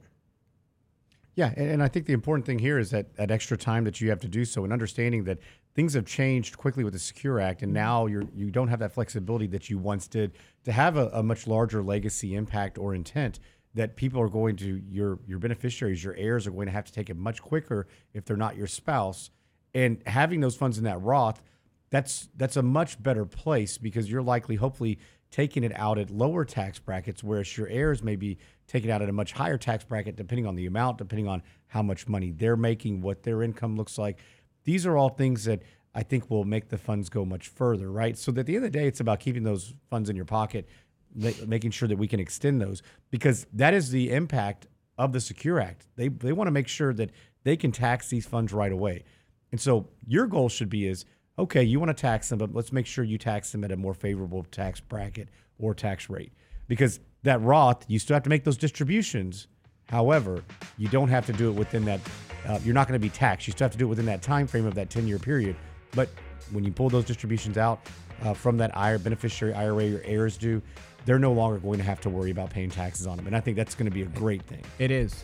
Yeah, 1.35 1.53
and, 1.55 1.71
and 1.71 1.83
I 1.83 1.87
think 1.87 2.05
the 2.05 2.13
important 2.13 2.45
thing 2.45 2.59
here 2.59 2.77
is 2.77 2.91
that 2.91 3.15
that 3.15 3.31
extra 3.31 3.57
time 3.57 3.83
that 3.85 4.01
you 4.01 4.09
have 4.09 4.19
to 4.21 4.27
do 4.27 4.45
so, 4.45 4.63
and 4.63 4.73
understanding 4.73 5.23
that 5.25 5.39
things 5.73 5.93
have 5.93 6.05
changed 6.05 6.57
quickly 6.57 6.83
with 6.83 6.93
the 6.93 6.99
Secure 6.99 7.39
Act, 7.39 7.61
and 7.61 7.69
mm-hmm. 7.69 7.83
now 7.83 8.05
you're 8.05 8.25
you 8.35 8.51
don't 8.51 8.67
have 8.67 8.79
that 8.79 8.93
flexibility 8.93 9.47
that 9.47 9.69
you 9.69 9.77
once 9.77 10.07
did 10.07 10.33
to 10.65 10.71
have 10.71 10.97
a, 10.97 11.07
a 11.13 11.23
much 11.23 11.47
larger 11.47 11.81
legacy 11.81 12.35
impact 12.35 12.77
or 12.77 12.93
intent. 12.93 13.39
That 13.73 13.95
people 13.95 14.21
are 14.21 14.27
going 14.27 14.57
to 14.57 14.81
your 14.89 15.19
your 15.25 15.39
beneficiaries, 15.39 16.03
your 16.03 16.15
heirs 16.15 16.45
are 16.45 16.51
going 16.51 16.65
to 16.65 16.73
have 16.73 16.83
to 16.85 16.91
take 16.91 17.09
it 17.09 17.15
much 17.15 17.41
quicker 17.41 17.87
if 18.13 18.25
they're 18.25 18.35
not 18.35 18.57
your 18.57 18.67
spouse, 18.67 19.29
and 19.73 20.01
having 20.05 20.41
those 20.41 20.55
funds 20.55 20.77
in 20.77 20.83
that 20.83 21.01
Roth, 21.01 21.41
that's 21.89 22.29
that's 22.35 22.57
a 22.57 22.63
much 22.63 23.01
better 23.01 23.25
place 23.25 23.77
because 23.77 24.09
you're 24.09 24.21
likely, 24.21 24.55
hopefully, 24.55 24.99
taking 25.29 25.63
it 25.63 25.71
out 25.75 25.97
at 25.97 26.09
lower 26.09 26.45
tax 26.45 26.79
brackets, 26.79 27.23
whereas 27.23 27.57
your 27.57 27.67
heirs 27.67 28.03
may 28.03 28.15
be 28.15 28.37
taking 28.67 28.91
out 28.91 29.01
at 29.01 29.09
a 29.09 29.13
much 29.13 29.33
higher 29.33 29.57
tax 29.57 29.83
bracket, 29.83 30.15
depending 30.15 30.45
on 30.45 30.55
the 30.55 30.65
amount, 30.65 30.97
depending 30.97 31.27
on 31.27 31.41
how 31.67 31.81
much 31.81 32.07
money 32.07 32.31
they're 32.31 32.55
making, 32.55 33.01
what 33.01 33.23
their 33.23 33.43
income 33.43 33.75
looks 33.75 33.97
like. 33.97 34.19
These 34.63 34.85
are 34.85 34.97
all 34.97 35.09
things 35.09 35.45
that 35.45 35.63
I 35.93 36.03
think 36.03 36.29
will 36.29 36.45
make 36.45 36.69
the 36.69 36.77
funds 36.77 37.09
go 37.09 37.25
much 37.25 37.47
further, 37.47 37.91
right? 37.91 38.17
So 38.17 38.33
at 38.35 38.45
the 38.45 38.55
end 38.55 38.65
of 38.65 38.71
the 38.71 38.77
day, 38.77 38.87
it's 38.87 38.99
about 38.99 39.19
keeping 39.19 39.43
those 39.43 39.73
funds 39.89 40.09
in 40.09 40.15
your 40.15 40.25
pocket, 40.25 40.67
ma- 41.13 41.31
making 41.47 41.71
sure 41.71 41.87
that 41.87 41.97
we 41.97 42.07
can 42.07 42.19
extend 42.19 42.61
those 42.61 42.81
because 43.09 43.45
that 43.53 43.73
is 43.73 43.91
the 43.91 44.11
impact 44.11 44.67
of 44.97 45.13
the 45.13 45.19
Secure 45.19 45.59
Act. 45.59 45.87
They 45.95 46.07
they 46.07 46.31
want 46.31 46.47
to 46.47 46.51
make 46.51 46.67
sure 46.67 46.93
that 46.93 47.11
they 47.43 47.57
can 47.57 47.71
tax 47.71 48.09
these 48.09 48.25
funds 48.25 48.53
right 48.53 48.71
away. 48.71 49.03
And 49.51 49.59
so 49.59 49.87
your 50.07 50.27
goal 50.27 50.49
should 50.49 50.69
be 50.69 50.87
is 50.87 51.05
okay, 51.39 51.63
you 51.63 51.79
want 51.79 51.89
to 51.89 51.99
tax 51.99 52.29
them, 52.29 52.37
but 52.37 52.53
let's 52.53 52.71
make 52.71 52.85
sure 52.85 53.03
you 53.03 53.17
tax 53.17 53.51
them 53.51 53.63
at 53.63 53.71
a 53.71 53.77
more 53.77 53.93
favorable 53.93 54.45
tax 54.51 54.79
bracket 54.79 55.29
or 55.57 55.73
tax 55.73 56.09
rate. 56.09 56.31
Because 56.67 56.99
that 57.23 57.41
Roth, 57.41 57.83
you 57.87 57.99
still 57.99 58.13
have 58.13 58.23
to 58.23 58.29
make 58.29 58.43
those 58.43 58.57
distributions. 58.57 59.47
However, 59.89 60.43
you 60.77 60.87
don't 60.87 61.09
have 61.09 61.25
to 61.25 61.33
do 61.33 61.49
it 61.49 61.53
within 61.53 61.83
that. 61.85 61.99
Uh, 62.47 62.59
you're 62.63 62.73
not 62.73 62.87
going 62.87 62.99
to 62.99 63.03
be 63.03 63.09
taxed. 63.09 63.47
You 63.47 63.51
still 63.51 63.65
have 63.65 63.71
to 63.71 63.77
do 63.77 63.85
it 63.85 63.89
within 63.89 64.05
that 64.05 64.21
time 64.21 64.47
frame 64.47 64.65
of 64.65 64.75
that 64.75 64.89
10 64.89 65.07
year 65.07 65.19
period. 65.19 65.55
But 65.93 66.09
when 66.51 66.63
you 66.63 66.71
pull 66.71 66.89
those 66.89 67.05
distributions 67.05 67.57
out 67.57 67.81
uh, 68.23 68.33
from 68.33 68.57
that 68.57 68.75
IRA 68.77 68.99
beneficiary 68.99 69.53
IRA 69.53 69.85
your 69.85 70.01
heirs 70.03 70.37
do, 70.37 70.61
they're 71.05 71.19
no 71.19 71.33
longer 71.33 71.59
going 71.59 71.79
to 71.79 71.83
have 71.83 71.99
to 72.01 72.09
worry 72.09 72.31
about 72.31 72.49
paying 72.49 72.69
taxes 72.69 73.07
on 73.07 73.17
them. 73.17 73.27
And 73.27 73.35
I 73.35 73.39
think 73.39 73.57
that's 73.57 73.75
going 73.75 73.85
to 73.85 73.91
be 73.91 74.03
a 74.03 74.07
great 74.07 74.43
thing. 74.43 74.63
It 74.79 74.91
is. 74.91 75.23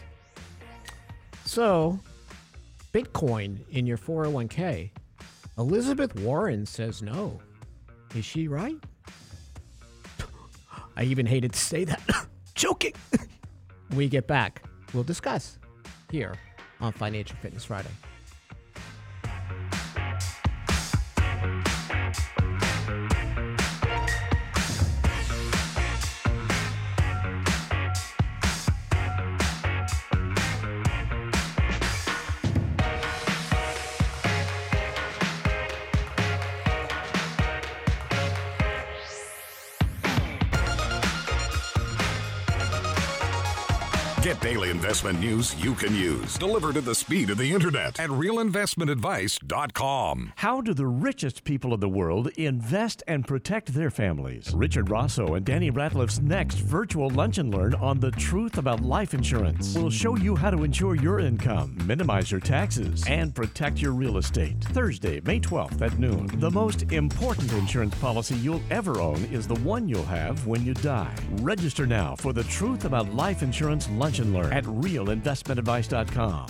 So, 1.46 2.00
Bitcoin 2.98 3.60
in 3.70 3.86
your 3.86 3.98
401k. 3.98 4.90
Elizabeth 5.60 6.16
Warren 6.22 6.66
says 6.66 7.04
no. 7.04 7.40
Is 8.16 8.26
she 8.26 8.48
right? 8.48 8.78
I 10.96 11.04
even 11.04 11.28
hated 11.28 11.54
to 11.54 11.60
say 11.60 11.84
that. 11.84 12.02
Joking. 12.56 12.94
we 13.96 14.10
get 14.10 14.26
back. 14.26 14.64
We'll 14.96 15.04
discuss 15.04 15.60
here 16.10 16.34
on 16.82 16.92
Financial 16.92 17.38
Fitness 17.38 17.66
Friday. 17.66 17.92
News 45.28 45.62
you 45.62 45.76
can 45.76 45.94
use, 45.94 46.38
delivered 46.38 46.78
at 46.78 46.86
the 46.86 46.96
speed 46.96 47.30
of 47.30 47.38
the 47.38 47.52
internet 47.52 48.00
at 48.00 48.10
realinvestmentadvice.com. 48.10 50.32
How 50.38 50.62
do 50.62 50.74
the 50.74 50.88
richest 50.88 51.44
people 51.44 51.74
in 51.74 51.82
the 51.82 51.90
world 51.90 52.30
invest 52.38 53.04
and 53.08 53.28
protect 53.28 53.74
their 53.74 53.90
families? 53.90 54.54
Richard 54.56 54.90
Rosso 54.90 55.36
and 55.36 55.46
Danny 55.46 55.70
Ratliff's 55.70 56.22
next 56.22 56.60
virtual 56.60 57.10
lunch 57.10 57.40
and 57.40 57.54
learn 57.54 57.76
on 57.76 58.00
the 58.00 58.12
truth 58.12 58.58
about 58.58 58.80
life 58.82 59.14
insurance 59.14 59.76
will 59.76 59.90
show 59.90 60.16
you 60.16 60.34
how 60.34 60.50
to 60.50 60.64
insure 60.64 60.96
your 60.96 61.20
income, 61.20 61.78
minimize 61.84 62.32
your 62.32 62.40
taxes, 62.40 63.04
and 63.08 63.36
protect 63.36 63.82
your 63.82 63.92
real 63.92 64.16
estate. 64.18 64.56
Thursday, 64.72 65.20
May 65.26 65.42
12th 65.42 65.82
at 65.82 66.00
noon. 66.00 66.28
The 66.40 66.52
most 66.52 66.90
important 66.94 67.52
insurance 67.52 67.96
policy 67.96 68.36
you'll 68.36 68.64
ever 68.70 69.02
own 69.02 69.26
is 69.26 69.46
the 69.46 69.56
one 69.56 69.90
you'll 69.90 70.04
have 70.04 70.48
when 70.48 70.66
you 70.66 70.74
die. 70.76 71.14
Register 71.42 71.86
now 71.86 72.16
for 72.16 72.32
the 72.32 72.46
truth 72.46 72.86
about 72.86 73.14
life 73.14 73.44
insurance 73.44 73.90
lunch 73.90 74.20
and 74.20 74.34
learn 74.34 74.54
at 74.54 74.64
realinvestmentadvice.com. 74.64 75.17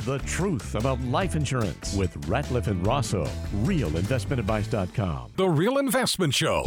The 0.06 0.20
truth 0.20 0.76
about 0.76 1.00
life 1.02 1.36
insurance 1.36 1.94
with 1.96 2.14
Ratliff 2.28 2.68
and 2.68 2.86
Rosso. 2.86 3.26
Realinvestmentadvice.com. 3.64 5.32
The 5.36 5.50
Real 5.50 5.78
Investment 5.78 6.34
Show. 6.34 6.66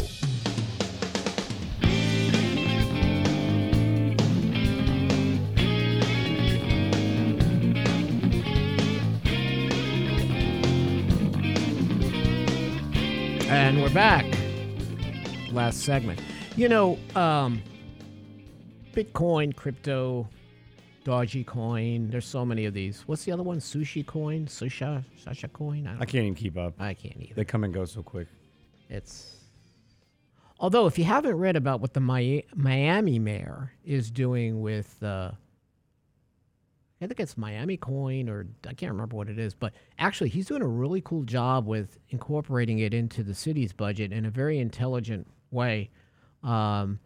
And 13.48 13.82
we're 13.82 13.90
back. 13.90 14.24
Last 15.52 15.80
segment. 15.80 16.20
You 16.56 16.68
know, 16.68 16.98
um, 17.16 17.62
Bitcoin, 18.92 19.54
crypto, 19.54 20.28
Dogecoin. 21.10 22.10
There's 22.10 22.24
so 22.24 22.44
many 22.44 22.66
of 22.66 22.74
these. 22.74 23.02
What's 23.06 23.24
the 23.24 23.32
other 23.32 23.42
one? 23.42 23.58
Sushi 23.58 24.06
coin, 24.06 24.46
Susha, 24.46 25.04
Sasha 25.18 25.48
coin. 25.48 25.86
I, 25.88 25.94
I 25.94 26.04
can't 26.04 26.24
even 26.24 26.36
keep 26.36 26.56
up. 26.56 26.74
I 26.78 26.94
can't 26.94 27.16
either. 27.20 27.34
They 27.34 27.44
come 27.44 27.64
and 27.64 27.74
go 27.74 27.84
so 27.84 28.02
quick. 28.02 28.28
It's 28.88 29.36
although 30.60 30.86
if 30.86 30.98
you 30.98 31.04
haven't 31.04 31.34
read 31.34 31.56
about 31.56 31.80
what 31.80 31.94
the 31.94 32.00
Mi- 32.00 32.44
Miami 32.54 33.18
mayor 33.18 33.72
is 33.84 34.10
doing 34.10 34.60
with, 34.60 35.02
uh, 35.02 35.32
I 37.02 37.06
think 37.06 37.18
it's 37.18 37.36
Miami 37.36 37.76
Coin 37.76 38.28
or 38.28 38.46
I 38.68 38.74
can't 38.74 38.92
remember 38.92 39.16
what 39.16 39.28
it 39.28 39.38
is, 39.38 39.52
but 39.52 39.72
actually 39.98 40.30
he's 40.30 40.46
doing 40.46 40.62
a 40.62 40.68
really 40.68 41.00
cool 41.00 41.24
job 41.24 41.66
with 41.66 41.98
incorporating 42.10 42.78
it 42.78 42.94
into 42.94 43.24
the 43.24 43.34
city's 43.34 43.72
budget 43.72 44.12
in 44.12 44.26
a 44.26 44.30
very 44.30 44.60
intelligent 44.60 45.26
way. 45.50 45.90
Um, 46.44 47.00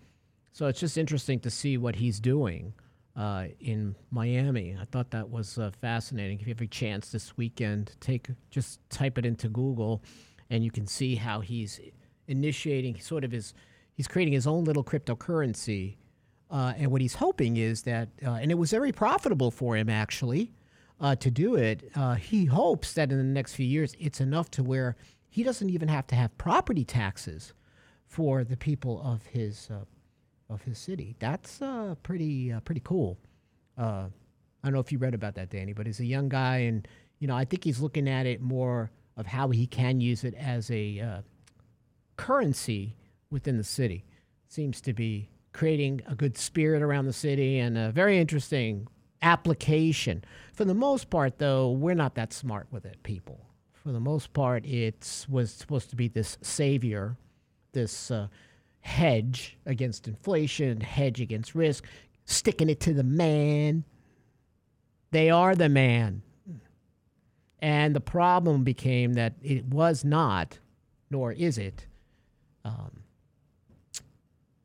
so 0.53 0.67
it's 0.67 0.81
just 0.81 0.99
interesting 0.99 1.41
to 1.41 1.51
see 1.51 1.79
what 1.79 1.97
he's 1.97 2.21
doing 2.21 2.75
uh, 3.17 3.47
in 3.61 3.95
Miami. 4.11 4.77
I 4.81 4.85
thought 4.87 5.11
that 5.13 5.31
was 5.31 5.59
uh, 5.59 5.71
fascinating. 5.81 6.41
If 6.41 6.47
you 6.47 6.55
have 6.55 6.61
a 6.61 6.67
chance 6.67 7.11
this 7.11 7.37
weekend, 7.37 7.95
take 8.01 8.29
just 8.51 8.81
type 8.91 9.19
it 9.19 9.27
into 9.27 9.49
Google, 9.49 10.03
and 10.51 10.65
you 10.65 10.71
can 10.71 10.87
see 10.87 11.15
how 11.15 11.41
he's 11.41 11.81
initiating 12.27 12.99
sort 13.01 13.25
of 13.25 13.31
his 13.31 13.55
he's 13.95 14.09
creating 14.09 14.35
his 14.35 14.47
own 14.47 14.65
little 14.65 14.85
cryptocurrency. 14.85 15.97
Uh, 16.51 16.73
and 16.77 16.91
what 16.91 17.01
he's 17.01 17.15
hoping 17.15 17.57
is 17.57 17.83
that, 17.83 18.09
uh, 18.25 18.33
and 18.33 18.51
it 18.51 18.55
was 18.55 18.71
very 18.71 18.93
profitable 18.93 19.51
for 19.51 19.77
him 19.77 19.89
actually 19.89 20.53
uh, 21.01 21.17
to 21.17 21.31
do 21.31 21.57
it. 21.57 21.91
Uh, 21.97 22.15
he 22.15 22.45
hopes 22.45 22.93
that 22.93 23.11
in 23.11 23.19
the 23.19 23.25
next 23.25 23.55
few 23.55 23.67
years, 23.67 23.95
it's 23.99 24.21
enough 24.21 24.51
to 24.51 24.63
where 24.63 24.95
he 25.29 25.43
doesn't 25.43 25.71
even 25.71 25.89
have 25.89 26.07
to 26.07 26.15
have 26.15 26.37
property 26.39 26.85
taxes 26.85 27.55
for 28.07 28.45
the 28.45 28.57
people 28.57 29.03
of 29.03 29.25
his 29.27 29.69
of 30.49 30.63
his 30.63 30.79
city. 30.79 31.17
That's 31.19 31.63
uh, 31.63 31.95
pretty 32.03 32.53
uh, 32.53 32.61
pretty 32.61 32.83
cool. 32.85 33.19
Uh, 33.77 34.07
I 34.63 34.69
don't 34.69 34.73
know 34.75 34.81
if 34.81 34.93
you 34.93 34.99
read 34.99 35.15
about 35.15 35.35
that, 35.35 35.51
Danny, 35.51 35.73
but 35.73 35.87
he's 35.87 36.01
a 36.01 36.05
young 36.05 36.29
guy, 36.29 36.59
and 36.59 36.87
you 37.19 37.27
know 37.27 37.37
I 37.37 37.45
think 37.45 37.65
he's 37.65 37.81
looking 37.81 38.09
at 38.09 38.27
it 38.27 38.41
more 38.41 38.91
of 39.17 39.27
how 39.27 39.51
he 39.51 39.67
can 39.67 40.01
use 40.01 40.25
it 40.25 40.35
as 40.35 40.71
a 40.71 41.01
uh, 41.01 41.23
currency 42.17 42.97
within 43.31 43.57
the 43.57 43.65
city. 43.65 44.05
Seems 44.49 44.81
to 44.83 44.93
be 44.93 45.31
creating 45.53 46.03
a 46.09 46.15
good 46.15 46.37
spirit 46.37 46.83
around 46.83 47.07
the 47.07 47.13
city 47.13 47.59
and 47.59 47.79
a 47.79 47.91
very 47.91 48.19
interesting 48.19 48.89
application. 49.23 50.25
For 50.53 50.65
the 50.65 50.75
most 50.75 51.11
part, 51.11 51.39
though, 51.39 51.71
we're 51.71 51.95
not 51.95 52.15
that 52.17 52.33
smart 52.33 52.67
with 52.71 52.85
it, 52.85 53.03
people. 53.03 53.41
For 53.73 53.93
the 53.93 54.01
most 54.01 54.33
part, 54.33 54.65
it 54.67 55.27
was 55.29 55.53
supposed 55.53 55.91
to 55.91 55.97
be 55.97 56.09
this 56.09 56.39
savior, 56.43 57.17
this 57.73 58.11
uh, 58.11 58.29
hedge 58.85 59.57
against 59.65 60.07
inflation, 60.07 60.81
hedge 60.81 61.21
against 61.21 61.55
risk, 61.55 61.87
sticking 62.27 62.69
it 62.69 62.81
to 62.81 62.93
the 62.93 63.03
man. 63.03 63.83
They 65.11 65.31
are 65.31 65.55
the 65.55 65.71
man. 65.71 66.23
And 67.61 67.97
the 67.97 68.01
problem 68.01 68.63
became 68.63 69.15
that 69.15 69.35
it 69.43 69.65
was 69.65 70.05
not, 70.05 70.59
nor 71.11 71.33
is 71.33 71.57
it, 71.57 71.87
um, 72.63 73.01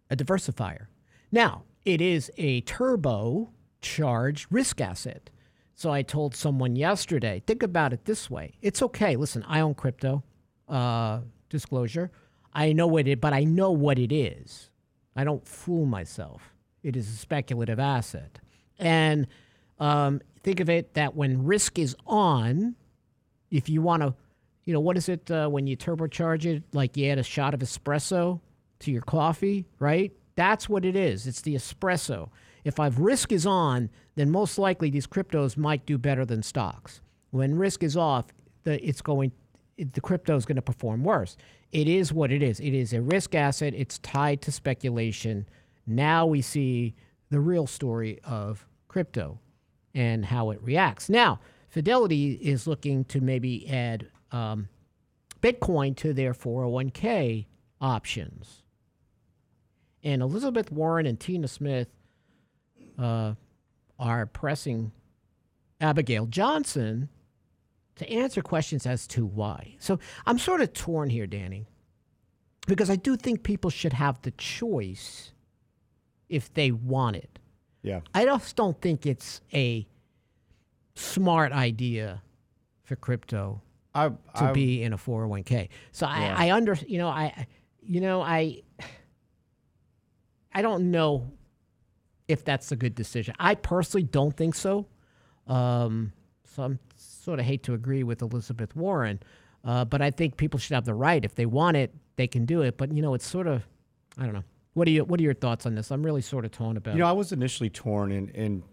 a 0.10 0.18
diversifier. 0.18 0.88
Now, 1.32 1.64
it 1.86 2.02
is 2.02 2.30
a 2.38 2.60
turbo 2.62 3.52
charged 3.82 4.48
risk 4.52 4.82
asset. 4.82 5.30
So 5.76 5.92
I 5.92 6.02
told 6.02 6.36
someone 6.36 6.76
yesterday, 6.76 7.42
think 7.48 7.64
about 7.64 7.94
it 7.94 8.04
this 8.04 8.30
way. 8.30 8.56
It's 8.62 8.82
okay. 8.82 9.16
Listen, 9.16 9.46
I 9.48 9.62
own 9.62 9.76
crypto. 9.76 10.24
Uh, 10.68 11.22
disclosure. 11.50 12.12
I 12.54 12.74
know 12.74 12.88
what 12.88 13.08
it, 13.08 13.22
but 13.22 13.34
I 13.34 13.44
know 13.44 13.72
what 13.72 14.00
it 14.00 14.12
is. 14.12 14.70
I 15.16 15.24
don't 15.24 15.46
fool 15.48 15.86
myself. 15.86 16.54
It 16.84 16.96
is 16.96 17.10
a 17.10 17.18
speculative 17.18 17.80
asset, 17.80 18.40
and 18.78 19.28
um, 19.80 20.22
think 20.44 20.60
of 20.60 20.70
it 20.70 20.94
that 20.94 21.16
when 21.16 21.44
risk 21.46 21.78
is 21.78 21.96
on, 22.08 22.76
if 23.52 23.70
you 23.70 23.82
want 23.82 24.04
to, 24.04 24.14
you 24.66 24.74
know, 24.74 24.80
what 24.80 24.98
is 24.98 25.10
it 25.10 25.30
uh, 25.32 25.48
when 25.48 25.68
you 25.68 25.76
turbocharge 25.76 26.46
it? 26.46 26.64
Like 26.74 26.96
you 26.96 27.10
add 27.10 27.18
a 27.18 27.24
shot 27.24 27.54
of 27.54 27.60
espresso 27.60 28.40
to 28.80 28.92
your 28.92 29.02
coffee, 29.02 29.66
right? 29.80 30.12
That's 30.36 30.70
what 30.70 30.86
it 30.86 30.96
is. 30.96 31.28
It's 31.28 31.42
the 31.42 31.56
espresso. 31.56 32.30
If 32.64 32.80
I've 32.80 33.00
risk 33.00 33.32
is 33.32 33.46
on, 33.46 33.90
then 34.16 34.30
most 34.30 34.58
likely 34.58 34.90
these 34.90 35.08
cryptos 35.08 35.58
might 35.58 35.86
do 35.86 35.98
better 35.98 36.26
than 36.26 36.44
stocks. 36.44 37.02
When 37.32 37.58
risk 37.58 37.84
is 37.84 37.98
off, 37.98 38.26
the, 38.64 38.84
it's 38.86 39.02
going, 39.02 39.32
the 39.78 40.02
crypto 40.02 40.36
is 40.36 40.46
going 40.46 40.58
to 40.58 40.62
perform 40.62 41.04
worse. 41.04 41.38
It 41.72 41.88
is 41.88 42.12
what 42.12 42.32
it 42.32 42.42
is. 42.42 42.60
It 42.60 42.74
is 42.74 42.94
a 42.94 43.02
risk 43.02 43.36
asset. 43.36 43.74
It's 43.76 44.00
tied 44.00 44.42
to 44.44 44.52
speculation. 44.52 45.48
Now 45.86 46.26
we 46.26 46.42
see 46.42 46.96
the 47.30 47.40
real 47.40 47.68
story 47.68 48.20
of 48.24 48.66
crypto 48.88 49.40
and 49.94 50.26
how 50.26 50.50
it 50.52 50.62
reacts. 50.64 51.10
Now, 51.10 51.40
Fidelity 51.70 52.32
is 52.34 52.66
looking 52.66 53.06
to 53.06 53.22
maybe 53.22 53.70
add 53.70 54.08
um, 54.32 54.68
Bitcoin 55.40 55.96
to 55.98 56.14
their 56.14 56.34
401k 56.34 57.46
options. 57.80 58.64
And 60.04 60.24
Elizabeth 60.24 60.72
Warren 60.72 61.06
and 61.06 61.20
Tina 61.20 61.48
Smith 61.48 61.88
uh, 62.98 63.36
are 64.00 64.26
pressing 64.26 64.92
Abigail 65.80 66.26
Johnson 66.26 67.10
to 68.00 68.10
answer 68.10 68.42
questions 68.42 68.86
as 68.86 69.06
to 69.08 69.26
why. 69.26 69.76
So 69.80 70.00
I'm 70.26 70.40
sort 70.40 70.62
of 70.62 70.74
torn 70.74 71.10
here, 71.10 71.28
Danny, 71.28 71.68
because 72.68 72.90
I 72.90 72.96
do 72.96 73.16
think 73.16 73.44
people 73.44 73.70
should 73.70 73.94
have 73.94 74.22
the 74.22 74.32
choice 74.32 75.34
if 76.30 76.54
they 76.54 76.72
want 76.72 77.18
it. 77.18 77.40
Yeah. 77.82 78.02
I 78.14 78.26
just 78.26 78.56
don't 78.56 78.80
think 78.82 79.06
it's 79.06 79.42
a 79.54 79.88
smart 80.96 81.52
idea 81.52 82.22
for 82.84 82.96
crypto 82.96 83.62
I, 83.94 84.10
to 84.10 84.18
I, 84.36 84.52
be 84.52 84.82
in 84.82 84.94
a 84.94 84.98
401k. 84.98 85.70
So 85.92 86.08
Yeah. 86.08 86.36
I, 86.38 86.48
I 86.48 86.52
under, 86.52 86.78
you 86.88 86.98
know, 87.00 87.10
I, 87.10 87.48
you 87.82 88.00
know, 88.02 88.22
I, 88.22 88.62
I 90.54 90.62
don't 90.62 90.92
know 90.92 91.32
if 92.28 92.46
that's 92.46 92.72
a 92.72 92.76
good 92.76 92.96
decision. 92.96 93.36
I 93.40 93.56
personally 93.56 94.04
don't 94.04 94.36
think 94.36 94.56
so. 94.56 94.88
Um, 95.48 96.14
so 96.46 96.64
I'm 96.64 96.80
sort 97.20 97.40
of 97.40 97.46
hate 97.46 97.64
to 97.64 97.74
agree 97.74 98.04
with 98.04 98.22
Elizabeth 98.22 98.76
Warren, 98.76 99.20
uh, 99.64 99.86
but 99.86 100.02
I 100.02 100.12
think 100.12 100.38
people 100.38 100.60
should 100.60 100.76
have 100.76 100.86
the 100.86 100.94
right 100.94 101.24
if 101.24 101.36
they 101.36 101.46
want 101.46 101.78
it, 101.78 101.94
they 102.16 102.28
can 102.28 102.46
do 102.46 102.62
it. 102.62 102.78
But 102.78 102.94
you 102.94 103.02
know, 103.02 103.14
it's 103.14 103.28
sort 103.28 103.48
of, 103.48 103.68
I 104.18 104.24
don't 104.24 104.34
know. 104.34 104.44
What 104.74 104.88
are 104.88 104.92
you? 104.92 105.04
What 105.04 105.20
are 105.20 105.24
your 105.24 105.34
thoughts 105.34 105.66
on 105.66 105.76
this? 105.76 105.92
I'm 105.92 106.04
really 106.04 106.22
sort 106.22 106.46
of 106.46 106.52
torn 106.52 106.78
about. 106.78 106.92
It. 106.92 106.96
You 106.96 107.00
know, 107.00 107.08
it. 107.08 107.12
I 107.12 107.14
was 107.14 107.32
initially 107.32 107.70
torn, 107.70 108.12
and, 108.12 108.30
and 108.36 108.64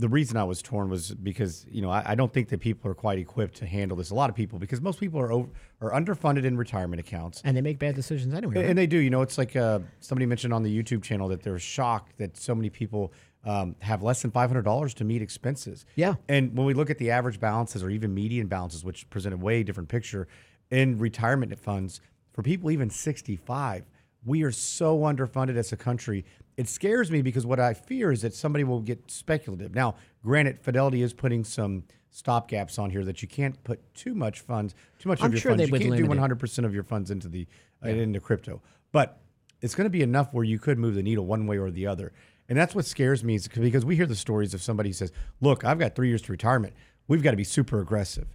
the 0.00 0.08
reason 0.08 0.36
I 0.36 0.44
was 0.44 0.62
torn 0.62 0.88
was 0.88 1.14
because 1.14 1.66
you 1.70 1.82
know 1.82 1.90
I, 1.90 2.02
I 2.12 2.14
don't 2.14 2.32
think 2.32 2.48
that 2.50 2.60
people 2.60 2.90
are 2.90 2.94
quite 2.94 3.18
equipped 3.18 3.56
to 3.56 3.66
handle 3.66 3.96
this. 3.96 4.10
A 4.10 4.14
lot 4.14 4.30
of 4.30 4.36
people, 4.36 4.58
because 4.58 4.80
most 4.80 5.00
people 5.00 5.18
are 5.20 5.32
over, 5.32 5.48
are 5.80 5.90
underfunded 5.92 6.44
in 6.44 6.56
retirement 6.56 7.00
accounts, 7.00 7.40
and 7.44 7.56
they 7.56 7.62
make 7.62 7.78
bad 7.78 7.94
decisions 7.94 8.34
anyway. 8.34 8.54
and, 8.54 8.62
right? 8.62 8.70
and 8.70 8.78
they 8.78 8.86
do. 8.86 8.98
You 8.98 9.10
know, 9.10 9.22
it's 9.22 9.38
like 9.38 9.56
uh, 9.56 9.80
somebody 10.00 10.26
mentioned 10.26 10.52
on 10.52 10.62
the 10.62 10.82
YouTube 10.82 11.02
channel 11.02 11.28
that 11.28 11.42
they're 11.42 11.58
shocked 11.58 12.18
that 12.18 12.36
so 12.36 12.54
many 12.54 12.70
people 12.70 13.12
um, 13.44 13.76
have 13.80 14.02
less 14.02 14.22
than 14.22 14.30
five 14.30 14.50
hundred 14.50 14.62
dollars 14.62 14.94
to 14.94 15.04
meet 15.04 15.22
expenses. 15.22 15.86
Yeah. 15.94 16.14
and 16.28 16.56
when 16.56 16.66
we 16.66 16.74
look 16.74 16.90
at 16.90 16.98
the 16.98 17.10
average 17.10 17.40
balances 17.40 17.82
or 17.82 17.90
even 17.90 18.14
median 18.14 18.46
balances, 18.46 18.84
which 18.84 19.08
present 19.10 19.34
a 19.34 19.38
way 19.38 19.62
different 19.62 19.88
picture 19.88 20.28
in 20.70 20.98
retirement 20.98 21.58
funds 21.58 22.00
for 22.32 22.42
people 22.42 22.70
even 22.70 22.90
sixty 22.90 23.36
five 23.36 23.84
we 24.24 24.42
are 24.42 24.52
so 24.52 24.98
underfunded 24.98 25.56
as 25.56 25.72
a 25.72 25.76
country 25.76 26.24
it 26.60 26.68
scares 26.68 27.10
me 27.10 27.22
because 27.22 27.46
what 27.46 27.58
I 27.58 27.72
fear 27.72 28.12
is 28.12 28.20
that 28.20 28.34
somebody 28.34 28.64
will 28.64 28.82
get 28.82 29.10
speculative. 29.10 29.74
Now, 29.74 29.94
granted, 30.22 30.60
Fidelity 30.60 31.00
is 31.00 31.14
putting 31.14 31.42
some 31.42 31.84
stopgaps 32.12 32.78
on 32.78 32.90
here 32.90 33.02
that 33.06 33.22
you 33.22 33.28
can't 33.28 33.62
put 33.64 33.94
too 33.94 34.14
much 34.14 34.40
funds, 34.40 34.74
too 34.98 35.08
much 35.08 35.20
I'm 35.22 35.26
of 35.28 35.32
your 35.32 35.40
sure 35.40 35.50
funds. 35.52 35.70
they 35.70 35.78
You 35.78 35.84
can't 35.90 35.96
do 35.96 36.06
100 36.06 36.38
percent 36.38 36.66
of 36.66 36.74
your 36.74 36.82
funds 36.82 37.10
into 37.10 37.28
the 37.28 37.46
uh, 37.82 37.88
into 37.88 38.20
crypto, 38.20 38.60
but 38.92 39.22
it's 39.62 39.74
going 39.74 39.86
to 39.86 39.90
be 39.90 40.02
enough 40.02 40.34
where 40.34 40.44
you 40.44 40.58
could 40.58 40.78
move 40.78 40.94
the 40.94 41.02
needle 41.02 41.24
one 41.24 41.46
way 41.46 41.56
or 41.56 41.70
the 41.70 41.86
other. 41.86 42.12
And 42.50 42.58
that's 42.58 42.74
what 42.74 42.84
scares 42.84 43.22
me 43.22 43.36
is 43.36 43.46
because 43.48 43.84
we 43.84 43.94
hear 43.94 44.06
the 44.06 44.16
stories 44.16 44.52
of 44.52 44.60
somebody 44.60 44.90
who 44.90 44.94
says, 44.94 45.12
"Look, 45.40 45.64
I've 45.64 45.78
got 45.78 45.94
three 45.94 46.08
years 46.08 46.20
to 46.22 46.32
retirement. 46.32 46.74
We've 47.06 47.22
got 47.22 47.30
to 47.30 47.36
be 47.36 47.44
super 47.44 47.80
aggressive." 47.80 48.26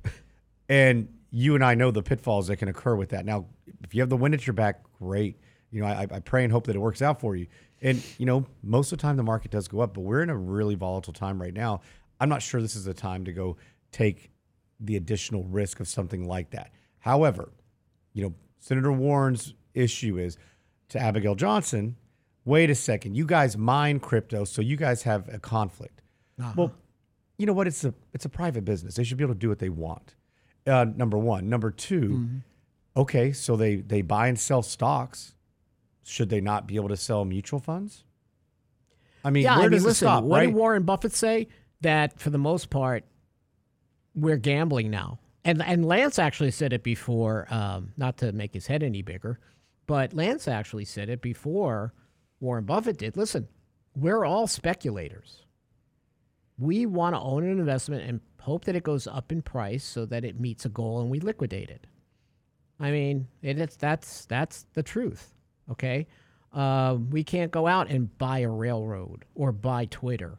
and 0.69 1.09
you 1.31 1.53
and 1.53 1.63
I 1.63 1.75
know 1.75 1.91
the 1.91 2.01
pitfalls 2.01 2.47
that 2.47 2.55
can 2.55 2.69
occur 2.69 2.95
with 2.95 3.09
that. 3.09 3.25
Now, 3.25 3.45
if 3.83 3.93
you 3.93 4.01
have 4.01 4.09
the 4.09 4.15
wind 4.15 4.33
at 4.33 4.47
your 4.47 4.53
back, 4.53 4.83
great. 4.97 5.37
You 5.69 5.81
know, 5.81 5.87
I, 5.87 6.07
I 6.09 6.19
pray 6.21 6.45
and 6.45 6.51
hope 6.53 6.65
that 6.67 6.75
it 6.77 6.79
works 6.79 7.01
out 7.01 7.19
for 7.19 7.35
you. 7.35 7.47
And 7.81 8.01
you 8.17 8.25
know, 8.25 8.45
most 8.63 8.93
of 8.93 8.97
the 8.97 9.01
time 9.01 9.17
the 9.17 9.23
market 9.23 9.51
does 9.51 9.67
go 9.67 9.81
up, 9.81 9.93
but 9.93 10.01
we're 10.01 10.23
in 10.23 10.29
a 10.29 10.37
really 10.37 10.75
volatile 10.75 11.13
time 11.13 11.41
right 11.41 11.53
now. 11.53 11.81
I'm 12.21 12.29
not 12.29 12.41
sure 12.41 12.61
this 12.61 12.77
is 12.77 12.85
the 12.85 12.93
time 12.93 13.25
to 13.25 13.33
go 13.33 13.57
take 13.91 14.31
the 14.79 14.95
additional 14.95 15.43
risk 15.43 15.81
of 15.81 15.89
something 15.89 16.25
like 16.25 16.51
that. 16.51 16.71
However, 16.99 17.51
you 18.13 18.23
know, 18.23 18.33
Senator 18.59 18.93
Warren's 18.93 19.53
issue 19.73 20.17
is 20.17 20.37
to 20.89 20.99
Abigail 20.99 21.35
Johnson. 21.35 21.97
Wait 22.45 22.69
a 22.69 22.75
second, 22.75 23.15
you 23.15 23.25
guys 23.25 23.57
mine 23.57 23.99
crypto, 23.99 24.43
so 24.45 24.61
you 24.61 24.77
guys 24.77 25.01
have 25.03 25.27
a 25.33 25.39
conflict. 25.39 26.01
Well, 26.55 26.71
you 27.37 27.45
know 27.45 27.53
what? 27.53 27.65
It's 27.67 27.83
a 27.83 27.93
it's 28.13 28.25
a 28.25 28.29
private 28.29 28.63
business. 28.65 28.95
They 28.95 29.03
should 29.03 29.17
be 29.17 29.23
able 29.23 29.33
to 29.33 29.39
do 29.39 29.49
what 29.49 29.59
they 29.59 29.69
want. 29.69 30.15
Uh, 30.67 30.85
number 30.95 31.17
one. 31.17 31.49
Number 31.49 31.69
2 31.71 32.27
Okay, 32.97 33.31
so 33.33 33.55
they 33.55 33.77
they 33.77 34.01
buy 34.01 34.27
and 34.27 34.39
sell 34.39 34.61
stocks. 34.61 35.33
Should 36.03 36.29
they 36.29 36.39
not 36.39 36.67
be 36.67 36.75
able 36.75 36.89
to 36.89 36.97
sell 36.97 37.25
mutual 37.25 37.59
funds? 37.59 38.03
I 39.23 39.31
mean, 39.31 39.43
Yeah, 39.43 39.55
where 39.57 39.65
I 39.65 39.69
mean, 39.69 39.71
does 39.71 39.83
it 39.83 39.87
listen, 39.87 40.05
stop? 40.05 40.23
what 40.23 40.37
right? 40.37 40.45
did 40.45 40.55
Warren 40.55 40.83
Buffett 40.83 41.13
say? 41.13 41.47
That 41.81 42.19
for 42.19 42.29
the 42.29 42.37
most 42.37 42.69
part, 42.69 43.03
we're 44.13 44.37
gambling 44.37 44.89
now. 44.91 45.19
And 45.43 45.61
and 45.61 45.85
Lance 45.85 46.19
actually 46.19 46.51
said 46.51 46.73
it 46.73 46.83
before, 46.83 47.47
um, 47.49 47.91
not 47.97 48.17
to 48.17 48.31
make 48.31 48.53
his 48.53 48.67
head 48.67 48.81
any 48.81 49.01
bigger, 49.01 49.39
but 49.87 50.13
Lance 50.13 50.47
actually 50.47 50.85
said 50.85 51.09
it 51.09 51.21
before 51.21 51.93
Warren 52.39 52.65
Buffett 52.65 52.97
did. 52.97 53.17
Listen, 53.17 53.47
we're 53.95 54.25
all 54.25 54.47
speculators. 54.47 55.43
We 56.57 56.85
want 56.85 57.15
to 57.15 57.19
own 57.19 57.43
an 57.43 57.59
investment 57.59 58.03
and 58.07 58.21
hope 58.39 58.65
that 58.65 58.75
it 58.75 58.83
goes 58.83 59.07
up 59.07 59.31
in 59.31 59.41
price 59.41 59.83
so 59.83 60.05
that 60.05 60.23
it 60.23 60.39
meets 60.39 60.65
a 60.65 60.69
goal 60.69 61.01
and 61.01 61.09
we 61.09 61.19
liquidate 61.19 61.69
it. 61.69 61.87
I 62.79 62.91
mean, 62.91 63.27
it, 63.41 63.57
it's 63.59 63.75
that's 63.75 64.25
that's 64.25 64.65
the 64.73 64.83
truth. 64.83 65.33
Okay, 65.71 66.07
uh, 66.53 66.97
we 67.09 67.23
can't 67.23 67.51
go 67.51 67.67
out 67.67 67.89
and 67.89 68.15
buy 68.17 68.39
a 68.39 68.49
railroad 68.49 69.25
or 69.33 69.51
buy 69.51 69.85
Twitter 69.85 70.37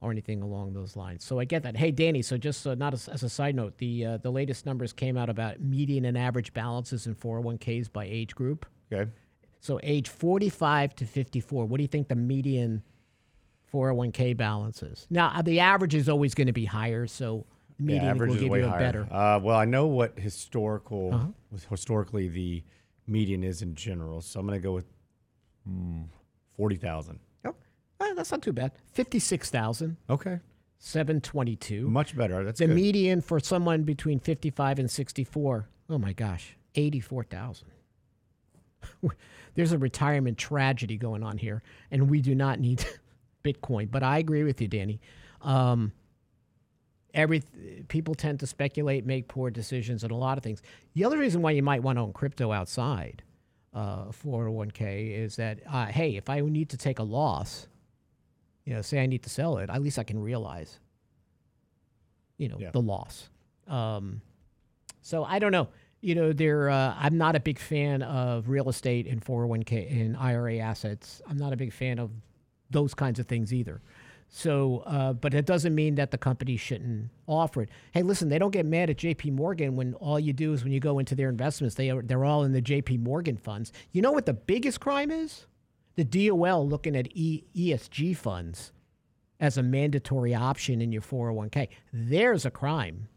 or 0.00 0.10
anything 0.10 0.42
along 0.42 0.74
those 0.74 0.96
lines. 0.96 1.24
So 1.24 1.38
I 1.38 1.44
get 1.44 1.62
that. 1.62 1.76
Hey, 1.76 1.90
Danny. 1.90 2.20
So 2.22 2.36
just 2.36 2.66
uh, 2.66 2.74
not 2.74 2.92
as, 2.92 3.08
as 3.08 3.22
a 3.22 3.28
side 3.28 3.54
note, 3.54 3.78
the 3.78 4.04
uh, 4.04 4.16
the 4.18 4.30
latest 4.30 4.66
numbers 4.66 4.92
came 4.92 5.16
out 5.16 5.30
about 5.30 5.60
median 5.60 6.04
and 6.04 6.18
average 6.18 6.52
balances 6.52 7.06
in 7.06 7.14
401ks 7.14 7.90
by 7.90 8.04
age 8.04 8.34
group. 8.34 8.66
Okay. 8.92 9.10
So 9.64 9.80
age 9.82 10.10
45 10.10 10.94
to 10.96 11.06
54. 11.06 11.64
What 11.64 11.78
do 11.78 11.82
you 11.82 11.88
think 11.88 12.08
the 12.08 12.14
median 12.14 12.82
401k 13.72 14.36
balance 14.36 14.82
is? 14.82 15.06
Now 15.08 15.32
uh, 15.34 15.40
the 15.40 15.60
average 15.60 15.94
is 15.94 16.06
always 16.06 16.34
going 16.34 16.48
to 16.48 16.52
be 16.52 16.66
higher. 16.66 17.06
So 17.06 17.46
median 17.78 18.04
average 18.04 18.28
will 18.28 18.36
is 18.36 18.42
give 18.42 18.50
way 18.50 18.58
you 18.60 18.66
a 18.66 18.68
higher. 18.68 18.78
better. 18.78 19.08
Uh, 19.10 19.38
well, 19.42 19.56
I 19.56 19.64
know 19.64 19.86
what 19.86 20.18
historical 20.18 21.14
Uh-huh. 21.14 21.58
historically 21.70 22.28
the 22.28 22.62
median 23.06 23.42
is 23.42 23.62
in 23.62 23.74
general, 23.74 24.20
so 24.20 24.38
I'm 24.38 24.46
going 24.46 24.60
to 24.60 24.62
go 24.62 24.74
with 24.74 24.84
mm, 25.66 26.08
forty 26.58 26.76
thousand. 26.76 27.20
Oh, 27.46 27.54
uh, 28.00 28.12
that's 28.14 28.32
not 28.32 28.42
too 28.42 28.52
bad. 28.52 28.72
56,000. 28.92 29.96
Okay, 30.10 30.40
722. 30.78 31.88
much 31.88 32.14
better. 32.14 32.44
That's 32.44 32.58
the 32.58 32.66
good. 32.66 32.74
median 32.76 33.20
for 33.22 33.40
someone 33.40 33.84
between 33.84 34.18
55 34.18 34.80
and 34.80 34.90
64, 34.90 35.68
oh 35.88 35.98
my 35.98 36.12
gosh, 36.12 36.56
84,000. 36.74 37.68
There's 39.54 39.72
a 39.72 39.78
retirement 39.78 40.36
tragedy 40.38 40.96
going 40.96 41.22
on 41.22 41.38
here, 41.38 41.62
and 41.90 42.10
we 42.10 42.20
do 42.20 42.34
not 42.34 42.58
need 42.60 42.84
Bitcoin. 43.44 43.90
But 43.90 44.02
I 44.02 44.18
agree 44.18 44.42
with 44.42 44.60
you, 44.60 44.68
Danny. 44.68 45.00
Um, 45.42 45.92
every 47.12 47.42
people 47.88 48.14
tend 48.14 48.40
to 48.40 48.46
speculate, 48.46 49.06
make 49.06 49.28
poor 49.28 49.50
decisions, 49.50 50.02
and 50.02 50.10
a 50.12 50.16
lot 50.16 50.36
of 50.38 50.44
things. 50.44 50.62
The 50.94 51.04
other 51.04 51.18
reason 51.18 51.42
why 51.42 51.52
you 51.52 51.62
might 51.62 51.82
want 51.82 51.98
to 51.98 52.02
own 52.02 52.12
crypto 52.12 52.50
outside 52.52 53.22
uh, 53.72 54.06
401k 54.06 55.16
is 55.18 55.36
that 55.36 55.60
uh, 55.70 55.86
hey, 55.86 56.16
if 56.16 56.28
I 56.28 56.40
need 56.40 56.70
to 56.70 56.76
take 56.76 56.98
a 56.98 57.02
loss, 57.04 57.68
you 58.64 58.74
know, 58.74 58.82
say 58.82 59.00
I 59.02 59.06
need 59.06 59.22
to 59.24 59.30
sell 59.30 59.58
it, 59.58 59.70
at 59.70 59.82
least 59.82 59.98
I 59.98 60.04
can 60.04 60.18
realize, 60.20 60.80
you 62.38 62.48
know, 62.48 62.56
Yeah. 62.58 62.70
the 62.72 62.80
loss. 62.82 63.28
Um, 63.68 64.20
so 65.02 65.22
I 65.24 65.38
don't 65.38 65.52
know. 65.52 65.68
You 66.04 66.14
know, 66.14 66.32
there. 66.34 66.68
Uh, 66.68 66.94
I'm 66.98 67.16
not 67.16 67.34
a 67.34 67.40
big 67.40 67.58
fan 67.58 68.02
of 68.02 68.48
real 68.50 68.68
estate 68.68 69.06
and 69.06 69.24
401k 69.24 69.90
and 69.90 70.16
IRA 70.16 70.58
assets. 70.58 71.22
I'm 71.26 71.38
not 71.38 71.52
a 71.54 71.56
big 71.56 71.72
fan 71.72 71.98
of 71.98 72.10
those 72.70 72.92
kinds 72.92 73.18
of 73.18 73.26
things 73.26 73.54
either. 73.54 73.80
So, 74.28 74.82
uh, 74.84 75.12
but 75.12 75.32
it 75.32 75.46
doesn't 75.46 75.74
mean 75.74 75.94
that 75.94 76.10
the 76.10 76.18
company 76.18 76.56
shouldn't 76.56 77.08
offer 77.26 77.62
it. 77.62 77.68
Hey, 77.92 78.02
listen, 78.02 78.28
they 78.28 78.38
don't 78.38 78.50
get 78.50 78.66
mad 78.66 78.90
at 78.90 78.98
J.P. 78.98 79.30
Morgan 79.30 79.76
when 79.76 79.94
all 79.94 80.18
you 80.18 80.32
do 80.32 80.52
is 80.52 80.62
when 80.62 80.72
you 80.72 80.80
go 80.80 80.98
into 80.98 81.14
their 81.14 81.28
investments, 81.28 81.76
they 81.76 81.88
are 81.90 82.02
they're 82.02 82.24
all 82.24 82.42
in 82.42 82.52
the 82.52 82.60
J.P. 82.60 82.98
Morgan 82.98 83.36
funds. 83.36 83.72
You 83.92 84.02
know 84.02 84.12
what 84.12 84.26
the 84.26 84.34
biggest 84.34 84.80
crime 84.80 85.10
is? 85.10 85.46
The 85.94 86.04
DOL 86.04 86.68
looking 86.68 86.96
at 86.96 87.08
e- 87.16 87.44
ESG 87.56 88.16
funds 88.16 88.72
as 89.40 89.56
a 89.56 89.62
mandatory 89.62 90.34
option 90.34 90.82
in 90.82 90.92
your 90.92 91.02
401k. 91.02 91.68
There's 91.92 92.44
a 92.44 92.50
crime 92.50 93.08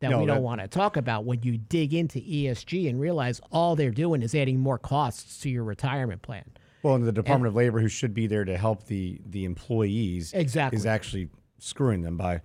that 0.00 0.10
No, 0.10 0.20
we 0.20 0.26
don't 0.26 0.36
that- 0.36 0.42
want 0.42 0.60
to 0.60 0.68
talk 0.68 0.96
about 0.96 1.24
when 1.24 1.42
you 1.42 1.56
dig 1.58 1.94
into 1.94 2.18
ESG 2.20 2.88
and 2.88 3.00
realize 3.00 3.40
all 3.52 3.76
they're 3.76 3.90
doing 3.90 4.22
is 4.22 4.34
adding 4.34 4.58
more 4.60 4.78
costs 4.78 5.40
to 5.40 5.48
your 5.50 5.64
retirement 5.64 6.22
plan. 6.22 6.44
Well, 6.82 6.96
and 6.96 7.06
the 7.06 7.12
Department 7.12 7.48
of 7.48 7.54
Labor, 7.54 7.80
who 7.80 7.88
should 7.88 8.12
be 8.12 8.26
there 8.26 8.44
to 8.44 8.58
help 8.58 8.84
the 8.86 9.20
the 9.24 9.44
employees, 9.44 10.32
Exactly. 10.34 10.76
is 10.76 10.84
actually 10.84 11.28
screwing 11.58 12.02
them 12.02 12.16
by 12.18 12.42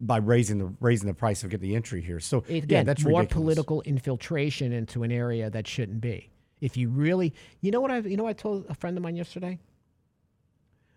by 0.00 0.16
raising 0.18 0.58
the 0.58 0.72
raising 0.80 1.06
the 1.06 1.14
price 1.14 1.44
of 1.44 1.50
get 1.50 1.60
the 1.60 1.76
entry 1.76 2.00
here. 2.00 2.18
So 2.20 2.38
It- 2.48 2.50
yeah, 2.50 2.56
Again, 2.62 2.86
that's 2.86 3.04
more 3.04 3.20
ridiculous. 3.20 3.44
political 3.54 3.82
infiltration 3.82 4.72
into 4.72 5.02
an 5.04 5.12
area 5.12 5.48
that 5.50 5.66
shouldn't 5.68 6.00
be. 6.00 6.30
If 6.60 6.76
you 6.76 6.88
really, 6.88 7.32
you 7.60 7.70
know 7.70 7.80
what 7.80 7.90
I, 7.92 7.98
you 7.98 8.16
know, 8.16 8.24
what 8.24 8.30
I 8.30 8.32
told 8.32 8.66
a 8.68 8.74
friend 8.74 8.96
of 8.96 9.02
mine 9.02 9.14
yesterday. 9.14 9.60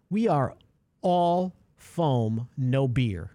We 0.09 0.27
are 0.27 0.55
all 1.01 1.53
foam, 1.75 2.49
no 2.57 2.87
beer. 2.87 3.31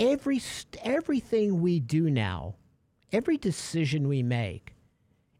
Every 0.00 0.40
everything 0.82 1.60
we 1.60 1.80
do 1.80 2.10
now, 2.10 2.56
every 3.12 3.36
decision 3.36 4.08
we 4.08 4.22
make, 4.22 4.74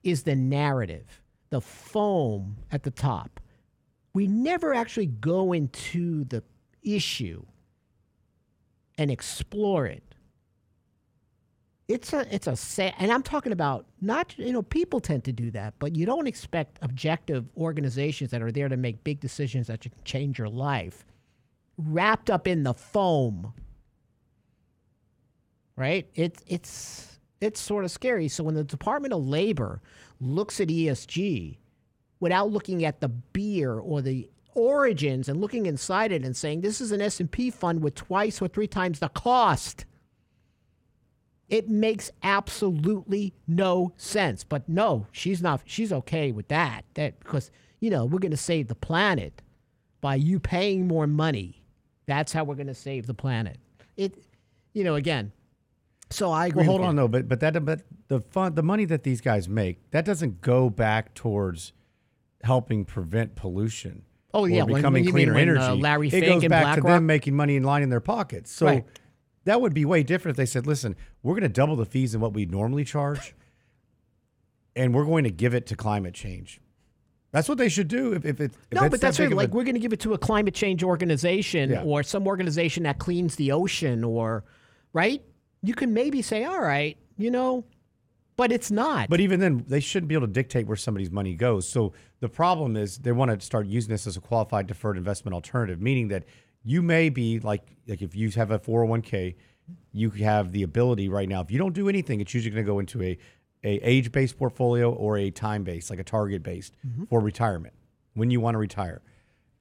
is 0.03 0.23
the 0.23 0.37
narrative, 0.37 1.23
the 1.51 1.61
foam 1.61 2.57
at 2.71 2.83
the 2.83 2.91
top. 2.91 3.41
We 4.13 4.27
never 4.29 4.75
actually 4.75 5.07
go 5.07 5.53
into 5.53 6.25
the 6.25 6.45
issue 6.83 7.45
and 8.97 9.11
explore 9.11 9.87
it 9.87 10.15
it's 11.89 12.13
a 12.13 12.35
it's 12.35 12.47
a 12.47 12.57
sad 12.57 12.95
and 12.99 13.13
i'm 13.13 13.23
talking 13.23 13.53
about 13.53 13.85
not 14.01 14.37
you 14.39 14.53
know 14.53 14.63
people 14.63 15.01
tend 15.01 15.23
to 15.23 15.33
do 15.33 15.51
that 15.51 15.75
but 15.79 15.95
you 15.95 16.07
don't 16.07 16.27
expect 16.27 16.79
objective 16.81 17.45
organizations 17.57 18.31
that 18.31 18.41
are 18.41 18.53
there 18.53 18.69
to 18.69 18.77
make 18.77 19.03
big 19.05 19.21
decisions 19.21 19.67
that 19.67 19.81
can 19.81 19.93
change 20.05 20.39
your 20.39 20.49
life 20.49 21.05
wrapped 21.77 22.31
up 22.31 22.47
in 22.47 22.63
the 22.63 22.73
foam 22.73 23.53
right 25.77 26.09
it's 26.15 26.43
it's 26.47 27.19
it's 27.41 27.61
sort 27.61 27.85
of 27.85 27.91
scary 27.91 28.29
so 28.29 28.45
when 28.45 28.55
the 28.55 28.65
department 28.65 29.13
of 29.13 29.27
labor 29.27 29.81
looks 30.21 30.61
at 30.61 30.69
esg 30.69 31.57
without 32.21 32.51
looking 32.51 32.85
at 32.85 33.01
the 33.01 33.09
beer 33.09 33.79
or 33.79 34.01
the 34.01 34.29
origins 34.55 35.29
and 35.29 35.41
looking 35.41 35.67
inside 35.67 36.13
it 36.13 36.25
and 36.25 36.37
saying 36.37 36.61
this 36.61 36.81
is 36.81 36.93
an 36.93 37.01
s&p 37.01 37.51
fund 37.51 37.83
with 37.83 37.95
twice 37.95 38.41
or 38.41 38.49
three 38.49 38.69
times 38.69 39.01
the 39.01 39.09
cost 39.09 39.85
it 41.49 41.69
makes 41.69 42.11
absolutely 42.23 43.35
no 43.47 43.93
sense. 43.97 44.45
But 44.45 44.69
no, 44.69 45.07
she's 45.13 45.43
not. 45.43 45.63
She's 45.65 45.93
okay 45.93 46.33
with 46.33 46.49
that. 46.49 46.85
That 46.95 47.19
because 47.21 47.51
you 47.81 47.91
know 47.91 48.05
we're 48.05 48.19
going 48.19 48.31
to 48.31 48.37
save 48.37 48.69
the 48.69 48.75
planet 48.75 49.43
by 50.01 50.17
you 50.17 50.41
paying 50.41 50.87
more 50.89 51.07
money. 51.07 51.63
That's 52.07 52.33
how 52.33 52.45
we're 52.45 52.55
going 52.55 52.67
to 52.67 52.75
save 52.75 53.07
the 53.07 53.15
planet. 53.15 53.59
It, 53.97 54.19
you 54.73 54.85
know, 54.85 54.95
again. 54.95 55.33
So 56.15 56.31
I 56.31 56.47
agree. 56.47 56.59
Well, 56.63 56.67
hold 56.77 56.81
on 56.83 56.95
you. 56.95 57.03
though, 57.03 57.09
but 57.09 57.29
but 57.29 57.41
that 57.41 57.65
but 57.65 57.83
the 58.09 58.21
fun 58.21 58.55
the 58.55 58.63
money 58.63 58.85
that 58.87 59.03
these 59.03 59.21
guys 59.21 59.49
make 59.49 59.91
that 59.91 60.05
doesn't 60.05 60.41
go 60.41 60.71
back 60.71 61.15
towards 61.15 61.73
helping 62.43 62.85
prevent 62.85 63.35
pollution. 63.35 64.03
Oh, 64.33 64.45
yeah, 64.47 64.63
when- 64.65 64.77
becoming 64.77 65.05
mean 65.05 65.13
cleaner 65.13 65.35
when, 65.35 65.49
uh, 65.49 65.63
energy. 65.65 65.81
Larry 65.83 66.09
it 66.09 66.21
goes 66.23 66.43
and 66.43 66.51
back 66.51 66.77
to 66.77 66.83
BlackRock- 66.83 66.97
them 66.99 67.07
making 67.07 67.35
money 67.37 67.57
and 67.57 67.65
lining 67.65 67.89
their 67.89 68.01
pockets. 68.01 68.51
So 68.53 68.67
Right. 68.67 68.85
that 69.45 69.61
would 69.61 69.75
be 69.75 69.85
way 69.85 70.03
different 70.03 70.35
if 70.35 70.37
they 70.37 70.47
said, 70.47 70.67
"Listen, 70.67 70.97
we're 71.23 71.35
going 71.35 71.43
to 71.43 71.49
double 71.49 71.77
the 71.77 71.85
fees 71.87 72.13
than 72.13 72.21
what 72.21 72.33
we 72.35 72.45
normally 72.47 72.85
charge, 72.85 73.35
and 74.77 74.95
we're 74.95 75.05
going 75.05 75.25
to 75.25 75.31
give 75.31 75.55
it 75.55 75.67
to 75.67 75.77
climate 75.77 76.15
change." 76.15 76.61
That's 77.33 77.49
what 77.49 77.59
they 77.59 77.69
should 77.69 77.89
do. 77.89 78.13
If, 78.13 78.25
if, 78.25 78.41
it, 78.41 78.53
if 78.71 78.77
no, 78.79 78.85
it's 78.85 78.91
but 78.93 79.01
that's 79.01 79.17
big 79.17 79.25
right. 79.25 79.33
of 79.33 79.39
a- 79.39 79.43
Like 79.43 79.55
we're 79.55 79.65
going 79.65 79.75
to 79.75 79.81
give 79.81 79.93
it 79.93 80.01
to 80.01 80.13
a 80.15 80.19
climate 80.19 80.55
change 80.55 80.85
organization 80.85 81.71
Yeah. 81.71 81.83
or 81.83 82.03
some 82.05 82.27
organization 82.29 82.85
that 82.85 82.99
cleans 82.99 83.35
the 83.37 83.51
ocean, 83.53 84.05
or 84.05 84.45
right. 84.93 85.23
You 85.65 85.75
can 85.75 85.93
maybe 85.93 86.23
say, 86.23 86.45
all 86.45 86.61
right, 86.61 86.97
you 87.17 87.31
know, 87.31 87.65
but 88.37 88.51
it's 88.51 88.71
not. 88.71 89.09
But 89.09 89.21
even 89.21 89.41
then, 89.41 89.65
they 89.69 89.81
shouldn't 89.81 90.09
be 90.09 90.15
able 90.15 90.27
to 90.27 90.33
dictate 90.33 90.67
where 90.67 90.77
somebody's 90.77 91.11
money 91.11 91.35
goes. 91.35 91.69
So 91.69 91.93
the 92.21 92.29
problem 92.29 92.77
is 92.77 92.99
they 92.99 93.13
want 93.13 93.31
to 93.31 93.45
start 93.45 93.67
using 93.67 93.91
this 93.91 94.07
as 94.07 94.17
a 94.17 94.21
qualified 94.21 94.67
deferred 94.67 94.97
investment 94.97 95.35
alternative, 95.35 95.81
meaning 95.81 96.09
that 96.09 96.25
you 96.65 96.83
may 96.83 97.09
be 97.09 97.39
like 97.39 97.63
like 97.87 98.03
if 98.03 98.17
you 98.17 98.31
have 98.31 98.51
a 98.51 98.59
401k, 98.59 99.37
you 99.93 100.11
have 100.11 100.53
the 100.53 100.63
ability 100.63 101.09
right 101.09 101.29
now. 101.29 101.41
If 101.41 101.51
you 101.51 101.59
don't 101.59 101.75
do 101.75 101.89
anything, 101.89 102.21
it's 102.21 102.35
usually 102.35 102.53
going 102.53 102.65
to 102.65 102.71
go 102.71 102.79
into 102.79 103.03
a 103.03 103.19
a 103.63 103.77
age 103.83 104.13
based 104.13 104.39
portfolio 104.39 104.93
or 104.93 105.17
a 105.17 105.31
time 105.31 105.65
based, 105.65 105.91
like 105.91 105.99
a 105.99 106.05
target 106.05 106.43
based 106.43 106.77
mm-hmm. 106.87 107.05
for 107.05 107.21
retirement 107.21 107.75
when 108.15 108.31
you 108.31 108.41
want 108.41 108.55
to 108.55 108.59
retire. 108.59 109.01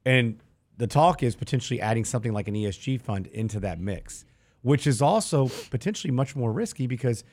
And 0.06 0.40
the 0.78 0.88
talk 0.88 1.24
is 1.24 1.36
potentially 1.36 1.80
adding 1.80 2.04
something 2.04 2.34
like 2.34 2.48
an 2.48 2.56
ESG 2.56 3.02
fund 3.02 3.28
into 3.28 3.60
that 3.62 3.80
mix, 3.80 4.26
which 4.64 4.88
is 4.88 5.02
also 5.02 5.50
potentially 5.70 6.12
much 6.12 6.36
more 6.36 6.52
risky 6.52 6.88
because 6.88 7.24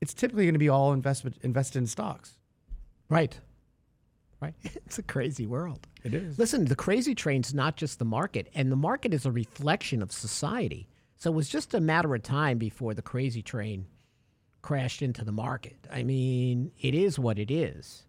it's 0.00 0.12
typically 0.12 0.44
going 0.44 0.54
to 0.54 0.58
be 0.58 0.68
all 0.68 0.92
investment 0.92 1.36
invested 1.42 1.78
in 1.78 1.86
stocks. 1.86 2.38
Right. 3.08 3.38
Right. 4.40 4.54
It's 4.86 4.98
a 4.98 5.02
crazy 5.02 5.46
world. 5.46 5.86
It 6.02 6.14
is. 6.14 6.38
Listen, 6.38 6.66
the 6.66 6.76
crazy 6.76 7.14
train's 7.14 7.54
not 7.54 7.76
just 7.76 7.98
the 7.98 8.04
market, 8.04 8.50
and 8.54 8.70
the 8.70 8.76
market 8.76 9.14
is 9.14 9.24
a 9.24 9.32
reflection 9.32 10.02
of 10.02 10.12
society. 10.12 10.88
So 11.16 11.30
it 11.30 11.34
was 11.34 11.48
just 11.48 11.72
a 11.72 11.80
matter 11.80 12.14
of 12.14 12.22
time 12.22 12.58
before 12.58 12.92
the 12.92 13.02
crazy 13.02 13.40
train 13.40 13.86
crashed 14.60 15.00
into 15.02 15.24
the 15.24 15.32
market. 15.32 15.76
I 15.90 16.02
mean, 16.02 16.72
it 16.80 16.94
is 16.94 17.18
what 17.18 17.38
it 17.38 17.50
is. 17.50 18.04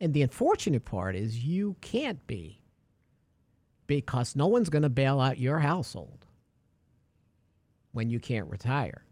And 0.00 0.14
the 0.14 0.22
unfortunate 0.22 0.84
part 0.84 1.14
is 1.16 1.44
you 1.44 1.76
can't 1.80 2.26
be 2.26 2.62
because 3.86 4.34
no 4.34 4.46
one's 4.46 4.70
going 4.70 4.82
to 4.82 4.88
bail 4.88 5.20
out 5.20 5.38
your 5.38 5.58
household 5.58 6.26
when 7.92 8.10
you 8.10 8.20
can't 8.20 8.48
retire. 8.48 9.04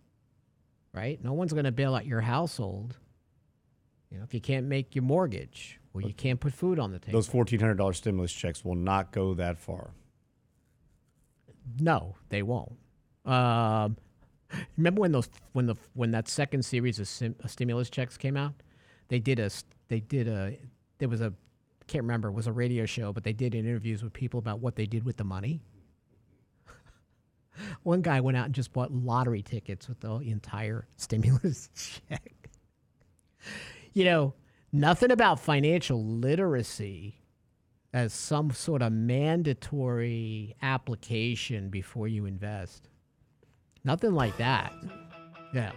Right? 0.95 1.23
No 1.23 1.33
one's 1.33 1.53
going 1.53 1.65
to 1.65 1.73
bail 1.73 1.95
out 1.95 2.07
your 2.07 2.21
household 2.21 2.97
you 4.11 4.19
know, 4.19 4.25
if 4.25 4.33
you 4.33 4.41
can't 4.41 4.67
make 4.67 4.95
your 4.95 5.05
mortgage 5.05 5.79
or 5.93 6.01
you 6.01 6.15
can't 6.15 6.41
put 6.41 6.55
food 6.55 6.79
on 6.79 6.93
the 6.93 6.99
table. 6.99 7.19
Those 7.19 7.27
fourteen 7.27 7.61
hundred 7.61 7.77
dollars 7.77 7.99
stimulus 7.99 8.33
checks 8.33 8.65
will 8.65 8.75
not 8.75 9.13
go 9.13 9.35
that 9.35 9.59
far. 9.59 9.91
no, 11.79 12.17
they 12.31 12.43
won't. 12.43 12.77
Um, 13.27 13.97
remember 14.77 15.03
when 15.03 15.13
those 15.13 15.29
when 15.53 15.67
the 15.67 15.77
when 15.93 16.13
that 16.13 16.29
second 16.29 16.65
series 16.65 16.99
of, 16.99 17.09
sim, 17.09 17.35
of 17.45 17.51
stimulus 17.51 17.91
checks 17.91 18.17
came 18.17 18.37
out? 18.37 18.55
They 19.09 19.19
did 19.19 19.39
a 19.39 19.51
they 19.89 20.01
did 20.01 20.27
a 20.29 20.57
there 20.99 21.09
was 21.09 21.21
a 21.21 21.33
can't 21.87 22.05
remember 22.05 22.29
it 22.29 22.33
was 22.33 22.47
a 22.47 22.53
radio 22.53 22.87
show, 22.87 23.13
but 23.13 23.25
they 23.25 23.33
did 23.33 23.55
interviews 23.55 24.03
with 24.03 24.13
people 24.13 24.39
about 24.39 24.61
what 24.61 24.77
they 24.77 24.87
did 24.87 25.05
with 25.05 25.17
the 25.17 25.25
money. 25.25 25.61
One 27.83 28.03
guy 28.03 28.21
went 28.21 28.37
out 28.37 28.47
and 28.47 28.55
just 28.55 28.73
bought 28.73 28.93
lottery 28.93 29.43
tickets 29.43 29.89
with 29.89 30.01
the 30.01 30.17
entire 30.17 30.87
stimulus 30.97 31.71
check. 32.09 32.51
You 33.93 34.05
know, 34.05 34.35
nothing 34.73 35.11
about 35.11 35.41
financial 35.41 36.05
literacy 36.05 37.19
as 37.93 38.13
some 38.13 38.51
sort 38.51 38.83
of 38.83 38.93
mandatory 38.93 40.55
application 40.63 41.71
before 41.71 42.07
you 42.07 42.27
invest. 42.27 42.89
Nothing 43.85 44.13
like 44.13 44.37
that. 44.37 44.73
Yeah. 45.55 45.73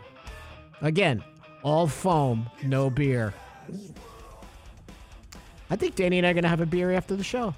Again, 0.81 1.23
all 1.63 1.87
foam, 1.87 2.49
no 2.63 2.89
beer. 2.89 3.33
I 5.69 5.75
think 5.77 5.95
Danny 5.95 6.17
and 6.17 6.27
I 6.27 6.31
are 6.31 6.33
going 6.33 6.43
to 6.43 6.49
have 6.49 6.59
a 6.61 6.65
beer 6.65 6.91
after 6.91 7.15
the 7.15 7.23
show. 7.23 7.55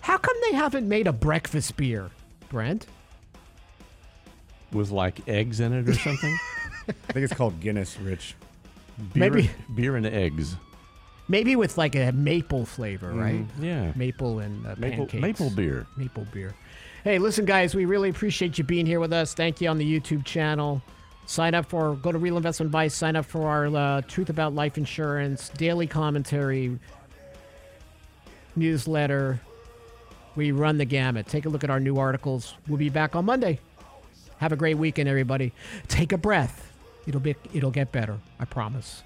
How 0.00 0.16
come 0.16 0.36
they 0.48 0.56
haven't 0.56 0.88
made 0.88 1.06
a 1.06 1.12
breakfast 1.12 1.76
beer, 1.76 2.10
Brent? 2.52 2.86
With 4.72 4.90
like 4.90 5.26
eggs 5.28 5.58
in 5.60 5.72
it 5.72 5.88
or 5.88 5.94
something? 5.94 6.38
I 6.88 7.12
think 7.12 7.24
it's 7.24 7.34
called 7.34 7.60
Guinness, 7.60 7.98
Rich. 7.98 8.34
beer, 9.12 9.30
Maybe- 9.30 9.50
beer 9.74 9.96
and 9.96 10.06
eggs. 10.06 10.54
Maybe 11.28 11.56
with 11.56 11.78
like 11.78 11.94
a 11.94 12.12
maple 12.12 12.66
flavor, 12.66 13.10
right? 13.12 13.44
Yeah. 13.60 13.92
Maple 13.96 14.40
and 14.40 14.66
uh, 14.66 14.74
Maple 14.76 15.06
pancakes. 15.06 15.22
maple 15.22 15.50
beer. 15.50 15.86
Maple 15.96 16.26
beer. 16.32 16.54
Hey, 17.04 17.18
listen, 17.18 17.44
guys, 17.44 17.74
we 17.74 17.84
really 17.84 18.10
appreciate 18.10 18.58
you 18.58 18.64
being 18.64 18.86
here 18.86 19.00
with 19.00 19.12
us. 19.12 19.32
Thank 19.32 19.60
you 19.60 19.68
on 19.68 19.78
the 19.78 20.00
YouTube 20.00 20.24
channel. 20.24 20.82
Sign 21.26 21.54
up 21.54 21.66
for, 21.66 21.94
go 21.96 22.12
to 22.12 22.18
Real 22.18 22.36
Investment 22.36 22.68
Advice, 22.68 22.94
sign 22.94 23.14
up 23.16 23.24
for 23.24 23.48
our 23.48 23.66
uh, 23.68 24.00
Truth 24.02 24.28
About 24.30 24.54
Life 24.54 24.76
Insurance, 24.76 25.48
daily 25.50 25.86
commentary, 25.86 26.78
newsletter. 28.56 29.40
We 30.34 30.50
run 30.50 30.78
the 30.78 30.84
gamut. 30.84 31.26
Take 31.26 31.44
a 31.44 31.48
look 31.48 31.62
at 31.62 31.70
our 31.70 31.80
new 31.80 31.98
articles. 31.98 32.54
We'll 32.66 32.78
be 32.78 32.88
back 32.88 33.14
on 33.14 33.24
Monday. 33.26 33.60
Have 34.38 34.52
a 34.52 34.56
great 34.56 34.78
weekend, 34.78 35.08
everybody. 35.08 35.52
Take 35.88 36.12
a 36.12 36.18
breath. 36.18 36.72
It'll 37.06 37.20
be, 37.20 37.36
it'll 37.52 37.70
get 37.70 37.92
better. 37.92 38.18
I 38.40 38.44
promise. 38.44 39.02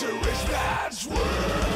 It's 0.00 0.02
a 0.02 0.12
rich 0.12 0.48
man's 0.48 1.08
world. 1.08 1.67